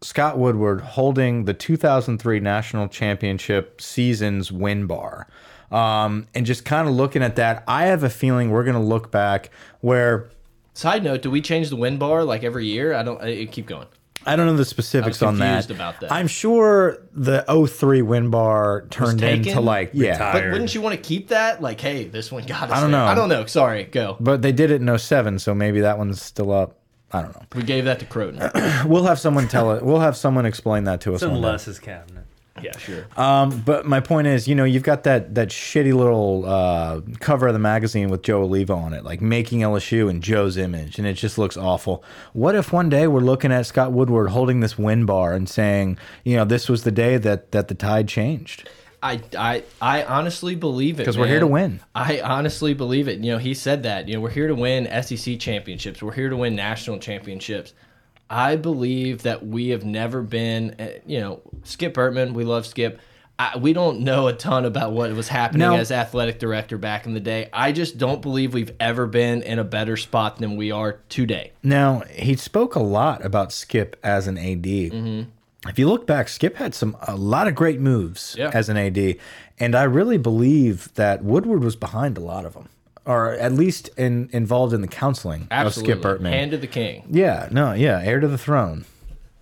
Scott 0.02 0.38
Woodward 0.38 0.82
holding 0.82 1.46
the 1.46 1.54
2003 1.54 2.40
national 2.40 2.88
championship 2.88 3.82
season's 3.82 4.52
win 4.52 4.86
bar. 4.88 5.28
Um, 5.72 6.28
and 6.36 6.46
just 6.46 6.64
kind 6.64 6.88
of 6.88 6.94
looking 6.94 7.24
at 7.24 7.36
that, 7.38 7.64
I 7.68 7.86
have 7.88 8.04
a 8.04 8.10
feeling 8.10 8.52
we're 8.52 8.64
going 8.64 8.76
to 8.76 8.80
look 8.80 9.10
back 9.12 9.50
where 9.82 10.30
Side 10.76 11.04
note: 11.04 11.22
Do 11.22 11.32
we 11.32 11.42
change 11.42 11.70
the 11.70 11.78
win 11.78 11.98
bar 11.98 12.24
like 12.24 12.44
every 12.44 12.68
year? 12.68 12.94
I 12.94 13.02
don't. 13.02 13.20
I, 13.22 13.46
keep 13.46 13.66
going. 13.66 13.88
I 14.28 14.36
don't 14.36 14.46
know 14.46 14.58
the 14.58 14.66
specifics 14.66 15.22
on 15.22 15.38
that. 15.38 15.70
about 15.70 16.02
that. 16.02 16.12
I'm 16.12 16.28
sure 16.28 16.98
the 17.14 17.46
03 17.48 18.02
win 18.02 18.30
bar 18.30 18.86
turned 18.90 19.22
into 19.22 19.62
like 19.62 19.92
yeah, 19.94 20.12
Retired. 20.12 20.34
But 20.34 20.52
wouldn't 20.52 20.76
you 20.76 20.82
want 20.82 20.96
to 20.96 21.02
keep 21.02 21.30
that? 21.30 21.62
Like, 21.62 21.80
hey, 21.80 22.06
this 22.06 22.32
one 22.32 22.44
got 22.46 22.70
us. 22.70 22.78
I 22.78 22.82
don't 22.82 22.92
there. 22.92 23.02
know. 23.02 23.06
I 23.06 23.16
don't 23.16 23.30
know. 23.30 23.46
Sorry, 23.46 23.86
go. 23.86 24.18
but 24.20 24.42
they 24.42 24.52
did 24.52 24.72
it 24.72 24.82
in 24.82 24.98
07, 24.98 25.40
so 25.40 25.54
maybe 25.54 25.82
that 25.82 25.98
one's 25.98 26.22
still 26.22 26.52
up. 26.52 26.80
I 27.12 27.22
don't 27.22 27.36
know. 27.36 27.44
We 27.56 27.64
gave 27.64 27.86
that 27.86 28.00
to 28.00 28.06
Croton. 28.06 28.42
We'll 28.90 29.06
have 29.06 29.20
someone 29.20 29.48
tell 29.48 29.72
it. 29.72 29.84
We'll 29.84 30.02
have 30.02 30.18
someone 30.18 30.46
explain 30.46 30.84
that 30.86 31.02
to 31.02 31.12
us. 31.14 31.22
It's 31.22 31.32
in 31.32 31.42
one 31.42 31.58
day. 31.58 32.15
Yeah, 32.62 32.78
sure. 32.78 33.06
Um, 33.18 33.62
but 33.66 33.86
my 33.86 34.00
point 34.00 34.28
is, 34.28 34.48
you 34.48 34.56
know, 34.56 34.64
you've 34.64 34.84
got 34.84 35.04
that 35.04 35.36
that 35.36 35.50
shitty 35.50 35.94
little 35.94 36.46
uh, 36.46 37.02
cover 37.20 37.48
of 37.48 37.54
the 37.54 37.60
magazine 37.60 38.10
with 38.10 38.22
Joe 38.22 38.48
Alleva 38.48 38.78
on 38.78 38.94
it, 38.94 39.04
like 39.04 39.22
making 39.22 39.60
LSU 39.60 40.10
and 40.10 40.24
Joe's 40.24 40.56
image, 40.56 40.98
and 40.98 41.06
it 41.06 41.14
just 41.16 41.38
looks 41.38 41.58
awful. 41.58 42.04
What 42.32 42.56
if 42.56 42.72
one 42.72 42.88
day 42.88 43.08
we're 43.08 43.20
looking 43.20 43.52
at 43.52 43.66
Scott 43.66 43.92
Woodward 43.92 44.30
holding 44.30 44.62
this 44.62 44.78
win 44.78 45.06
bar 45.06 45.34
and 45.34 45.50
saying, 45.50 45.98
you 46.24 46.38
know, 46.38 46.46
this 46.46 46.70
was 46.70 46.84
the 46.84 46.92
day 46.92 47.18
that 47.18 47.52
that 47.52 47.68
the 47.68 47.76
tide 47.76 48.08
changed? 48.08 48.70
I, 49.04 49.22
I, 49.38 49.64
I 49.80 50.04
honestly 50.04 50.56
believe 50.56 50.96
it 50.96 51.04
because 51.04 51.18
we're 51.18 51.28
here 51.28 51.42
to 51.42 51.48
win. 51.48 51.80
I 51.94 52.22
honestly 52.22 52.74
believe 52.74 53.08
it. 53.08 53.20
You 53.20 53.34
know, 53.34 53.38
he 53.38 53.54
said 53.54 53.84
that. 53.84 54.08
You 54.08 54.16
know, 54.16 54.22
we're 54.22 54.32
here 54.32 54.48
to 54.48 54.56
win 54.56 54.90
SEC 55.04 55.40
championships. 55.40 56.02
We're 56.02 56.14
here 56.14 56.30
to 56.30 56.38
win 56.38 56.56
national 56.56 56.98
championships. 56.98 57.74
I 58.30 58.56
believe 58.56 59.24
that 59.24 59.46
we 59.46 59.70
have 59.70 59.84
never 59.86 60.22
been. 60.22 60.76
uh, 60.80 60.88
You 61.06 61.20
know, 61.20 61.42
Skip 61.64 61.94
Bertman. 61.94 62.34
We 62.34 62.44
love 62.44 62.66
Skip. 62.66 63.00
I, 63.38 63.58
we 63.58 63.74
don't 63.74 64.00
know 64.00 64.28
a 64.30 64.34
ton 64.34 64.64
about 64.64 64.94
what 64.94 65.12
was 65.12 65.28
happening 65.28 65.68
No. 65.68 65.76
as 65.76 65.92
athletic 65.92 66.40
director 66.40 66.78
back 66.78 67.06
in 67.06 67.14
the 67.14 67.20
day. 67.20 67.50
I 67.52 67.74
just 67.74 67.98
don't 67.98 68.22
believe 68.22 68.54
we've 68.54 68.72
ever 68.80 69.06
been 69.08 69.42
in 69.42 69.60
a 69.60 69.64
better 69.66 69.98
spot 69.98 70.38
than 70.38 70.56
we 70.56 70.72
are 70.72 71.00
today. 71.10 71.52
Now 71.62 72.04
he 72.10 72.36
spoke 72.38 72.76
a 72.76 72.80
lot 72.80 73.26
about 73.26 73.52
Skip 73.52 73.98
as 74.04 74.28
an 74.28 74.38
AD. 74.38 74.64
Mm-hmm. 74.64 75.30
If 75.68 75.78
you 75.78 75.90
look 75.90 76.08
back, 76.08 76.30
Skip 76.30 76.56
had 76.56 76.74
some 76.74 76.96
a 77.08 77.16
lot 77.18 77.48
of 77.50 77.56
great 77.56 77.82
moves 77.82 78.36
Yeah. 78.40 78.52
as 78.54 78.70
an 78.70 78.78
AD, 78.78 79.18
and 79.60 79.76
I 79.76 79.84
really 79.84 80.18
believe 80.18 80.94
that 80.94 81.22
Woodward 81.24 81.62
was 81.64 81.76
behind 81.76 82.18
a 82.18 82.22
lot 82.22 82.46
of 82.46 82.54
them, 82.54 82.70
or 83.06 83.32
at 83.34 83.52
least 83.54 83.90
in, 83.98 84.30
involved 84.34 84.74
in 84.74 84.82
the 84.82 84.88
counseling 84.88 85.48
Absolutely. 85.52 85.94
of 85.94 86.00
Skip 86.00 86.04
Bertman. 86.04 86.32
Hand 86.32 86.54
of 86.54 86.62
the 86.62 86.68
king. 86.68 87.04
yeah, 87.10 87.48
no, 87.52 87.74
yeah, 87.74 88.02
heir 88.04 88.20
to 88.20 88.28
the 88.28 88.38
throne 88.38 88.86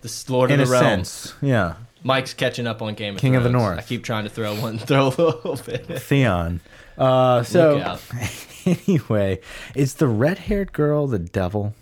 The 0.02 0.24
Lord 0.28 0.50
in 0.50 0.60
of 0.60 0.68
the 0.68 0.72
Realms. 0.72 1.08
sense. 1.08 1.34
Yeah, 1.40 1.74
Mike's 2.02 2.34
catching 2.34 2.66
up 2.66 2.82
on 2.82 2.94
Game 2.94 3.14
of 3.14 3.20
Thrones. 3.20 3.30
King 3.32 3.36
of 3.36 3.42
the 3.44 3.50
North. 3.50 3.78
I 3.78 3.82
keep 3.82 4.04
trying 4.04 4.24
to 4.24 4.30
throw 4.30 4.54
one, 4.60 4.78
throw 4.90 5.06
a 5.06 5.08
little 5.08 5.56
bit. 5.64 5.86
Theon. 6.02 6.60
Uh, 6.98 7.42
so 7.42 7.98
anyway, 8.66 9.40
is 9.74 9.94
the 9.94 10.06
red-haired 10.06 10.72
girl 10.72 11.06
the 11.06 11.18
devil? 11.18 11.74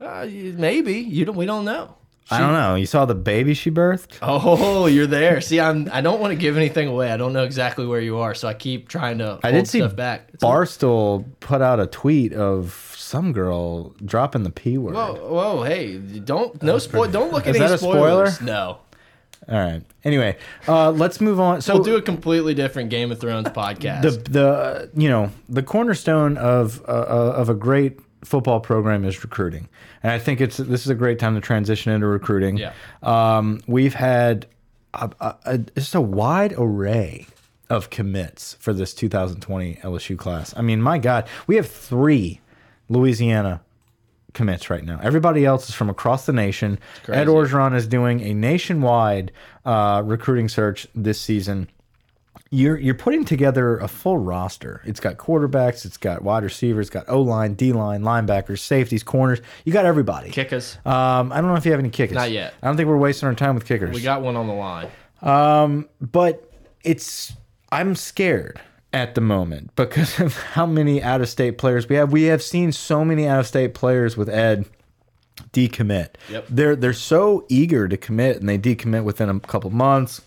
Uh, 0.00 0.26
maybe 0.28 0.94
you 0.94 1.24
don't. 1.24 1.36
We 1.36 1.46
don't 1.46 1.64
know. 1.64 1.94
I 2.30 2.38
don't 2.38 2.52
know. 2.52 2.76
You 2.76 2.86
saw 2.86 3.04
the 3.04 3.14
baby 3.14 3.52
she 3.52 3.70
birthed. 3.70 4.18
Oh, 4.22 4.86
you're 4.86 5.06
there. 5.06 5.40
See, 5.40 5.60
I'm. 5.60 5.90
I 5.92 6.00
don't 6.00 6.18
want 6.20 6.32
to 6.32 6.38
give 6.38 6.56
anything 6.56 6.88
away. 6.88 7.10
I 7.12 7.16
don't 7.16 7.32
know 7.34 7.44
exactly 7.44 7.84
where 7.84 8.00
you 8.00 8.18
are, 8.18 8.34
so 8.34 8.48
I 8.48 8.54
keep 8.54 8.88
trying 8.88 9.18
to 9.18 9.26
hold 9.26 9.40
I 9.44 9.50
did 9.50 9.68
see 9.68 9.80
stuff 9.80 9.94
back. 9.96 10.30
It's 10.32 10.42
Barstool 10.42 11.24
put 11.40 11.60
out 11.60 11.78
a 11.80 11.86
tweet 11.86 12.32
of 12.32 12.94
some 12.96 13.32
girl 13.32 13.90
dropping 14.04 14.44
the 14.44 14.50
p 14.50 14.78
word. 14.78 14.94
Whoa, 14.94 15.14
whoa, 15.14 15.62
hey! 15.64 15.98
Don't 15.98 16.62
no 16.62 16.78
spoil. 16.78 17.06
Don't 17.10 17.32
look 17.32 17.46
at 17.46 17.54
Is 17.54 17.60
any 17.60 17.68
that 17.68 17.74
a 17.74 17.78
spoiler? 17.78 18.30
spoilers. 18.30 18.40
No, 18.40 18.78
All 19.48 19.58
right. 19.58 19.82
Anyway, 20.04 20.38
uh, 20.66 20.90
let's 20.90 21.20
move 21.20 21.38
on. 21.38 21.60
So 21.60 21.74
we'll 21.74 21.84
do 21.84 21.96
a 21.96 22.02
completely 22.02 22.54
different 22.54 22.88
Game 22.88 23.12
of 23.12 23.20
Thrones 23.20 23.48
podcast. 23.48 24.02
the 24.02 24.10
the 24.30 24.48
uh, 24.48 24.86
you 24.96 25.08
know 25.10 25.30
the 25.50 25.62
cornerstone 25.62 26.38
of 26.38 26.80
uh, 26.88 26.92
uh, 26.92 27.34
of 27.36 27.48
a 27.50 27.54
great 27.54 27.98
football 28.24 28.60
program 28.60 29.04
is 29.04 29.22
recruiting, 29.22 29.68
and 30.02 30.12
I 30.12 30.18
think 30.18 30.40
it's 30.40 30.56
this 30.56 30.82
is 30.82 30.88
a 30.88 30.94
great 30.94 31.18
time 31.18 31.34
to 31.34 31.40
transition 31.40 31.92
into 31.92 32.06
recruiting. 32.06 32.56
Yeah. 32.56 32.72
Um, 33.02 33.60
we've 33.66 33.94
had 33.94 34.46
a, 34.94 35.10
a, 35.20 35.36
a, 35.44 35.58
just 35.58 35.94
a 35.94 36.00
wide 36.00 36.54
array 36.56 37.26
of 37.70 37.90
commits 37.90 38.54
for 38.60 38.72
this 38.72 38.92
2020 38.94 39.76
LSU 39.76 40.18
class. 40.18 40.54
I 40.56 40.62
mean, 40.62 40.82
my 40.82 40.98
God, 40.98 41.26
we 41.46 41.56
have 41.56 41.66
three 41.66 42.40
Louisiana 42.88 43.62
commits 44.34 44.70
right 44.70 44.84
now. 44.84 44.98
Everybody 45.02 45.44
else 45.44 45.68
is 45.68 45.74
from 45.74 45.90
across 45.90 46.26
the 46.26 46.32
nation. 46.32 46.78
Ed. 47.08 47.26
Orgeron 47.26 47.74
is 47.74 47.86
doing 47.86 48.20
a 48.20 48.34
nationwide 48.34 49.32
uh, 49.64 50.02
recruiting 50.04 50.48
search 50.48 50.86
this 50.94 51.20
season. 51.20 51.68
You're 52.54 52.76
you're 52.78 52.94
putting 52.94 53.24
together 53.24 53.78
a 53.78 53.88
full 53.88 54.18
roster. 54.18 54.82
It's 54.84 55.00
got 55.00 55.16
quarterbacks, 55.16 55.86
it's 55.86 55.96
got 55.96 56.20
wide 56.20 56.44
receivers, 56.44 56.88
it's 56.88 56.92
got 56.92 57.08
O 57.08 57.22
line, 57.22 57.54
D 57.54 57.72
line, 57.72 58.02
linebackers, 58.02 58.58
safeties, 58.58 59.02
corners. 59.02 59.40
You 59.64 59.72
got 59.72 59.86
everybody. 59.86 60.28
Kickers. 60.28 60.76
Um, 60.84 61.32
I 61.32 61.40
don't 61.40 61.46
know 61.46 61.56
if 61.56 61.64
you 61.64 61.70
have 61.70 61.80
any 61.80 61.88
kickers. 61.88 62.14
Not 62.14 62.30
yet. 62.30 62.52
I 62.62 62.66
don't 62.66 62.76
think 62.76 62.90
we're 62.90 62.98
wasting 62.98 63.26
our 63.26 63.34
time 63.34 63.54
with 63.54 63.64
kickers. 63.64 63.94
We 63.94 64.02
got 64.02 64.20
one 64.20 64.36
on 64.36 64.48
the 64.48 64.52
line. 64.52 64.88
Um, 65.22 65.88
but 65.98 66.52
it's 66.84 67.32
I'm 67.70 67.94
scared 67.94 68.60
at 68.92 69.14
the 69.14 69.22
moment 69.22 69.74
because 69.74 70.20
of 70.20 70.36
how 70.36 70.66
many 70.66 71.02
out 71.02 71.22
of 71.22 71.30
state 71.30 71.56
players 71.56 71.88
we 71.88 71.96
have. 71.96 72.12
We 72.12 72.24
have 72.24 72.42
seen 72.42 72.70
so 72.70 73.02
many 73.02 73.26
out 73.26 73.40
of 73.40 73.46
state 73.46 73.72
players 73.72 74.14
with 74.14 74.28
Ed 74.28 74.66
decommit. 75.54 76.08
Yep. 76.28 76.46
They're 76.50 76.76
they're 76.76 76.92
so 76.92 77.46
eager 77.48 77.88
to 77.88 77.96
commit 77.96 78.40
and 78.40 78.46
they 78.46 78.58
decommit 78.58 79.04
within 79.04 79.30
a 79.30 79.40
couple 79.40 79.70
months 79.70 80.20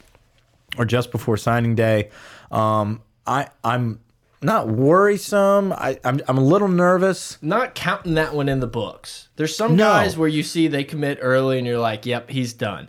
or 0.78 0.86
just 0.86 1.12
before 1.12 1.38
signing 1.38 1.76
day. 1.76 2.10
Um, 2.52 3.02
I 3.26 3.48
I'm 3.64 4.00
not 4.42 4.68
worrisome. 4.68 5.74
I 5.74 6.00
I'm 6.04 6.22
I'm 6.28 6.38
a 6.38 6.44
little 6.44 6.68
nervous. 6.68 7.38
Not 7.42 7.76
counting 7.76 8.16
that 8.16 8.34
one 8.34 8.50
in 8.50 8.60
the 8.60 8.68
books. 8.68 9.30
There's 9.36 9.56
some 9.56 9.76
No. 9.76 9.84
guys 9.86 10.18
where 10.18 10.28
you 10.30 10.44
see 10.44 10.68
they 10.68 10.84
commit 10.84 11.18
early 11.22 11.58
and 11.58 11.66
you're 11.68 11.80
like, 11.80 12.06
"Yep, 12.06 12.30
he's 12.30 12.54
done." 12.54 12.88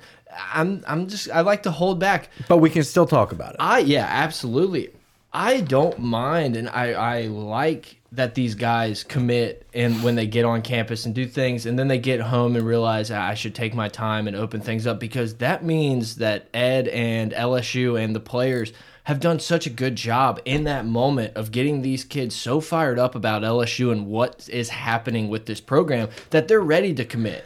I'm 0.52 0.84
I'm 0.86 1.06
just 1.08 1.30
I 1.30 1.40
like 1.40 1.62
to 1.62 1.70
hold 1.70 1.98
back. 1.98 2.28
But 2.48 2.58
we 2.58 2.68
can 2.70 2.84
still 2.84 3.06
talk 3.06 3.32
about 3.32 3.50
it. 3.52 3.56
I 3.60 3.78
yeah, 3.78 4.06
absolutely. 4.08 4.90
I 5.32 5.60
don't 5.60 5.98
mind, 5.98 6.56
and 6.56 6.68
I 6.68 6.92
I 6.92 7.20
like 7.22 8.00
that 8.12 8.34
these 8.34 8.54
guys 8.54 9.02
commit 9.04 9.66
and 9.74 10.02
when 10.02 10.14
they 10.14 10.26
get 10.26 10.44
on 10.44 10.62
campus 10.62 11.06
and 11.06 11.14
do 11.14 11.26
things, 11.26 11.66
and 11.66 11.78
then 11.78 11.88
they 11.88 11.98
get 11.98 12.20
home 12.20 12.56
and 12.56 12.66
realize 12.66 13.10
"Ah, 13.10 13.26
I 13.26 13.34
should 13.34 13.54
take 13.54 13.74
my 13.74 13.88
time 13.88 14.26
and 14.26 14.36
open 14.36 14.60
things 14.60 14.86
up 14.86 15.00
because 15.00 15.34
that 15.34 15.64
means 15.64 16.16
that 16.16 16.48
Ed 16.54 16.88
and 16.88 17.32
LSU 17.32 18.02
and 18.02 18.14
the 18.14 18.20
players 18.20 18.72
have 19.04 19.20
done 19.20 19.38
such 19.38 19.66
a 19.66 19.70
good 19.70 19.94
job 19.94 20.40
in 20.44 20.64
that 20.64 20.84
moment 20.84 21.36
of 21.36 21.52
getting 21.52 21.82
these 21.82 22.02
kids 22.04 22.34
so 22.34 22.60
fired 22.60 22.98
up 22.98 23.14
about 23.14 23.42
LSU 23.42 23.92
and 23.92 24.06
what 24.06 24.48
is 24.50 24.68
happening 24.68 25.28
with 25.28 25.46
this 25.46 25.60
program 25.60 26.08
that 26.30 26.48
they're 26.48 26.60
ready 26.60 26.92
to 26.94 27.04
commit. 27.04 27.44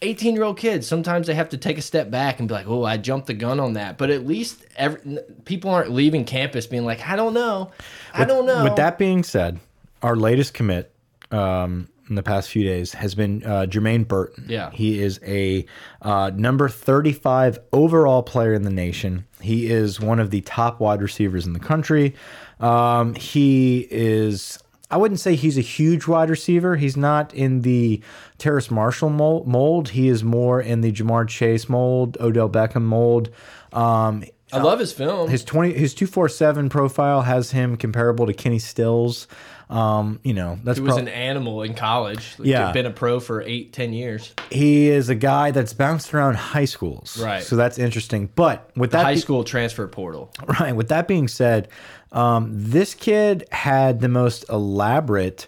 18 0.00 0.34
year 0.34 0.44
old 0.44 0.56
kids 0.56 0.86
sometimes 0.86 1.26
they 1.26 1.34
have 1.34 1.48
to 1.48 1.56
take 1.56 1.76
a 1.76 1.82
step 1.82 2.08
back 2.08 2.38
and 2.38 2.46
be 2.46 2.54
like 2.54 2.68
oh 2.68 2.84
i 2.84 2.96
jumped 2.96 3.26
the 3.26 3.34
gun 3.34 3.58
on 3.58 3.72
that 3.72 3.98
but 3.98 4.10
at 4.10 4.24
least 4.24 4.64
every, 4.76 5.18
people 5.44 5.70
aren't 5.70 5.90
leaving 5.90 6.24
campus 6.24 6.68
being 6.68 6.84
like 6.84 7.04
i 7.08 7.16
don't 7.16 7.34
know 7.34 7.72
i 8.14 8.24
don't 8.24 8.46
know 8.46 8.62
With 8.62 8.76
that 8.76 8.96
being 8.96 9.24
said, 9.24 9.58
our 10.02 10.16
latest 10.16 10.54
commit, 10.54 10.92
um, 11.30 11.88
in 12.08 12.14
the 12.14 12.22
past 12.22 12.48
few 12.48 12.64
days 12.64 12.92
has 12.94 13.14
been 13.14 13.44
uh, 13.44 13.66
Jermaine 13.68 14.06
Burton. 14.08 14.46
Yeah. 14.48 14.70
he 14.70 15.00
is 15.02 15.20
a 15.22 15.66
uh, 16.02 16.30
number 16.34 16.68
35 16.68 17.58
overall 17.72 18.22
player 18.22 18.54
in 18.54 18.62
the 18.62 18.70
nation. 18.70 19.26
He 19.40 19.70
is 19.70 20.00
one 20.00 20.18
of 20.18 20.30
the 20.30 20.40
top 20.42 20.80
wide 20.80 21.02
receivers 21.02 21.46
in 21.46 21.52
the 21.52 21.60
country. 21.60 22.14
Um, 22.60 23.14
he 23.14 23.86
is. 23.90 24.58
I 24.90 24.96
wouldn't 24.96 25.20
say 25.20 25.34
he's 25.34 25.58
a 25.58 25.62
huge 25.62 26.06
wide 26.06 26.30
receiver. 26.30 26.76
He's 26.76 26.96
not 26.96 27.34
in 27.34 27.60
the 27.60 28.02
Terrace 28.38 28.70
Marshall 28.70 29.10
mold. 29.10 29.90
He 29.90 30.08
is 30.08 30.24
more 30.24 30.62
in 30.62 30.80
the 30.80 30.90
Ja'Marr 30.90 31.28
Chase 31.28 31.68
mold, 31.68 32.16
Odell 32.20 32.48
Beckham 32.48 32.84
mold. 32.84 33.28
Um, 33.74 34.24
I 34.50 34.58
love 34.62 34.78
his 34.78 34.94
film. 34.94 35.28
his 35.28 35.44
twenty 35.44 35.74
his 35.74 35.92
two 35.94 36.06
four 36.06 36.30
seven 36.30 36.70
profile 36.70 37.20
has 37.20 37.50
him 37.50 37.76
comparable 37.76 38.26
to 38.26 38.32
Kenny 38.32 38.58
Stills. 38.58 39.28
Um, 39.70 40.18
you 40.22 40.32
know 40.32 40.58
that's 40.64 40.78
he 40.78 40.84
was 40.84 40.96
an 40.96 41.08
animal 41.08 41.62
in 41.62 41.74
college. 41.74 42.36
Yeah. 42.38 42.72
been 42.72 42.86
a 42.86 42.90
pro 42.90 43.20
for 43.20 43.42
eight, 43.42 43.72
ten 43.72 43.92
years. 43.92 44.32
he 44.50 44.88
is 44.88 45.10
a 45.10 45.14
guy 45.14 45.50
that's 45.50 45.74
bounced 45.74 46.14
around 46.14 46.36
high 46.36 46.64
schools, 46.64 47.20
Right. 47.22 47.42
So 47.42 47.56
that's 47.56 47.78
interesting. 47.78 48.30
But 48.34 48.70
with 48.76 48.92
that 48.92 49.04
High 49.04 49.16
school 49.16 49.44
transfer 49.44 49.86
portal. 49.86 50.30
Right. 50.60 50.74
With 50.74 50.88
that 50.88 51.06
being 51.06 51.28
said, 51.28 51.68
um, 52.12 52.50
this 52.52 52.94
kid 52.94 53.46
had 53.52 54.00
the 54.00 54.08
most 54.08 54.44
elaborate 54.48 55.46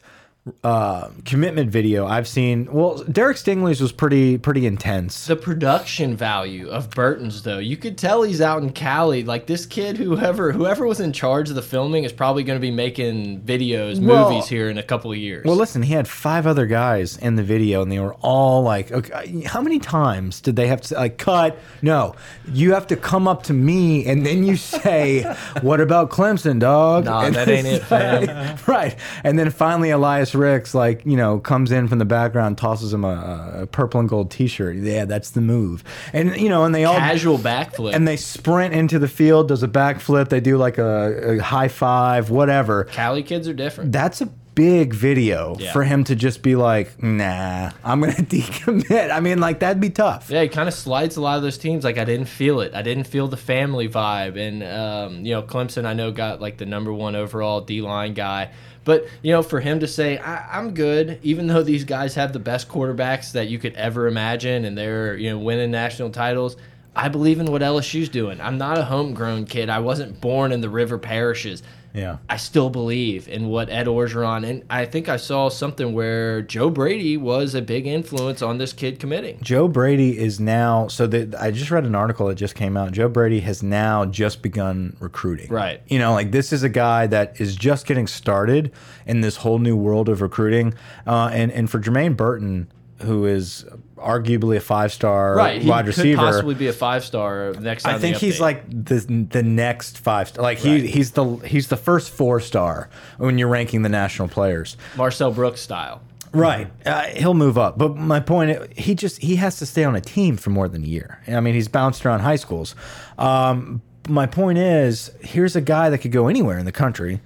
uh, 0.64 1.08
commitment 1.24 1.70
video 1.70 2.06
I've 2.06 2.28
seen. 2.28 2.68
Well, 2.72 3.02
Derek 3.04 3.36
Stingley's 3.36 3.80
was 3.80 3.92
pretty 3.92 4.38
pretty 4.38 4.66
intense. 4.66 5.26
The 5.26 5.36
production 5.36 6.16
value 6.16 6.68
of 6.68 6.90
Burton's, 6.90 7.42
though, 7.42 7.58
you 7.58 7.76
could 7.76 7.96
tell 7.98 8.22
he's 8.22 8.40
out 8.40 8.62
in 8.62 8.70
Cali. 8.70 9.22
Like 9.24 9.46
this 9.46 9.66
kid, 9.66 9.96
whoever 9.96 10.52
whoever 10.52 10.86
was 10.86 11.00
in 11.00 11.12
charge 11.12 11.48
of 11.48 11.54
the 11.54 11.62
filming 11.62 12.04
is 12.04 12.12
probably 12.12 12.42
going 12.42 12.56
to 12.56 12.60
be 12.60 12.70
making 12.70 13.40
videos, 13.40 14.00
Well- 14.00 14.30
movies 14.30 14.48
here 14.48 14.68
in 14.70 14.78
a 14.78 14.82
couple 14.82 15.10
of 15.12 15.18
years. 15.18 15.44
Well, 15.44 15.56
listen, 15.56 15.82
he 15.82 15.92
had 15.94 16.06
five 16.08 16.46
other 16.46 16.66
guys 16.66 17.16
in 17.18 17.36
the 17.36 17.42
video, 17.42 17.82
and 17.82 17.90
they 17.90 18.00
were 18.00 18.14
all 18.14 18.62
like, 18.62 18.90
okay, 18.92 19.42
"How 19.46 19.60
many 19.60 19.78
times 19.78 20.40
did 20.40 20.56
they 20.56 20.66
have 20.68 20.80
to 20.82 20.94
like 20.94 21.18
cut? 21.18 21.58
No, 21.82 22.14
you 22.52 22.74
have 22.74 22.86
to 22.88 22.96
come 22.96 23.26
up 23.28 23.42
to 23.44 23.52
me, 23.52 24.06
and 24.06 24.24
then 24.26 24.44
you 24.44 24.56
say, 24.56 25.22
"What 25.62 25.80
about 25.80 26.10
Clemson, 26.10 26.58
dog?" 26.58 27.04
Nah, 27.04 27.22
And 27.26 27.34
that 27.34 27.48
ain't 27.48 27.66
it, 27.66 27.82
fam. 27.84 28.56
right, 28.66 28.96
and 29.24 29.38
then 29.38 29.50
finally, 29.50 29.90
Elias 29.90 30.34
Ricks 30.40 30.74
like 30.74 31.04
you 31.04 31.16
know 31.16 31.38
comes 31.38 31.70
in 31.70 31.86
from 31.88 31.98
the 31.98 32.04
background, 32.04 32.58
tosses 32.58 32.92
him 32.92 33.04
a, 33.04 33.62
a 33.62 33.66
purple 33.66 34.00
and 34.00 34.08
gold 34.08 34.30
T-shirt. 34.30 34.76
Yeah, 34.76 35.04
that's 35.04 35.30
the 35.30 35.40
move, 35.40 35.84
and 36.12 36.36
you 36.36 36.48
know, 36.48 36.64
and 36.64 36.74
they 36.74 36.84
all 36.84 36.96
casual 36.96 37.38
backflip. 37.38 37.94
and 37.94 38.08
they 38.08 38.16
sprint 38.16 38.74
into 38.74 38.98
the 38.98 39.08
field, 39.08 39.48
does 39.48 39.62
a 39.62 39.68
backflip, 39.68 40.28
they 40.28 40.40
do 40.40 40.56
like 40.56 40.78
a, 40.78 41.36
a 41.36 41.38
high 41.38 41.68
five, 41.68 42.30
whatever 42.30 42.84
Cali 42.84 43.22
kids 43.22 43.46
are 43.46 43.54
different. 43.54 43.92
that's 43.92 44.20
a 44.20 44.28
big 44.60 44.92
video 44.92 45.56
Yeah. 45.58 45.72
for 45.72 45.84
him 45.84 46.04
to 46.04 46.14
just 46.14 46.42
be 46.42 46.54
like, 46.54 47.02
nah, 47.02 47.70
I'm 47.82 48.00
gonna 48.00 48.12
decommit. 48.36 49.10
I 49.10 49.20
mean, 49.20 49.40
like 49.40 49.60
that'd 49.60 49.80
be 49.80 49.90
tough. 49.90 50.28
Yeah, 50.30 50.42
he 50.42 50.48
kind 50.48 50.68
of 50.68 50.74
slides 50.74 51.16
a 51.16 51.20
lot 51.22 51.36
of 51.36 51.42
those 51.42 51.56
teams. 51.56 51.82
Like 51.84 51.96
I 51.98 52.04
didn't 52.04 52.26
feel 52.28 52.60
it. 52.60 52.74
I 52.74 52.82
didn't 52.82 53.04
feel 53.04 53.26
the 53.28 53.36
family 53.38 53.88
vibe. 53.88 54.36
And 54.38 54.62
um, 54.62 55.24
you 55.24 55.32
know, 55.32 55.42
Clemson, 55.42 55.86
I 55.86 55.94
know 55.94 56.10
got 56.12 56.40
like 56.40 56.58
the 56.58 56.66
number 56.66 56.92
one 56.92 57.16
overall 57.16 57.60
D 57.62 57.80
line 57.80 58.12
guy. 58.14 58.50
But 58.84 59.06
you 59.22 59.32
know, 59.32 59.42
for 59.42 59.60
him 59.60 59.80
to 59.80 59.86
say 59.86 60.18
I 60.18 60.58
I'm 60.58 60.74
good, 60.74 61.18
even 61.22 61.46
though 61.46 61.62
these 61.62 61.84
guys 61.84 62.14
have 62.16 62.32
the 62.32 62.38
best 62.38 62.68
quarterbacks 62.68 63.32
that 63.32 63.48
you 63.48 63.58
could 63.58 63.74
ever 63.74 64.06
imagine, 64.08 64.64
and 64.66 64.76
they're 64.76 65.16
you 65.16 65.30
know 65.30 65.38
winning 65.38 65.70
national 65.70 66.10
titles. 66.10 66.56
I 66.94 67.08
believe 67.08 67.38
in 67.38 67.46
what 67.52 67.62
LSU's 67.62 68.08
doing. 68.08 68.40
I'm 68.40 68.58
not 68.58 68.76
a 68.76 68.84
homegrown 68.84 69.46
kid. 69.46 69.70
I 69.70 69.78
wasn't 69.78 70.20
born 70.20 70.50
in 70.50 70.60
the 70.60 70.68
river 70.68 70.98
parishes. 70.98 71.62
Yeah. 71.92 72.18
I 72.28 72.36
still 72.36 72.70
believe 72.70 73.28
in 73.28 73.48
what 73.48 73.68
Ed 73.70 73.86
Orgeron 73.86 74.48
and 74.48 74.64
I 74.70 74.84
think 74.86 75.08
I 75.08 75.16
saw 75.16 75.48
something 75.48 75.92
where 75.92 76.42
Joe 76.42 76.70
Brady 76.70 77.16
was 77.16 77.54
a 77.54 77.62
big 77.62 77.86
influence 77.86 78.42
on 78.42 78.58
this 78.58 78.72
kid 78.72 78.98
committing. 78.98 79.38
Joe 79.42 79.68
Brady 79.68 80.18
is 80.18 80.38
now 80.40 80.88
so 80.88 81.06
that 81.08 81.34
I 81.34 81.50
just 81.50 81.70
read 81.70 81.84
an 81.84 81.94
article 81.94 82.28
that 82.28 82.36
just 82.36 82.54
came 82.54 82.76
out. 82.76 82.92
Joe 82.92 83.08
Brady 83.08 83.40
has 83.40 83.62
now 83.62 84.04
just 84.04 84.42
begun 84.42 84.96
recruiting. 85.00 85.48
Right. 85.50 85.82
You 85.88 85.98
know, 85.98 86.12
like 86.12 86.32
this 86.32 86.52
is 86.52 86.62
a 86.62 86.68
guy 86.68 87.06
that 87.08 87.40
is 87.40 87.56
just 87.56 87.86
getting 87.86 88.06
started 88.06 88.72
in 89.06 89.20
this 89.20 89.36
whole 89.36 89.58
new 89.58 89.76
world 89.76 90.08
of 90.08 90.22
recruiting. 90.22 90.74
Uh, 91.06 91.30
and 91.32 91.50
and 91.52 91.70
for 91.70 91.80
Jermaine 91.80 92.16
Burton, 92.16 92.70
who 93.02 93.26
is 93.26 93.64
arguably 94.00 94.56
a 94.56 94.60
five 94.60 94.92
star 94.92 95.34
right, 95.34 95.60
he 95.62 95.68
wide 95.68 95.84
could 95.84 95.96
receiver. 95.96 96.16
possibly 96.16 96.54
be 96.54 96.66
a 96.68 96.72
five 96.72 97.04
star 97.04 97.52
next. 97.60 97.84
I 97.86 97.98
think 97.98 98.16
he's 98.16 98.40
like 98.40 98.64
the 98.68 99.00
the 99.30 99.42
next 99.42 99.98
five 99.98 100.28
star. 100.28 100.42
Like 100.42 100.58
he 100.58 100.72
Right. 100.72 100.84
he's 100.84 101.12
the 101.12 101.24
he's 101.46 101.68
the 101.68 101.76
first 101.76 102.10
four 102.10 102.40
star 102.40 102.88
when 103.18 103.38
you're 103.38 103.48
ranking 103.48 103.82
the 103.82 103.88
national 103.88 104.28
players. 104.28 104.76
Marcel 104.96 105.30
Brooks 105.32 105.60
style. 105.60 106.00
Right, 106.32 106.68
uh, 106.86 107.06
he'll 107.08 107.34
move 107.34 107.58
up. 107.58 107.76
But 107.76 107.96
my 107.96 108.20
point, 108.20 108.72
he 108.78 108.94
just 108.94 109.20
he 109.20 109.34
has 109.36 109.58
to 109.58 109.66
stay 109.66 109.82
on 109.82 109.96
a 109.96 110.00
team 110.00 110.36
for 110.36 110.50
more 110.50 110.68
than 110.68 110.84
a 110.84 110.86
year. 110.86 111.20
I 111.26 111.40
mean, 111.40 111.54
he's 111.54 111.66
bounced 111.66 112.06
around 112.06 112.20
high 112.20 112.36
schools. 112.36 112.76
Um, 113.18 113.82
my 114.08 114.26
point 114.26 114.58
is, 114.58 115.10
here's 115.20 115.56
a 115.56 115.60
guy 115.60 115.90
that 115.90 115.98
could 115.98 116.12
go 116.12 116.28
anywhere 116.28 116.56
in 116.58 116.66
the 116.66 116.72
country. 116.72 117.20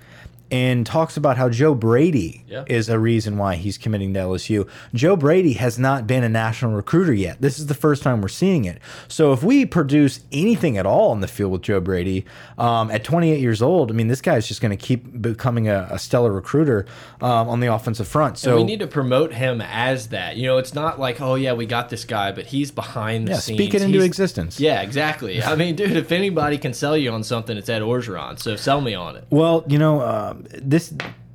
And 0.50 0.86
talks 0.86 1.16
about 1.16 1.36
how 1.36 1.48
Joe 1.48 1.74
Brady 1.74 2.44
Yeah. 2.46 2.64
is 2.68 2.88
a 2.88 2.98
reason 2.98 3.38
why 3.38 3.56
he's 3.56 3.76
committing 3.78 4.14
to 4.14 4.20
LSU. 4.20 4.68
Joe 4.92 5.16
Brady 5.16 5.54
has 5.54 5.78
not 5.78 6.06
been 6.06 6.22
a 6.22 6.28
national 6.28 6.72
recruiter 6.72 7.12
yet. 7.14 7.40
This 7.40 7.58
is 7.58 7.66
the 7.66 7.74
first 7.74 8.02
time 8.02 8.20
we're 8.20 8.28
seeing 8.28 8.64
it. 8.64 8.78
So 9.08 9.32
if 9.32 9.42
we 9.42 9.64
produce 9.64 10.20
anything 10.30 10.76
at 10.78 10.86
all 10.86 11.12
in 11.12 11.20
the 11.20 11.26
field 11.28 11.50
with 11.50 11.62
Joe 11.62 11.80
Brady 11.80 12.24
um, 12.58 12.90
at 12.90 13.02
28 13.02 13.40
years 13.40 13.62
old, 13.62 13.90
I 13.90 13.94
mean, 13.94 14.06
this 14.08 14.20
guy 14.20 14.36
is 14.36 14.46
just 14.46 14.60
going 14.60 14.70
to 14.70 14.76
keep 14.76 15.20
becoming 15.20 15.66
a, 15.68 15.88
a 15.90 15.98
stellar 15.98 16.30
recruiter 16.30 16.86
um, 17.20 17.48
on 17.48 17.58
the 17.60 17.72
offensive 17.74 18.06
front. 18.06 18.38
So 18.38 18.50
And 18.50 18.58
we 18.58 18.64
need 18.64 18.80
to 18.80 18.86
promote 18.86 19.32
him 19.32 19.60
as 19.60 20.08
that. 20.08 20.36
You 20.36 20.46
know, 20.46 20.58
it's 20.58 20.74
not 20.74 21.00
like, 21.00 21.20
oh 21.20 21.34
yeah, 21.34 21.54
we 21.54 21.66
got 21.66 21.88
this 21.88 22.04
guy, 22.04 22.30
but 22.32 22.46
he's 22.46 22.70
behind 22.70 23.26
the 23.26 23.32
Yeah, 23.32 23.38
scenes. 23.38 23.58
speak 23.58 23.74
it 23.74 23.80
into 23.82 23.94
He's- 23.94 24.06
existence. 24.06 24.60
Yeah, 24.60 24.82
exactly. 24.82 25.42
I 25.42 25.56
mean, 25.56 25.74
dude, 25.76 25.96
if 25.96 26.12
anybody 26.12 26.58
can 26.58 26.74
sell 26.74 26.96
you 26.96 27.10
on 27.10 27.24
something, 27.24 27.56
it's 27.56 27.68
Ed 27.70 27.82
Orgeron. 27.82 28.38
So 28.38 28.54
sell 28.56 28.80
me 28.80 28.94
on 28.94 29.16
it. 29.16 29.24
Well, 29.30 29.64
you 29.66 29.78
know, 29.78 30.00
uh, 30.00 30.33
this 30.62 30.92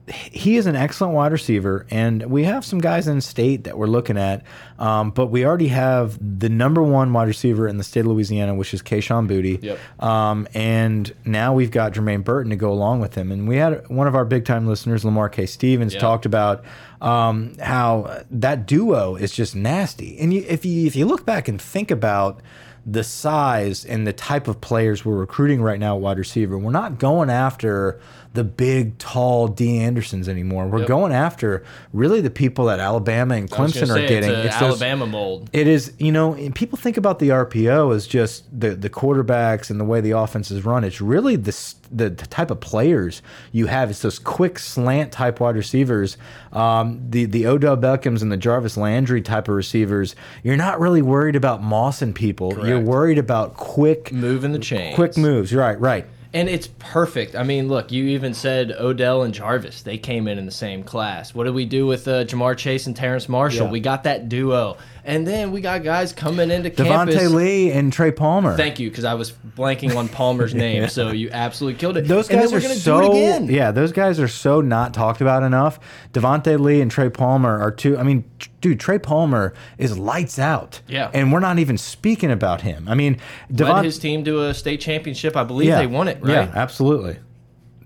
he 0.09 0.57
is 0.57 0.65
an 0.65 0.75
excellent 0.75 1.13
wide 1.13 1.31
receiver, 1.31 1.85
and 1.91 2.23
we 2.31 2.43
have 2.45 2.65
some 2.65 2.79
guys 2.79 3.07
in 3.07 3.21
state 3.21 3.65
that 3.65 3.77
we're 3.77 3.85
looking 3.87 4.17
at, 4.17 4.41
um, 4.79 5.11
but 5.11 5.27
we 5.27 5.45
already 5.45 5.67
have 5.67 6.17
the 6.39 6.49
number 6.49 6.81
one 6.81 7.13
wide 7.13 7.27
receiver 7.27 7.67
in 7.67 7.77
the 7.77 7.83
state 7.83 8.01
of 8.01 8.07
Louisiana, 8.07 8.55
which 8.55 8.73
is 8.73 8.81
Kayshon 8.81 9.27
Boutte. 9.27 9.61
Yep. 9.61 10.03
Um, 10.03 10.47
and 10.55 11.13
now 11.25 11.53
we've 11.53 11.69
got 11.69 11.93
Jermaine 11.93 12.23
Burton 12.23 12.49
to 12.49 12.55
go 12.55 12.71
along 12.71 13.01
with 13.01 13.13
him. 13.13 13.31
And 13.31 13.47
we 13.47 13.57
had 13.57 13.87
one 13.89 14.07
of 14.07 14.15
our 14.15 14.25
big 14.25 14.45
time 14.45 14.65
listeners, 14.65 15.05
Lamar 15.05 15.29
K. 15.29 15.45
Stevens, 15.45 15.93
Yeah. 15.93 15.99
talked 15.99 16.25
about 16.25 16.63
um, 17.01 17.53
how 17.61 18.23
that 18.31 18.65
duo 18.65 19.15
is 19.15 19.31
just 19.31 19.55
nasty. 19.55 20.17
And 20.19 20.33
you, 20.33 20.43
if 20.47 20.65
you 20.65 20.87
if 20.87 20.95
you 20.95 21.05
look 21.05 21.25
back 21.25 21.47
and 21.47 21.61
think 21.61 21.91
about 21.91 22.41
the 22.85 23.03
size 23.03 23.85
and 23.85 24.07
the 24.07 24.13
type 24.13 24.47
of 24.47 24.59
players 24.61 25.05
we're 25.05 25.17
recruiting 25.17 25.61
right 25.61 25.79
now, 25.79 25.95
at 25.95 26.01
wide 26.01 26.17
receiver, 26.17 26.57
we're 26.57 26.71
not 26.71 26.97
going 26.97 27.29
after 27.29 27.99
the 28.33 28.43
big, 28.43 28.97
tall 28.99 29.47
Dee 29.47 29.79
Andersons 29.79 30.29
anymore. 30.29 30.67
We're 30.67 30.79
Yep. 30.79 30.87
going 30.87 31.11
after 31.11 31.63
really 31.93 32.21
the 32.21 32.29
people 32.29 32.65
that 32.65 32.79
Alabama 32.79 33.33
and 33.35 33.49
Clemson 33.49 33.87
say, 33.87 34.05
are 34.05 34.07
getting. 34.07 34.29
It's, 34.29 34.55
those- 34.59 34.81
Alabama 34.81 35.07
mold. 35.07 35.49
it 35.51 35.65
is, 35.67 35.93
you 35.97 36.11
know, 36.11 36.33
and 36.35 36.53
people 36.53 36.77
think 36.77 36.95
about 36.97 37.17
the 37.17 37.29
RPO 37.29 37.93
as 37.95 38.05
just 38.05 38.43
the 38.57 38.75
the 38.75 38.89
quarterbacks 38.89 39.71
and 39.71 39.79
the 39.79 39.83
way 39.83 39.99
the 39.99 40.11
offense 40.11 40.51
is 40.51 40.63
run. 40.63 40.83
It's 40.83 41.01
really 41.01 41.35
the 41.37 41.55
the, 41.91 42.11
the 42.11 42.27
type 42.27 42.51
of 42.51 42.59
players 42.59 43.23
you 43.51 43.65
have. 43.65 43.89
It's 43.89 44.03
those 44.03 44.19
quick 44.19 44.59
slant 44.59 45.11
type 45.11 45.39
wide 45.39 45.55
receivers, 45.55 46.15
um, 46.53 47.01
the 47.09 47.25
the 47.25 47.47
Odell 47.47 47.77
Beckhams 47.77 48.21
and 48.21 48.31
the 48.31 48.37
Jarvis 48.37 48.77
Landry 48.77 49.23
type 49.23 49.47
of 49.47 49.55
receivers. 49.55 50.15
You're 50.43 50.55
not 50.55 50.79
really 50.79 51.01
worried 51.01 51.35
about 51.35 51.63
mossing 51.63 52.13
people. 52.13 52.65
You're 52.67 52.79
worried 52.79 53.17
about 53.17 53.55
quick 53.55 54.11
Moving 54.11 54.51
the 54.51 54.59
chain, 54.59 54.93
quick 54.93 55.17
moves. 55.17 55.51
Right, 55.53 55.79
right. 55.81 56.05
And 56.31 56.47
it's 56.47 56.67
perfect. 56.77 57.35
I 57.35 57.41
mean, 57.41 57.69
look, 57.69 57.91
you 57.91 58.03
even 58.09 58.35
said 58.35 58.71
Odell 58.71 59.23
and 59.23 59.33
Jarvis. 59.33 59.81
They 59.81 59.97
came 59.97 60.27
in 60.27 60.37
in 60.37 60.45
the 60.45 60.51
same 60.51 60.83
class. 60.83 61.33
What 61.33 61.45
did 61.45 61.55
we 61.55 61.65
do 61.65 61.87
with 61.87 62.07
uh, 62.07 62.25
Ja'Marr 62.25 62.55
Chase 62.55 62.85
and 62.85 62.95
Terrace 62.95 63.27
Marshall? 63.27 63.65
Yeah. 63.65 63.71
We 63.71 63.79
got 63.79 64.03
that 64.03 64.29
duo. 64.29 64.77
And 65.05 65.25
then 65.25 65.51
we 65.51 65.61
got 65.61 65.83
guys 65.83 66.13
coming 66.13 66.51
into 66.51 66.69
campus. 66.69 67.15
Devonta 67.15 67.33
Lee 67.33 67.71
and 67.71 67.91
Trey 67.91 68.11
Palmer. 68.11 68.55
Thank 68.57 68.79
you, 68.79 68.89
because 68.89 69.05
I 69.05 69.13
was 69.13 69.31
blanking 69.31 69.95
on 69.95 70.07
Palmer's 70.09 70.53
name. 70.65 70.87
So 70.89 71.11
you 71.11 71.29
absolutely 71.31 71.79
killed 71.79 71.97
it. 71.97 72.07
Those 72.07 72.29
And 72.29 72.39
then 72.41 72.49
guys 72.49 72.63
we're 72.63 72.75
so 72.75 73.01
do 73.01 73.05
it 73.07 73.09
again. 73.17 73.45
yeah. 73.47 73.71
Those 73.71 73.91
guys 73.91 74.19
are 74.19 74.27
so 74.27 74.61
not 74.61 74.93
talked 74.93 75.21
about 75.21 75.43
enough. 75.43 75.79
Devonta 76.13 76.59
Lee 76.59 76.81
and 76.81 76.91
Trey 76.91 77.09
Palmer 77.09 77.59
are 77.59 77.71
two. 77.71 77.97
I 77.97 78.03
mean, 78.03 78.23
dude, 78.61 78.79
Trey 78.79 78.99
Palmer 78.99 79.53
is 79.77 79.97
lights 79.97 80.37
out. 80.39 80.81
Yeah. 80.87 81.09
and 81.13 81.31
we're 81.31 81.39
not 81.39 81.59
even 81.59 81.77
speaking 81.77 82.31
about 82.31 82.61
him. 82.61 82.87
I 82.87 82.95
mean, 82.95 83.13
Led 83.49 83.55
Devon. 83.57 83.83
his 83.85 83.97
team 83.99 84.23
to 84.25 84.43
a 84.45 84.53
state 84.53 84.81
championship. 84.81 85.35
I 85.37 85.43
believe 85.43 85.69
yeah, 85.69 85.79
they 85.79 85.87
won 85.87 86.07
it, 86.07 86.21
right? 86.21 86.31
Yeah, 86.31 86.51
absolutely. 86.55 87.19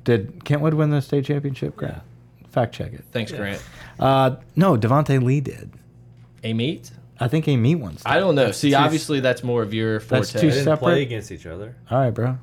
Did 0.04 0.44
Kentwood 0.44 0.74
win 0.74 0.90
the 0.90 1.02
state 1.02 1.26
championship? 1.26 1.80
Yeah. 1.82 2.00
Fact 2.50 2.74
check 2.76 2.94
it. 2.94 3.04
Thanks, 3.12 3.32
Grant. 3.32 3.64
Uh, 4.00 4.36
no, 4.56 4.76
Devonta 4.78 5.22
Lee 5.24 5.40
did. 5.42 5.72
A 6.44 6.54
meet? 6.54 6.92
I 7.24 7.28
think 7.30 7.46
he 7.46 7.56
meet 7.58 7.76
once. 7.76 8.02
I 8.06 8.20
don't 8.20 8.36
know. 8.36 8.52
See, 8.52 8.72
two- 8.72 8.76
obviously 8.76 9.20
that's 9.22 9.44
more 9.44 9.62
of 9.64 9.74
your 9.74 10.00
forte. 10.00 10.20
That's 10.22 10.32
two 10.34 10.50
didn't 10.50 10.64
separate- 10.66 10.80
play 10.80 11.02
against 11.04 11.32
each 11.32 11.46
other. 11.46 11.76
All 11.90 12.00
right, 12.00 12.10
bro. 12.12 12.38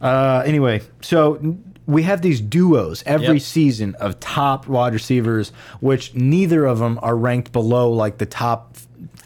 Uh, 0.00 0.42
anyway, 0.44 0.82
so 1.00 1.56
we 1.86 2.02
have 2.02 2.20
these 2.22 2.40
duos 2.40 3.02
every 3.06 3.34
Yep. 3.34 3.40
season 3.42 3.94
of 4.00 4.18
top 4.20 4.66
wide 4.66 4.92
receivers, 4.92 5.52
which 5.80 6.14
neither 6.14 6.64
of 6.66 6.78
them 6.78 6.98
are 7.02 7.16
ranked 7.16 7.52
below 7.52 7.90
like 7.90 8.18
the 8.18 8.26
top 8.26 8.76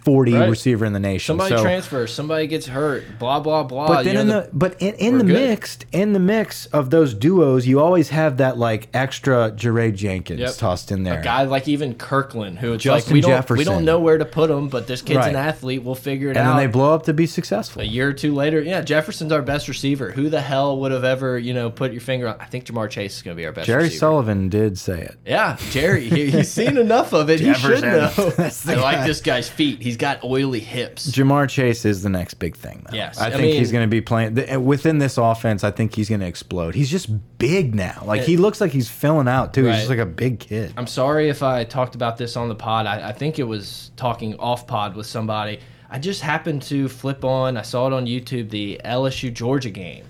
40 0.07 0.34
Right. 0.34 0.48
receiver 0.48 0.84
in 0.86 0.92
the 0.92 1.00
nation. 1.00 1.32
Somebody 1.32 1.57
so, 1.57 1.62
transfers, 1.64 2.14
somebody 2.14 2.46
gets 2.46 2.66
hurt, 2.66 3.02
blah 3.18 3.40
blah 3.40 3.64
blah. 3.64 3.88
but 3.88 4.04
then 4.04 4.14
You 4.14 4.20
in 4.20 4.28
know, 4.28 4.40
the, 4.42 4.50
but 4.52 4.80
in, 4.80 4.94
in 4.94 5.18
the 5.18 5.24
good. 5.24 5.32
mixed 5.34 5.84
in 5.90 6.12
the 6.12 6.20
mix 6.20 6.66
of 6.66 6.90
those 6.90 7.12
duos, 7.12 7.66
you 7.66 7.80
always 7.80 8.11
have 8.11 8.36
that 8.36 8.57
like 8.57 8.88
extra 8.94 9.50
Jaray 9.50 9.92
Jenkins 9.92 10.38
Yep. 10.38 10.54
tossed 10.59 10.92
in 10.92 11.02
there. 11.02 11.18
a 11.18 11.24
guy 11.24 11.42
like 11.42 11.66
even 11.66 11.94
Kirkland, 11.94 12.61
who 12.61 12.74
it's 12.74 12.84
Justin 12.84 13.09
like 13.11 13.12
we 13.14 13.20
don't 13.20 13.50
we 13.59 13.64
don't 13.64 13.84
know 13.84 13.98
where 13.98 14.16
to 14.16 14.24
put 14.24 14.48
him, 14.48 14.68
but 14.68 14.86
this 14.86 15.02
kid's 15.02 15.16
Right. 15.18 15.30
an 15.30 15.36
athlete. 15.36 15.82
We'll 15.82 15.96
figure 15.96 16.28
it 16.28 16.36
and 16.36 16.38
out. 16.38 16.50
And 16.52 16.59
then 16.61 16.66
they 16.68 16.72
blow 16.72 16.94
up 16.94 17.02
to 17.07 17.12
be 17.12 17.26
successful. 17.26 17.82
a 17.82 17.84
year 17.84 18.09
or 18.09 18.12
two 18.12 18.32
later, 18.32 18.61
yeah, 18.62 18.82
Jefferson's 18.82 19.32
our 19.32 19.42
best 19.42 19.66
receiver. 19.66 20.12
Who 20.12 20.28
the 20.30 20.40
hell 20.40 20.78
would 20.80 20.92
have 20.92 21.02
ever, 21.02 21.36
you 21.36 21.52
know, 21.52 21.68
put 21.68 21.90
your 21.90 22.00
finger 22.00 22.28
on? 22.28 22.36
I 22.38 22.44
think 22.44 22.64
Ja'Marr 22.66 22.88
Chase 22.90 23.16
is 23.16 23.22
going 23.22 23.36
to 23.36 23.40
be 23.40 23.44
our 23.44 23.52
best 23.52 23.66
Jerry 23.66 23.84
receiver. 23.84 23.98
Sullivan 23.98 24.48
did 24.50 24.78
say 24.78 25.00
it. 25.00 25.16
Yeah, 25.26 25.57
Jerry. 25.70 26.09
He, 26.09 26.30
he's 26.30 26.50
seen 26.52 26.76
enough 26.76 27.12
of 27.12 27.28
it. 27.28 27.40
He 27.40 27.52
should 27.54 27.80
Jefferson. 27.82 28.68
know. 28.68 28.80
I 28.80 28.80
like 28.80 29.04
this 29.04 29.20
guy's 29.20 29.48
feet. 29.48 29.82
He's 29.82 29.95
got 29.97 30.22
oily 30.24 30.61
hips. 30.61 31.11
Ja'Marr 31.11 31.49
Chase 31.49 31.84
is 31.84 32.03
the 32.03 32.09
next 32.09 32.34
big 32.34 32.57
thing. 32.57 32.86
Though. 32.88 32.97
Yes, 32.97 33.18
I 33.18 33.26
I 33.26 33.30
think 33.30 33.42
mean- 33.42 33.55
he's 33.59 33.72
going 33.72 33.84
to 33.84 33.90
be 33.90 34.01
playing 34.01 34.34
th- 34.36 34.59
within 34.59 34.99
this 34.99 35.18
offense. 35.18 35.64
I 35.64 35.70
think 35.70 35.94
he's 35.94 36.09
going 36.09 36.20
to 36.20 36.26
explode. 36.26 36.74
He's 36.74 36.90
just 36.90 37.09
big 37.38 37.74
now. 37.74 38.03
Like 38.05 38.22
he 38.22 38.36
looks 38.36 38.61
like 38.61 38.72
he's 38.72 38.88
filling 38.88 39.28
out 39.28 39.55
too. 39.55 39.64
He's 39.66 39.76
just 39.76 39.88
like 39.88 39.99
a 39.99 40.07
big 40.07 40.38
kid. 40.40 40.72
I'm 40.76 40.86
sorry 40.86 41.28
if 41.28 41.42
I 41.42 41.64
talked 41.64 41.94
about 41.94 42.16
this 42.18 42.36
on 42.36 42.49
the 42.49 42.55
pod. 42.55 42.86
I, 42.86 43.09
I 43.09 43.12
think 43.12 43.38
it 43.38 43.44
was 43.44 43.90
talking 43.97 44.36
off 44.38 44.66
pod 44.66 44.94
with 44.94 45.07
somebody. 45.07 45.61
I 45.88 45.99
just 45.99 46.20
happened 46.20 46.62
to 46.62 46.88
flip 46.88 47.24
on. 47.24 47.57
I 47.57 47.62
saw 47.62 47.86
it 47.86 47.92
on 47.92 48.07
YouTube, 48.07 48.51
the 48.51 48.80
LSU 48.84 49.32
Georgia 49.32 49.70
game. 49.70 50.05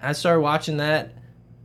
I 0.00 0.12
started 0.12 0.40
watching 0.42 0.76
that. 0.76 1.14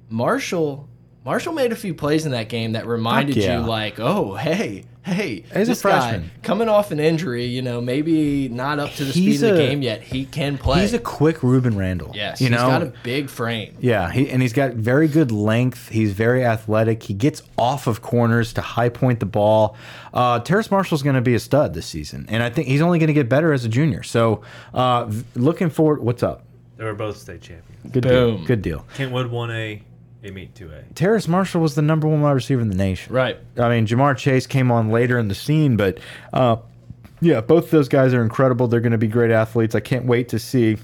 Marshall, 0.09 0.88
Marshall 1.30 1.53
made 1.53 1.71
a 1.71 1.75
few 1.75 1.93
plays 1.93 2.25
in 2.25 2.32
that 2.32 2.49
game 2.49 2.71
that 2.71 2.88
reminded 2.88 3.36
yeah. 3.36 3.59
you, 3.59 3.67
like, 3.67 3.99
oh, 3.99 4.34
hey, 4.34 4.84
hey, 5.03 5.41
He's 5.41 5.51
a 5.51 5.65
this 5.65 5.84
guy 5.84 5.99
freshman. 5.99 6.32
coming 6.41 6.67
off 6.67 6.89
an 6.89 6.99
injury. 6.99 7.45
You 7.45 7.61
know, 7.61 7.82
maybe 7.82 8.49
not 8.49 8.80
up 8.80 8.93
to 8.93 9.05
the 9.05 9.11
He's 9.11 9.38
speed 9.38 9.47
of 9.47 9.55
the 9.55 9.61
game 9.61 9.84
yet. 9.84 10.01
He 10.01 10.25
can 10.25 10.57
play. 10.57 10.82
He's 10.82 10.95
a 10.95 10.97
quick 10.97 11.38
Rueben 11.41 11.77
Randle. 11.77 12.13
yes, 12.15 12.41
you 12.41 12.47
he's 12.47 12.57
know. 12.57 12.65
got 12.65 12.82
a 12.82 12.91
big 13.03 13.30
frame. 13.30 13.77
yeah, 13.80 14.11
he, 14.11 14.27
and 14.27 14.41
he's 14.41 14.53
got 14.53 14.73
very 14.73 15.07
good 15.07 15.32
length. 15.32 15.89
He's 15.89 16.13
very 16.13 16.43
athletic. 16.43 17.03
He 17.03 17.13
gets 17.13 17.43
off 17.59 17.86
of 17.86 18.01
corners 18.01 18.51
to 18.53 18.61
high 18.61 18.89
point 18.89 19.19
the 19.19 19.27
ball. 19.27 19.77
Uh, 20.11 20.39
Terrace 20.39 20.71
Marshall's 20.71 21.03
going 21.03 21.15
to 21.15 21.21
be 21.21 21.36
a 21.36 21.39
stud 21.39 21.75
this 21.75 21.86
season, 21.86 22.25
and 22.30 22.41
I 22.41 22.49
think 22.49 22.67
he's 22.67 22.82
only 22.82 22.97
going 22.97 23.05
to 23.05 23.13
get 23.13 23.30
better 23.30 23.53
as 23.53 23.65
a 23.65 23.69
junior. 23.69 24.01
So, 24.01 24.41
uh, 24.73 25.11
looking 25.36 25.69
forward. 25.69 26.01
What's 26.01 26.23
up? 26.23 26.45
They 26.77 26.86
were 26.86 26.95
both 26.95 27.17
state 27.17 27.41
champions. 27.41 27.91
Good 27.91 28.03
deal. 28.03 28.43
Good 28.45 28.61
deal. 28.63 28.86
Kentwood 28.95 29.27
won 29.27 29.51
a, 29.51 29.84
they 30.22 30.32
meet 30.32 30.55
two 30.55 30.72
A. 30.72 30.84
Terrace 30.93 31.28
Marshall 31.28 31.61
was 31.61 31.76
the 31.76 31.82
number 31.82 32.07
one 32.07 32.22
wide 32.22 32.32
receiver 32.32 32.61
in 32.61 32.70
the 32.70 32.76
nation. 32.76 33.13
Right. 33.13 33.38
I 33.57 33.70
mean, 33.70 33.88
Ja'Marr 33.88 34.17
Chase 34.17 34.47
came 34.47 34.72
on 34.72 34.89
later 34.89 35.17
in 35.17 35.28
the 35.28 35.36
scene, 35.36 35.78
but 35.78 35.99
uh, 36.34 36.57
yeah, 37.22 37.41
both 37.41 37.65
of 37.65 37.72
those 37.72 37.89
guys 37.89 38.13
are 38.13 38.22
incredible. 38.22 38.67
They're 38.67 38.82
going 38.82 38.91
to 38.91 38.97
be 38.97 39.07
great 39.07 39.32
athletes. 39.32 39.76
I 39.76 39.80
can't 39.80 40.05
wait 40.05 40.30
to 40.30 40.39
see 40.39 40.78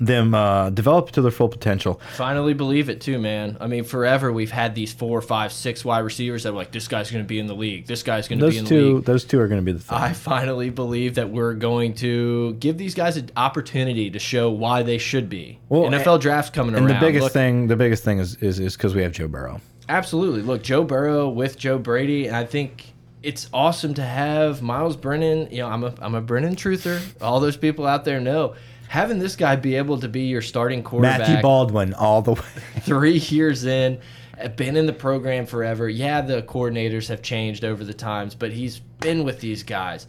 them 0.00 0.34
uh, 0.34 0.70
develop 0.70 1.10
to 1.12 1.22
their 1.22 1.30
full 1.30 1.48
potential. 1.48 2.00
Finally 2.14 2.54
believe 2.54 2.88
it 2.88 3.00
too, 3.00 3.18
man. 3.18 3.56
I 3.60 3.66
mean, 3.66 3.84
forever 3.84 4.32
we've 4.32 4.50
had 4.50 4.74
these 4.74 4.92
four, 4.92 5.20
five, 5.20 5.52
six 5.52 5.84
wide 5.84 6.00
receivers 6.00 6.44
that 6.44 6.52
were 6.52 6.58
like, 6.58 6.70
this 6.70 6.88
guy's 6.88 7.10
going 7.10 7.24
to 7.24 7.28
be 7.28 7.38
in 7.38 7.46
the 7.46 7.54
league. 7.54 7.86
This 7.86 8.02
guy's 8.02 8.28
going 8.28 8.38
to 8.38 8.48
be 8.48 8.58
in 8.58 8.64
the 8.64 8.68
two, 8.68 8.96
league. 8.96 9.04
those 9.04 9.24
two 9.24 9.40
are 9.40 9.48
going 9.48 9.60
to 9.60 9.64
be 9.64 9.72
the 9.72 9.82
thing. 9.82 9.98
I 9.98 10.12
finally 10.12 10.70
believe 10.70 11.16
that 11.16 11.30
we're 11.30 11.54
going 11.54 11.94
to 11.94 12.54
give 12.54 12.78
these 12.78 12.94
guys 12.94 13.16
an 13.16 13.30
opportunity 13.36 14.10
to 14.10 14.18
show 14.18 14.50
why 14.50 14.82
they 14.82 14.98
should 14.98 15.28
be. 15.28 15.58
Well, 15.68 15.90
NFL 15.90 16.20
draft's 16.20 16.50
coming 16.50 16.74
and 16.74 16.86
around. 16.86 16.96
And 16.96 17.02
the 17.02 17.06
biggest 17.06 17.24
Look, 17.24 17.32
thing, 17.32 17.66
the 17.66 17.76
biggest 17.76 18.04
thing 18.04 18.18
is 18.18 18.36
is 18.36 18.60
is 18.60 18.76
because 18.76 18.94
we 18.94 19.02
have 19.02 19.12
Joe 19.12 19.28
Burrow. 19.28 19.60
Absolutely. 19.88 20.42
Look, 20.42 20.62
Joe 20.62 20.84
Burrow 20.84 21.28
with 21.28 21.58
Joe 21.58 21.78
Brady, 21.78 22.26
and 22.26 22.36
I 22.36 22.44
think 22.44 22.92
it's 23.22 23.48
awesome 23.52 23.94
to 23.94 24.02
have 24.02 24.62
Myles 24.62 24.96
Brennan. 24.96 25.50
You 25.50 25.58
know, 25.58 25.68
I'm 25.68 25.84
a 25.84 25.94
I'm 26.00 26.14
a 26.14 26.20
Brennan 26.20 26.56
truther. 26.56 27.00
All 27.20 27.40
those 27.40 27.56
people 27.56 27.86
out 27.86 28.04
there 28.04 28.20
know. 28.20 28.54
Having 28.88 29.18
this 29.18 29.36
guy 29.36 29.56
be 29.56 29.76
able 29.76 30.00
to 30.00 30.08
be 30.08 30.22
your 30.22 30.42
starting 30.42 30.82
quarterback 30.82 31.20
Matthew 31.20 31.42
Baldwin, 31.42 31.94
all 31.94 32.22
the 32.22 32.32
way. 32.32 32.40
three 32.80 33.18
years 33.18 33.64
in, 33.64 34.00
uh, 34.40 34.48
been 34.48 34.76
in 34.76 34.86
the 34.86 34.92
program 34.92 35.46
forever. 35.46 35.88
Yeah, 35.88 36.20
the 36.20 36.42
coordinators 36.42 37.08
have 37.08 37.22
changed 37.22 37.64
over 37.64 37.84
the 37.84 37.94
times, 37.94 38.34
but 38.34 38.52
he's 38.52 38.78
been 38.78 39.24
with 39.24 39.40
these 39.40 39.62
guys. 39.62 40.06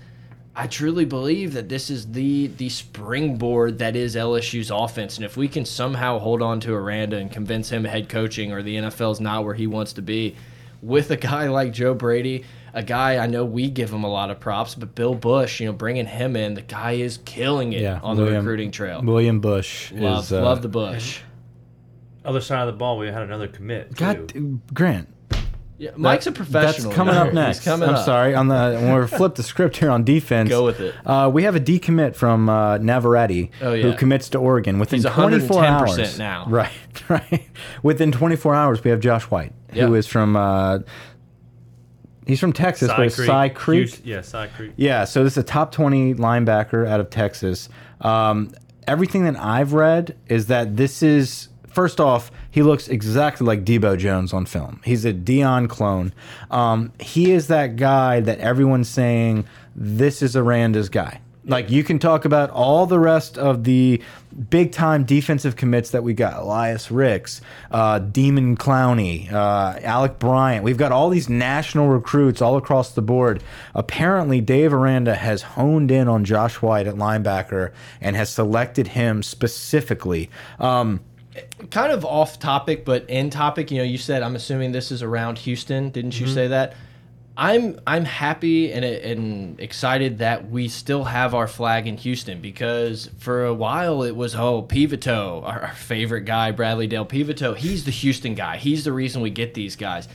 I 0.56 0.68
truly 0.68 1.06
believe 1.06 1.54
that 1.54 1.70
this 1.70 1.90
is 1.90 2.12
the 2.12 2.48
the 2.48 2.70
springboard 2.70 3.80
that 3.80 3.96
is 3.96 4.16
LSU's 4.16 4.72
offense, 4.72 5.18
and 5.18 5.26
if 5.26 5.38
we 5.38 5.48
can 5.48 5.64
somehow 5.64 6.20
hold 6.20 6.42
on 6.42 6.60
to 6.62 6.74
Aranda 6.74 7.18
and 7.18 7.32
convince 7.32 7.70
him 7.70 7.84
head 7.86 8.10
coaching 8.10 8.52
or 8.52 8.62
the 8.62 8.76
NFL's 8.76 9.22
not 9.22 9.46
where 9.46 9.54
he 9.54 9.68
wants 9.68 9.94
to 9.94 10.02
be, 10.02 10.36
with 10.82 11.12
a 11.12 11.18
guy 11.18 11.48
like 11.48 11.72
Joe 11.72 11.94
Brady, 11.94 12.44
a 12.74 12.84
guy 12.84 13.18
I 13.18 13.28
know 13.28 13.46
we 13.46 13.70
give 13.70 13.92
him 13.92 14.04
a 14.04 14.10
lot 14.10 14.30
of 14.32 14.40
props, 14.40 14.76
but 14.76 14.96
Bill 14.96 15.16
Busch, 15.16 15.60
you 15.60 15.66
know, 15.68 15.74
bringing 15.74 16.06
him 16.06 16.36
in, 16.36 16.54
the 16.54 16.62
guy 16.62 16.94
is 16.94 17.20
killing 17.26 17.74
it 17.74 17.82
Yeah, 17.82 18.00
on 18.04 18.16
the 18.18 18.24
recruiting 18.26 18.72
trail. 18.72 19.02
William 19.04 19.40
Busch 19.40 19.92
Love, 19.92 20.26
is 20.26 20.34
uh, 20.34 20.42
love 20.42 20.62
the 20.62 20.70
Busch. 20.70 21.20
Other 22.26 22.42
side 22.42 22.62
of 22.62 22.68
the 22.68 22.78
ball, 22.78 22.98
we 22.98 23.08
had 23.08 23.22
another 23.24 23.48
commit. 23.48 23.96
Too. 23.96 23.96
God, 23.96 24.74
Grant. 24.74 25.10
Yeah, 25.78 25.92
Mike's 25.96 26.28
a 26.28 26.34
professional. 26.34 26.90
That's 26.90 26.96
coming 26.98 27.14
you 27.16 27.22
know. 27.22 27.28
up 27.28 27.34
next. 27.34 27.60
He's 27.60 27.66
coming 27.66 27.88
I'm 27.88 27.96
up. 27.96 28.04
sorry. 28.06 28.36
On 28.36 28.50
the 28.50 28.78
when 28.82 29.00
we 29.00 29.08
flip 29.08 29.36
the 29.36 29.44
script 29.44 29.78
here 29.78 29.90
on 29.90 30.04
defense, 30.04 30.50
Go 30.50 30.66
with 30.66 30.82
it. 30.82 30.94
Uh, 31.06 31.32
we 31.34 31.44
have 31.44 31.56
a 31.56 31.60
decommit 31.62 32.16
from 32.18 32.50
uh, 32.50 32.78
Navarrete 32.80 33.50
Oh, 33.62 33.74
who 33.82 33.94
commits 33.96 34.28
to 34.32 34.40
Oregon 34.40 34.78
within 34.78 34.98
He's 35.02 35.06
24 35.10 35.64
hours. 35.64 36.20
now. 36.20 36.46
Right, 36.50 36.72
right. 37.08 37.48
Within 37.82 38.12
24 38.12 38.54
hours, 38.56 38.84
we 38.84 38.92
have 38.92 39.00
Josh 39.00 39.24
White, 39.24 39.54
who 39.72 39.78
Yeah. 39.80 39.94
is 39.94 40.06
from. 40.06 40.36
Uh, 40.36 40.80
he's 42.30 42.40
from 42.40 42.54
Texas, 42.54 42.88
but 42.96 43.06
it's 43.08 43.16
Cy 43.28 43.50
Creek. 43.50 43.90
Hughes- 43.90 44.02
yeah, 44.06 44.22
Cy 44.22 44.48
Creek. 44.48 44.72
Yeah, 44.78 45.04
so 45.04 45.24
this 45.26 45.34
is 45.34 45.40
a 45.40 45.44
top 45.44 45.72
20 45.74 46.14
linebacker 46.16 46.88
out 46.88 47.00
of 47.02 47.10
Texas. 47.10 47.68
Um, 48.02 48.52
everything 48.88 49.24
that 49.26 49.36
I've 49.38 49.74
read 49.74 50.16
is 50.28 50.48
that 50.48 50.78
this 50.78 51.04
is, 51.04 51.50
first 51.68 52.00
off, 52.00 52.32
he 52.50 52.62
looks 52.64 52.88
exactly 52.88 53.46
like 53.46 53.66
Debo 53.66 53.98
Jones 53.98 54.32
on 54.34 54.46
film. 54.46 54.80
He's 54.86 55.04
a 55.06 55.12
Dion 55.14 55.68
clone. 55.68 56.14
Um, 56.50 56.92
he 57.00 57.32
is 57.32 57.48
that 57.48 57.76
guy 57.76 58.20
that 58.22 58.40
everyone's 58.40 58.90
saying, 58.90 59.46
this 59.76 60.22
is 60.22 60.36
Aranda's 60.36 60.90
guy. 60.90 61.22
Like, 61.50 61.70
you 61.70 61.84
can 61.84 62.00
talk 62.00 62.26
about 62.26 62.52
all 62.52 62.86
the 62.86 63.00
rest 63.00 63.38
of 63.38 63.64
the 63.64 64.02
big 64.50 64.72
time 64.72 65.04
defensive 65.04 65.56
commits 65.56 65.90
that 65.92 66.04
we 66.04 66.14
got 66.14 66.42
Elias 66.42 66.92
Ricks, 66.92 67.42
uh, 67.72 68.00
Demon 68.00 68.56
Clowney, 68.56 69.32
uh, 69.34 69.80
Alec 69.82 70.20
Bryant. 70.20 70.64
We've 70.64 70.78
got 70.78 70.92
all 70.92 71.10
these 71.10 71.28
national 71.28 71.88
recruits 71.88 72.42
all 72.42 72.56
across 72.56 72.92
the 72.92 73.02
board. 73.02 73.44
Apparently, 73.74 74.42
Dave 74.42 74.74
Aranda 74.74 75.16
has 75.16 75.42
honed 75.42 75.92
in 75.92 76.08
on 76.08 76.24
Josh 76.24 76.62
White 76.62 76.88
at 76.88 76.96
linebacker 76.96 77.72
and 78.00 78.16
has 78.16 78.30
selected 78.30 78.90
him 78.90 79.24
specifically. 79.24 80.30
Um, 80.60 81.02
Kind 81.70 81.92
of 81.94 82.04
off 82.04 82.40
topic, 82.40 82.84
but 82.84 83.10
in 83.10 83.30
topic. 83.30 83.72
You 83.72 83.78
know, 83.78 83.84
you 83.84 83.98
said 83.98 84.24
I'm 84.24 84.36
assuming 84.36 84.72
this 84.72 84.92
is 84.92 85.04
around 85.04 85.38
Houston. 85.40 85.90
Didn't 85.90 86.20
you 86.20 86.28
say 86.28 86.48
that? 86.48 86.76
I'm 87.40 87.80
I'm 87.88 88.04
happy 88.04 88.74
and 88.74 88.84
and 88.84 89.60
excited 89.62 90.18
that 90.18 90.52
we 90.52 90.68
still 90.68 91.06
have 91.06 91.34
our 91.34 91.48
flag 91.48 91.88
in 91.88 91.96
Houston 91.96 92.42
because 92.42 93.10
for 93.18 93.46
a 93.46 93.54
while 93.54 94.04
it 94.04 94.14
was 94.14 94.36
oh 94.36 94.64
Peveto, 94.64 95.42
our, 95.46 95.62
our 95.62 95.74
favorite 95.74 96.26
guy, 96.26 96.52
Bradley 96.52 96.86
Dale 96.86 97.06
Peveto. 97.06 97.56
He's 97.56 97.86
the 97.86 97.92
Houston 97.92 98.36
guy. 98.36 98.58
He's 98.58 98.84
the 98.84 98.92
reason 98.92 99.22
we 99.22 99.30
get 99.30 99.54
these 99.54 99.78
guys. 99.78 100.10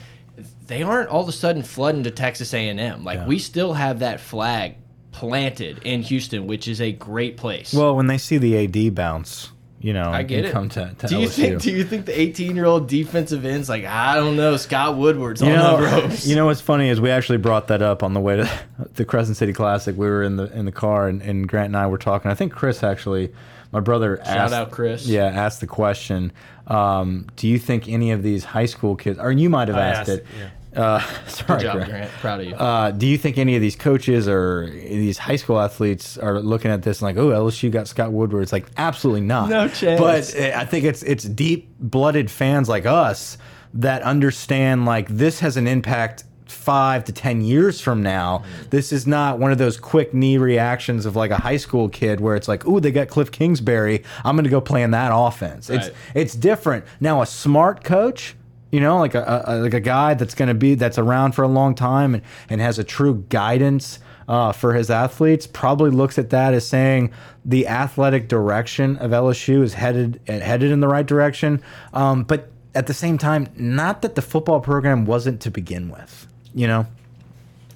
They 0.67 0.83
aren't 0.83 1.09
all 1.09 1.23
of 1.23 1.27
a 1.27 1.31
sudden 1.31 1.63
flooding 1.63 2.03
to 2.03 2.11
Texas 2.11 2.53
A&M. 2.53 3.03
Like 3.03 3.25
we 3.25 3.39
still 3.39 3.73
have 3.73 3.99
that 3.99 4.19
flag 4.19 4.75
planted 5.11 5.79
in 5.79 6.03
Houston, 6.03 6.45
which 6.45 6.67
is 6.67 6.79
a 6.79 6.91
great 6.91 7.37
place. 7.37 7.73
well, 7.73 7.95
when 7.95 8.05
they 8.05 8.19
see 8.19 8.37
the 8.37 8.55
AD 8.65 8.93
bounce, 8.93 9.51
you 9.85 9.93
know, 9.93 10.09
I 10.09 10.23
get 10.23 10.45
it. 10.45 10.51
come 10.51 10.67
to, 10.69 10.95
to 10.97 11.07
do 11.07 11.19
you 11.19 11.27
LSU. 11.27 11.31
think? 11.35 11.61
Do 11.61 11.71
you 11.71 11.83
think 11.83 12.07
the 12.07 12.19
18 12.19 12.55
year 12.55 12.65
old 12.65 12.87
defensive 12.89 13.45
end's 13.45 13.69
like 13.69 13.85
I 13.85 14.15
don't 14.15 14.35
know 14.35 14.57
Scott 14.57 14.97
Woodward's 14.97 15.41
You 15.41 15.49
on 15.51 15.53
know, 15.53 15.77
the 15.77 16.01
ropes? 16.01 16.25
you 16.25 16.35
know 16.35 16.47
what's 16.47 16.59
funny 16.59 16.89
is 16.89 16.99
we 16.99 17.11
actually 17.11 17.37
brought 17.37 17.67
that 17.67 17.83
up 17.83 18.01
on 18.01 18.15
the 18.15 18.19
way 18.19 18.37
to 18.37 18.49
the 18.95 19.05
Crescent 19.05 19.37
City 19.37 19.53
Classic. 19.53 19.95
We 19.95 20.07
were 20.07 20.23
in 20.23 20.37
the 20.37 20.51
in 20.57 20.65
the 20.65 20.71
car 20.71 21.07
and, 21.07 21.21
and 21.21 21.47
Grant 21.47 21.67
and 21.67 21.77
I 21.77 21.85
were 21.85 21.99
talking. 21.99 22.31
I 22.31 22.33
think 22.33 22.51
Chris 22.51 22.81
actually, 22.81 23.31
my 23.71 23.79
brother, 23.79 24.17
Shout 24.25 24.37
asked, 24.37 24.53
out 24.55 24.71
Chris. 24.71 25.05
Yeah, 25.05 25.25
asked 25.27 25.61
the 25.61 25.67
question. 25.67 26.31
Um, 26.65 27.27
do 27.35 27.47
you 27.47 27.59
think 27.59 27.87
any 27.87 28.09
of 28.09 28.23
these 28.23 28.43
high 28.43 28.65
school 28.65 28.95
kids, 28.95 29.19
or 29.19 29.31
you 29.31 29.51
might 29.51 29.67
have 29.67 29.77
asked, 29.77 29.99
asked 29.99 30.09
it? 30.09 30.13
it, 30.21 30.25
yeah. 30.39 30.49
Uh, 30.75 30.99
sorry, 31.27 31.59
Good 31.59 31.65
job, 31.65 31.75
Grant. 31.75 31.89
Grant. 31.89 32.11
Proud 32.13 32.39
of 32.41 32.47
you. 32.47 32.55
Uh, 32.55 32.91
do 32.91 33.07
you 33.07 33.17
think 33.17 33.37
any 33.37 33.55
of 33.55 33.61
these 33.61 33.75
coaches 33.75 34.27
or 34.27 34.69
these 34.69 35.17
high 35.17 35.35
school 35.35 35.59
athletes 35.59 36.17
are 36.17 36.39
looking 36.39 36.71
at 36.71 36.83
this 36.83 37.01
and 37.01 37.15
like, 37.15 37.17
oh, 37.17 37.29
LSU 37.29 37.71
got 37.71 37.87
Scott 37.87 38.11
Woodward? 38.11 38.43
It's 38.43 38.51
like 38.51 38.67
absolutely 38.77 39.21
not. 39.21 39.49
No 39.49 39.67
chance. 39.67 39.99
But 39.99 40.35
uh, 40.39 40.57
I 40.57 40.65
think 40.65 40.85
it's 40.85 41.03
it's 41.03 41.23
deep 41.23 41.69
blooded 41.79 42.29
fans 42.29 42.69
like 42.69 42.85
us 42.85 43.37
that 43.73 44.01
understand 44.03 44.85
like 44.85 45.07
this 45.09 45.39
has 45.41 45.57
an 45.57 45.67
impact 45.67 46.23
five 46.47 47.03
to 47.05 47.11
ten 47.11 47.41
years 47.41 47.81
from 47.81 48.01
now. 48.01 48.43
This 48.69 48.91
is 48.91 49.05
not 49.05 49.39
one 49.39 49.51
of 49.51 49.57
those 49.57 49.77
quick 49.77 50.13
knee 50.13 50.37
reactions 50.37 51.05
of 51.05 51.15
like 51.15 51.31
a 51.31 51.37
high 51.37 51.57
school 51.57 51.89
kid 51.89 52.19
where 52.19 52.35
it's 52.35 52.47
like, 52.47 52.65
"Ooh, 52.67 52.79
they 52.79 52.91
got 52.91 53.07
Cliff 53.07 53.31
Kingsbury. 53.31 54.03
I'm 54.23 54.35
going 54.35 54.45
to 54.45 54.49
go 54.49 54.61
play 54.61 54.83
in 54.83 54.91
that 54.91 55.11
offense." 55.13 55.69
It's 55.69 55.89
it's 56.13 56.35
different 56.35 56.85
now. 56.99 57.21
A 57.21 57.25
smart 57.25 57.83
coach. 57.83 58.35
You 58.75 58.81
know, 58.81 58.97
like 58.97 59.15
a, 59.15 59.43
a 59.47 59.55
like 59.59 59.73
a 59.73 59.79
guy 59.79 60.15
that's 60.15 60.35
going 60.35 60.49
to 60.49 60.53
be 60.53 60.75
that's 60.75 60.97
around 60.97 61.31
for 61.31 61.43
a 61.43 61.47
long 61.47 61.75
time 61.75 62.13
and, 62.13 62.23
and 62.49 62.59
has 62.59 62.77
a 62.77 62.83
true 62.83 63.23
guidance 63.29 63.99
uh, 64.27 64.51
for 64.51 64.73
his 64.73 64.89
athletes. 64.89 65.47
Probably 65.47 65.91
looks 65.91 66.19
at 66.19 66.29
that 66.31 66.53
as 66.53 66.67
saying 66.67 67.13
the 67.45 67.69
athletic 67.69 68.27
direction 68.27 68.97
of 68.97 69.11
LSU 69.11 69.63
is 69.63 69.75
headed 69.75 70.19
headed 70.27 70.71
in 70.71 70.81
the 70.81 70.89
right 70.89 71.05
direction. 71.05 71.63
Um, 71.93 72.23
but 72.23 72.51
at 72.73 72.87
the 72.87 72.93
same 72.93 73.17
time, 73.17 73.47
not 73.55 74.01
that 74.01 74.15
the 74.15 74.21
football 74.21 74.59
program 74.59 75.05
wasn't 75.05 75.39
to 75.43 75.51
begin 75.51 75.89
with. 75.89 76.27
You 76.53 76.67
know, 76.67 76.85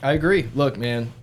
I 0.04 0.12
agree. 0.12 0.50
Look, 0.54 0.78
man, 0.78 1.14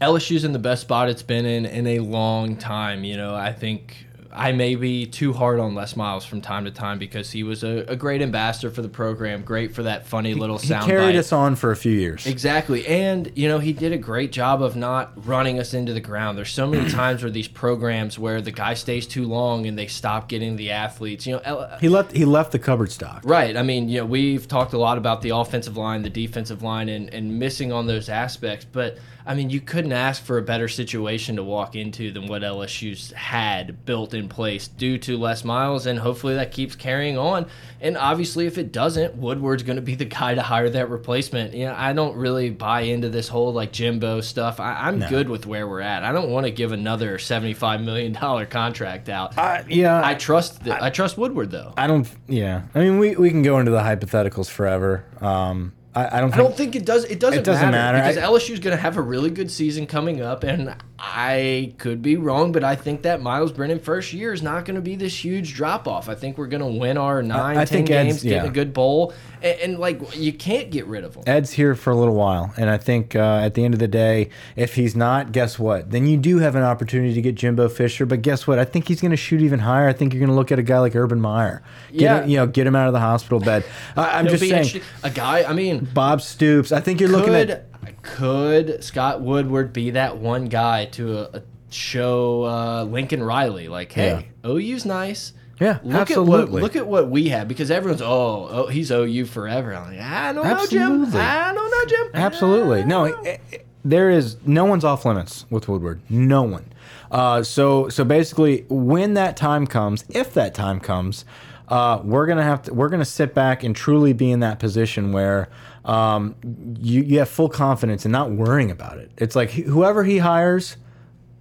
LSU's 0.00 0.44
in 0.44 0.54
the 0.54 0.58
best 0.58 0.80
spot 0.80 1.10
it's 1.10 1.22
been 1.22 1.44
in 1.44 1.66
in 1.66 1.86
a 1.86 1.98
long 1.98 2.56
time. 2.56 3.04
You 3.04 3.18
know, 3.18 3.34
I 3.34 3.52
think 3.52 4.05
I 4.36 4.52
may 4.52 4.76
be 4.76 5.06
too 5.06 5.32
hard 5.32 5.58
on 5.58 5.74
Les 5.74 5.96
Miles 5.96 6.26
from 6.26 6.42
time 6.42 6.66
to 6.66 6.70
time 6.70 6.98
because 6.98 7.30
he 7.30 7.42
was 7.42 7.64
a, 7.64 7.84
a 7.88 7.96
great 7.96 8.20
ambassador 8.20 8.70
for 8.70 8.82
the 8.82 8.88
program, 8.88 9.42
great 9.42 9.74
for 9.74 9.84
that 9.84 10.06
funny 10.06 10.34
little 10.34 10.58
sound. 10.58 10.84
he 10.84 10.90
carried 10.90 11.12
bite. 11.12 11.16
us 11.16 11.32
on 11.32 11.56
for 11.56 11.70
a 11.70 11.76
few 11.76 11.92
years. 11.92 12.26
Exactly. 12.26 12.86
And, 12.86 13.32
you 13.34 13.48
know, 13.48 13.58
he 13.58 13.72
did 13.72 13.92
a 13.92 13.96
great 13.98 14.32
job 14.32 14.60
of 14.62 14.76
not 14.76 15.12
running 15.26 15.58
us 15.58 15.72
into 15.72 15.94
the 15.94 16.00
ground. 16.00 16.36
There's 16.36 16.52
so 16.52 16.66
many 16.66 16.90
times 16.90 17.22
where 17.22 17.30
these 17.32 17.48
programs 17.48 18.18
where 18.18 18.42
the 18.42 18.52
guy 18.52 18.74
stays 18.74 19.06
too 19.06 19.24
long 19.24 19.66
and 19.66 19.78
they 19.78 19.86
stop 19.86 20.28
getting 20.28 20.56
the 20.56 20.70
athletes. 20.70 21.26
You 21.26 21.36
know, 21.36 21.38
uh, 21.38 21.78
He 21.78 21.88
left 21.88 22.12
he 22.12 22.26
left 22.26 22.52
the 22.52 22.58
cupboard 22.58 22.92
stock. 22.92 23.22
Right. 23.24 23.56
I 23.56 23.62
mean, 23.62 23.88
you 23.88 24.00
know, 24.00 24.06
we've 24.06 24.46
talked 24.46 24.74
a 24.74 24.78
lot 24.78 24.98
about 24.98 25.22
the 25.22 25.30
offensive 25.30 25.78
line, 25.78 26.02
the 26.02 26.10
defensive 26.10 26.62
line, 26.62 26.90
and, 26.90 27.12
and 27.14 27.38
missing 27.38 27.72
on 27.72 27.86
those 27.86 28.10
aspects. 28.10 28.66
But, 28.70 28.98
I 29.26 29.34
mean, 29.34 29.50
you 29.50 29.60
couldn't 29.60 29.92
ask 29.92 30.22
for 30.22 30.38
a 30.38 30.42
better 30.42 30.68
situation 30.68 31.36
to 31.36 31.42
walk 31.42 31.74
into 31.74 32.12
than 32.12 32.28
what 32.28 32.42
LSU's 32.42 33.10
had 33.10 33.84
built 33.84 34.14
in 34.14 34.28
place 34.28 34.68
due 34.68 34.98
to 34.98 35.18
Les 35.18 35.42
Miles. 35.42 35.86
And 35.86 35.98
hopefully 35.98 36.34
that 36.34 36.52
keeps 36.52 36.76
carrying 36.76 37.18
on. 37.18 37.46
And 37.80 37.96
obviously, 37.96 38.46
if 38.46 38.56
it 38.56 38.70
doesn't, 38.70 39.16
Woodward's 39.16 39.64
going 39.64 39.76
to 39.76 39.82
be 39.82 39.94
the 39.96 40.04
guy 40.04 40.34
to 40.34 40.42
hire 40.42 40.70
that 40.70 40.90
replacement. 40.90 41.54
You 41.54 41.66
know, 41.66 41.74
I 41.76 41.92
don't 41.92 42.16
really 42.16 42.50
buy 42.50 42.82
into 42.82 43.08
this 43.08 43.26
whole 43.26 43.52
like 43.52 43.72
Jimbo 43.72 44.20
stuff. 44.20 44.60
I, 44.60 44.74
I'm 44.86 45.00
good 45.00 45.28
with 45.28 45.44
where 45.44 45.66
we're 45.66 45.80
at. 45.80 46.04
I 46.04 46.12
don't 46.12 46.30
want 46.30 46.46
to 46.46 46.52
give 46.52 46.70
another 46.70 47.18
$75 47.18 47.82
million 47.82 48.14
contract 48.46 49.08
out. 49.08 49.36
I, 49.36 49.64
yeah, 49.68 50.06
I 50.06 50.14
trust 50.14 50.62
the, 50.62 50.82
I 50.82 50.90
trust 50.90 51.18
Woodward 51.18 51.50
though. 51.50 51.74
I 51.76 51.88
don't. 51.88 52.08
Yeah, 52.28 52.62
I 52.74 52.78
mean, 52.78 52.98
we 52.98 53.16
we 53.16 53.30
can 53.30 53.42
go 53.42 53.58
into 53.58 53.72
the 53.72 53.80
hypotheticals 53.80 54.48
forever. 54.48 55.04
Um, 55.20 55.72
I, 55.96 56.18
I 56.18 56.20
don't. 56.20 56.32
I 56.32 56.36
Think, 56.36 56.48
don't 56.48 56.56
think 56.56 56.76
it 56.76 56.84
does. 56.84 57.04
It 57.04 57.18
doesn't, 57.18 57.38
It 57.40 57.44
doesn't 57.44 57.70
matter, 57.70 57.96
matter. 57.98 58.14
because 58.14 58.22
I- 58.22 58.26
LSU's 58.30 58.60
going 58.60 58.76
to 58.76 58.80
have 58.82 58.96
a 58.98 59.02
really 59.02 59.30
good 59.30 59.50
season 59.50 59.86
coming 59.86 60.20
up, 60.20 60.44
and 60.44 60.76
I 60.98 61.74
could 61.78 62.02
be 62.02 62.16
wrong, 62.16 62.52
but 62.52 62.62
I 62.64 62.76
think 62.76 63.02
that 63.02 63.22
Myles 63.22 63.52
Brennan 63.52 63.78
first 63.78 64.12
year 64.12 64.32
is 64.32 64.42
not 64.42 64.64
going 64.64 64.74
to 64.76 64.80
be 64.82 64.96
this 64.96 65.24
huge 65.24 65.54
drop 65.54 65.88
off. 65.88 66.08
I 66.08 66.14
think 66.14 66.36
we're 66.38 66.46
going 66.48 66.60
to 66.62 66.78
win 66.80 66.98
our 66.98 67.22
nine, 67.22 67.56
I 67.56 67.64
ten 67.64 67.78
think 67.86 67.90
Ed's- 67.90 68.06
games, 68.08 68.22
get 68.22 68.30
yeah. 68.44 68.44
a 68.44 68.50
good 68.50 68.72
bowl, 68.74 69.14
and, 69.46 69.60
and 69.60 69.78
like 69.78 70.16
you 70.16 70.32
can't 70.32 70.70
get 70.70 70.86
rid 70.86 71.04
of 71.04 71.14
him. 71.14 71.22
Ed's 71.26 71.52
here 71.52 71.74
for 71.74 71.90
a 71.90 71.96
little 71.96 72.14
while, 72.14 72.52
and 72.56 72.68
I 72.70 72.76
think 72.78 73.14
uh, 73.16 73.40
at 73.42 73.54
the 73.54 73.64
end 73.64 73.74
of 73.74 73.80
the 73.80 73.88
day, 73.88 74.30
if 74.56 74.74
he's 74.74 74.94
not, 74.96 75.32
guess 75.32 75.58
what? 75.58 75.90
Then 75.90 76.06
you 76.06 76.16
do 76.16 76.38
have 76.38 76.54
an 76.56 76.62
opportunity 76.62 77.14
to 77.14 77.22
get 77.22 77.34
Jimbo 77.34 77.68
Fisher. 77.68 78.06
But 78.06 78.22
guess 78.22 78.46
what? 78.46 78.58
I 78.58 78.64
think 78.64 78.88
he's 78.88 79.00
going 79.00 79.10
to 79.12 79.16
shoot 79.16 79.40
even 79.40 79.60
higher. 79.60 79.88
I 79.88 79.92
think 79.92 80.12
you're 80.12 80.20
going 80.20 80.30
to 80.30 80.34
look 80.36 80.52
at 80.52 80.58
a 80.58 80.62
guy 80.62 80.78
like 80.80 80.94
Urban 80.96 81.20
Meyer. 81.20 81.62
Get 81.92 82.00
Yeah. 82.00 82.22
him- 82.22 82.28
you 82.30 82.36
know, 82.36 82.46
get 82.46 82.66
him 82.66 82.74
out 82.76 82.86
of 82.88 82.92
the 82.92 83.00
hospital 83.00 83.40
bed. 83.40 83.64
I, 83.96 84.18
I'm 84.18 84.26
just 84.26 84.46
saying, 84.48 84.82
a 85.02 85.10
guy. 85.10 85.44
I 85.44 85.52
mean, 85.52 85.88
Bob 85.94 86.20
Stoops. 86.20 86.72
I 86.72 86.80
think 86.80 87.00
you're 87.00 87.08
looking 87.10 87.32
could 87.32 87.50
at. 87.50 88.02
could 88.02 88.82
Scott 88.84 89.20
Woodward 89.20 89.72
be 89.72 89.90
that 89.90 90.18
one 90.18 90.46
guy 90.46 90.86
to 90.86 91.18
a, 91.18 91.38
a 91.38 91.42
show 91.70 92.44
uh, 92.44 92.84
Lincoln 92.84 93.22
Riley 93.22 93.68
like, 93.68 93.92
hey, 93.92 94.28
OU's 94.44 94.84
nice. 94.84 95.32
Yeah, 95.60 95.78
look 95.82 96.02
absolutely. 96.02 96.42
At 96.42 96.50
what, 96.50 96.62
look 96.62 96.76
at 96.76 96.86
what 96.86 97.08
we 97.10 97.28
have 97.30 97.48
because 97.48 97.70
everyone's 97.70 98.02
oh, 98.02 98.48
oh 98.50 98.66
he's 98.66 98.90
OU 98.90 99.24
forever. 99.26 99.74
I'm 99.74 99.90
like, 99.90 100.00
I 100.00 100.32
don't 100.32 100.44
know, 100.46 100.66
Jim. 100.66 101.06
I 101.14 101.52
don't 101.54 101.70
know, 101.70 101.84
Jim. 101.96 102.10
Absolutely. 102.14 102.84
No, 102.84 103.04
it, 103.04 103.40
it- 103.50 103.66
there 103.84 104.10
is 104.10 104.36
no 104.44 104.64
one's 104.64 104.82
off 104.84 105.04
limits 105.04 105.46
with 105.48 105.68
Woodward. 105.68 106.00
No 106.10 106.42
one. 106.42 106.72
Uh, 107.08 107.42
so 107.44 107.88
so 107.88 108.04
basically, 108.04 108.64
when 108.68 109.14
that 109.14 109.36
time 109.36 109.64
comes, 109.66 110.04
if 110.08 110.34
that 110.34 110.54
time 110.54 110.80
comes, 110.80 111.24
uh, 111.68 112.00
we're 112.02 112.26
gonna 112.26 112.42
have 112.42 112.62
to 112.64 112.74
we're 112.74 112.88
gonna 112.88 113.04
sit 113.04 113.32
back 113.32 113.62
and 113.62 113.76
truly 113.76 114.12
be 114.12 114.30
in 114.32 114.40
that 114.40 114.58
position 114.58 115.12
where 115.12 115.48
um, 115.84 116.34
you 116.80 117.02
you 117.02 117.20
have 117.20 117.28
full 117.28 117.48
confidence 117.48 118.04
and 118.04 118.10
not 118.10 118.32
worrying 118.32 118.72
about 118.72 118.98
it. 118.98 119.12
It's 119.18 119.36
like 119.36 119.50
whoever 119.52 120.02
he 120.02 120.18
hires, 120.18 120.76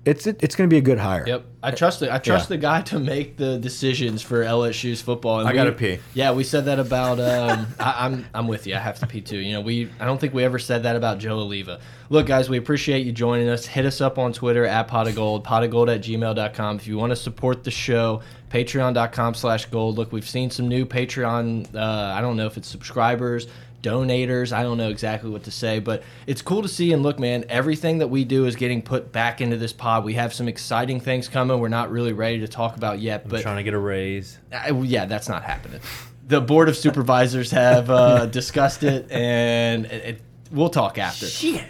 it's 0.05 0.27
it, 0.27 0.37
it's 0.41 0.55
gonna 0.55 0.67
be 0.67 0.77
a 0.77 0.81
good 0.81 0.99
hire. 0.99 1.23
Yep, 1.27 1.45
I 1.63 1.71
trust 1.71 1.99
the 1.99 2.13
I 2.13 2.19
trust 2.19 2.45
Yeah. 2.49 2.55
the 2.55 2.61
guy 2.61 2.81
to 2.83 2.99
make 2.99 3.37
the 3.37 3.57
decisions 3.57 4.21
for 4.21 4.43
LSU's 4.43 5.01
football. 5.01 5.39
And 5.39 5.47
I 5.47 5.51
we- 5.51 5.55
gotta 5.57 5.71
pee. 5.71 5.99
Yeah, 6.13 6.31
we 6.31 6.43
said 6.43 6.65
that 6.65 6.79
about. 6.79 7.19
Um, 7.19 7.67
I, 7.79 8.05
I'm 8.05 8.25
I'm 8.33 8.47
with 8.47 8.67
you. 8.67 8.75
I 8.75 8.79
have 8.79 8.99
to 8.99 9.07
pee 9.07 9.21
too. 9.21 9.37
You 9.39 9.53
know, 9.53 9.61
we 9.61 9.89
I 9.99 10.05
don't 10.05 10.19
think 10.21 10.33
we 10.33 10.43
ever 10.43 10.59
said 10.59 10.83
that 10.83 10.95
about 10.95 11.17
Joe 11.19 11.37
Alleva. 11.37 11.79
Look, 12.09 12.27
guys, 12.27 12.49
we 12.49 12.57
appreciate 12.57 13.05
you 13.05 13.11
joining 13.11 13.49
us. 13.49 13.65
Hit 13.65 13.85
us 13.85 13.99
up 13.99 14.17
on 14.19 14.31
Twitter 14.31 14.65
at 14.65 14.87
pot 14.87 15.07
of 15.07 15.15
gold, 15.15 15.43
pot 15.43 15.63
of 15.63 15.71
gold 15.71 15.89
at 15.89 16.01
gmail.com. 16.01 16.75
If 16.77 16.85
you 16.87 16.97
want 16.97 17.09
to 17.11 17.15
support 17.15 17.63
the 17.63 17.71
show, 17.71 18.21
patreon.com 18.51 19.33
slash 19.33 19.65
gold. 19.65 19.97
Look, 19.97 20.11
we've 20.11 20.27
seen 20.29 20.49
some 20.51 20.67
new 20.67 20.85
Patreon. 20.85 21.75
Uh, 21.75 22.13
I 22.15 22.21
don't 22.21 22.37
know 22.37 22.45
if 22.45 22.57
it's 22.57 22.67
subscribers 22.67 23.47
donators. 23.86 24.51
I 24.51 24.63
don't 24.63 24.77
know 24.77 24.89
exactly 24.89 25.29
what 25.29 25.43
to 25.43 25.51
say, 25.51 25.79
but 25.79 26.03
it's 26.25 26.41
cool 26.41 26.63
to 26.63 26.67
see. 26.67 26.91
And 26.91 27.03
look, 27.03 27.19
man, 27.19 27.45
everything 27.49 27.99
that 27.99 28.07
we 28.07 28.25
do 28.25 28.45
is 28.45 28.55
getting 28.55 28.81
put 28.81 29.11
back 29.11 29.41
into 29.41 29.57
this 29.57 29.71
pod. 29.71 30.03
We 30.03 30.15
have 30.15 30.33
some 30.33 30.47
exciting 30.47 30.99
things 30.99 31.27
coming. 31.27 31.59
We're 31.59 31.69
not 31.69 31.91
really 31.91 32.13
ready 32.13 32.39
to 32.39 32.47
talk 32.47 32.75
about 32.75 32.99
yet, 32.99 33.29
but 33.29 33.41
trying 33.41 33.57
to 33.57 33.63
get 33.63 33.73
a 33.73 33.79
raise. 33.79 34.39
I, 34.51 34.71
yeah, 34.71 35.05
that's 35.05 35.29
not 35.29 35.43
happening. 35.43 35.81
The 36.27 36.41
board 36.41 36.69
of 36.69 36.75
supervisors 36.75 37.51
have 37.51 37.89
uh, 37.91 38.25
discussed 38.41 38.81
it, 38.83 39.11
and 39.11 39.86
it, 39.86 40.05
it, 40.05 40.21
we'll 40.51 40.69
talk 40.69 40.97
after. 40.97 41.27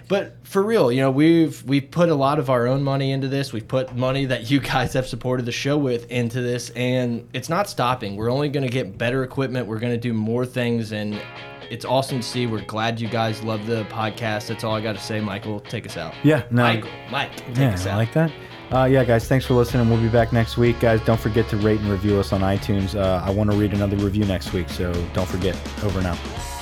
But 0.08 0.38
for 0.44 0.64
real, 0.64 0.90
you 0.94 1.02
know, 1.02 1.12
we've 1.12 1.62
we've 1.64 1.92
put 1.92 2.08
a 2.08 2.16
lot 2.16 2.40
of 2.40 2.50
our 2.50 2.66
own 2.66 2.82
money 2.82 3.12
into 3.12 3.28
this. 3.28 3.52
We've 3.52 3.68
put 3.68 3.94
money 3.94 4.26
that 4.28 4.50
you 4.50 4.62
guys 4.62 4.94
have 4.94 5.08
supported 5.08 5.46
the 5.46 5.52
show 5.52 5.78
with 5.78 6.10
into 6.10 6.42
this, 6.42 6.70
and 6.70 7.28
it's 7.34 7.50
not 7.50 7.68
stopping. 7.68 8.16
We're 8.16 8.32
only 8.32 8.48
going 8.48 8.66
to 8.66 8.72
get 8.72 8.98
better 8.98 9.24
equipment. 9.26 9.68
We're 9.68 9.80
going 9.80 9.94
to 9.94 10.00
do 10.00 10.14
more 10.14 10.46
things, 10.46 10.94
and 10.94 11.20
it's 11.70 11.86
awesome 11.86 12.20
to 12.20 12.24
see. 12.26 12.48
We're 12.48 12.62
glad 12.66 13.00
you 13.00 13.08
guys 13.08 13.42
love 13.44 13.66
the 13.66 13.84
podcast. 13.86 14.48
That's 14.48 14.64
all 14.64 14.74
I 14.76 14.82
got 14.82 14.96
to 14.96 15.02
say. 15.02 15.20
Michael, 15.20 15.60
take 15.60 15.86
us 15.86 15.98
out. 15.98 16.14
Yeah, 16.24 16.44
no. 16.52 16.64
Michael, 16.64 16.90
Mike, 17.12 17.36
take 17.36 17.58
Yeah, 17.58 17.74
us 17.74 17.86
I 17.86 17.92
out. 17.92 17.98
like 17.98 18.14
that. 18.14 18.32
Uh, 18.72 18.86
yeah, 18.86 19.04
guys, 19.04 19.28
thanks 19.28 19.46
for 19.46 19.54
listening. 19.54 19.90
We'll 19.90 20.02
be 20.02 20.10
back 20.10 20.34
next 20.34 20.58
week, 20.58 20.80
guys. 20.80 21.00
Don't 21.02 21.20
forget 21.20 21.48
to 21.50 21.58
rate 21.58 21.80
and 21.80 21.90
review 21.90 22.20
us 22.20 22.34
on 22.34 22.42
iTunes. 22.42 22.96
Uh, 23.00 23.22
I 23.24 23.30
want 23.30 23.52
to 23.52 23.58
read 23.58 23.74
another 23.74 23.96
review 23.98 24.26
next 24.26 24.54
week, 24.54 24.70
so 24.70 24.92
don't 25.14 25.28
forget. 25.30 25.56
Over 25.84 26.00
and 26.00 26.08
out. 26.08 26.55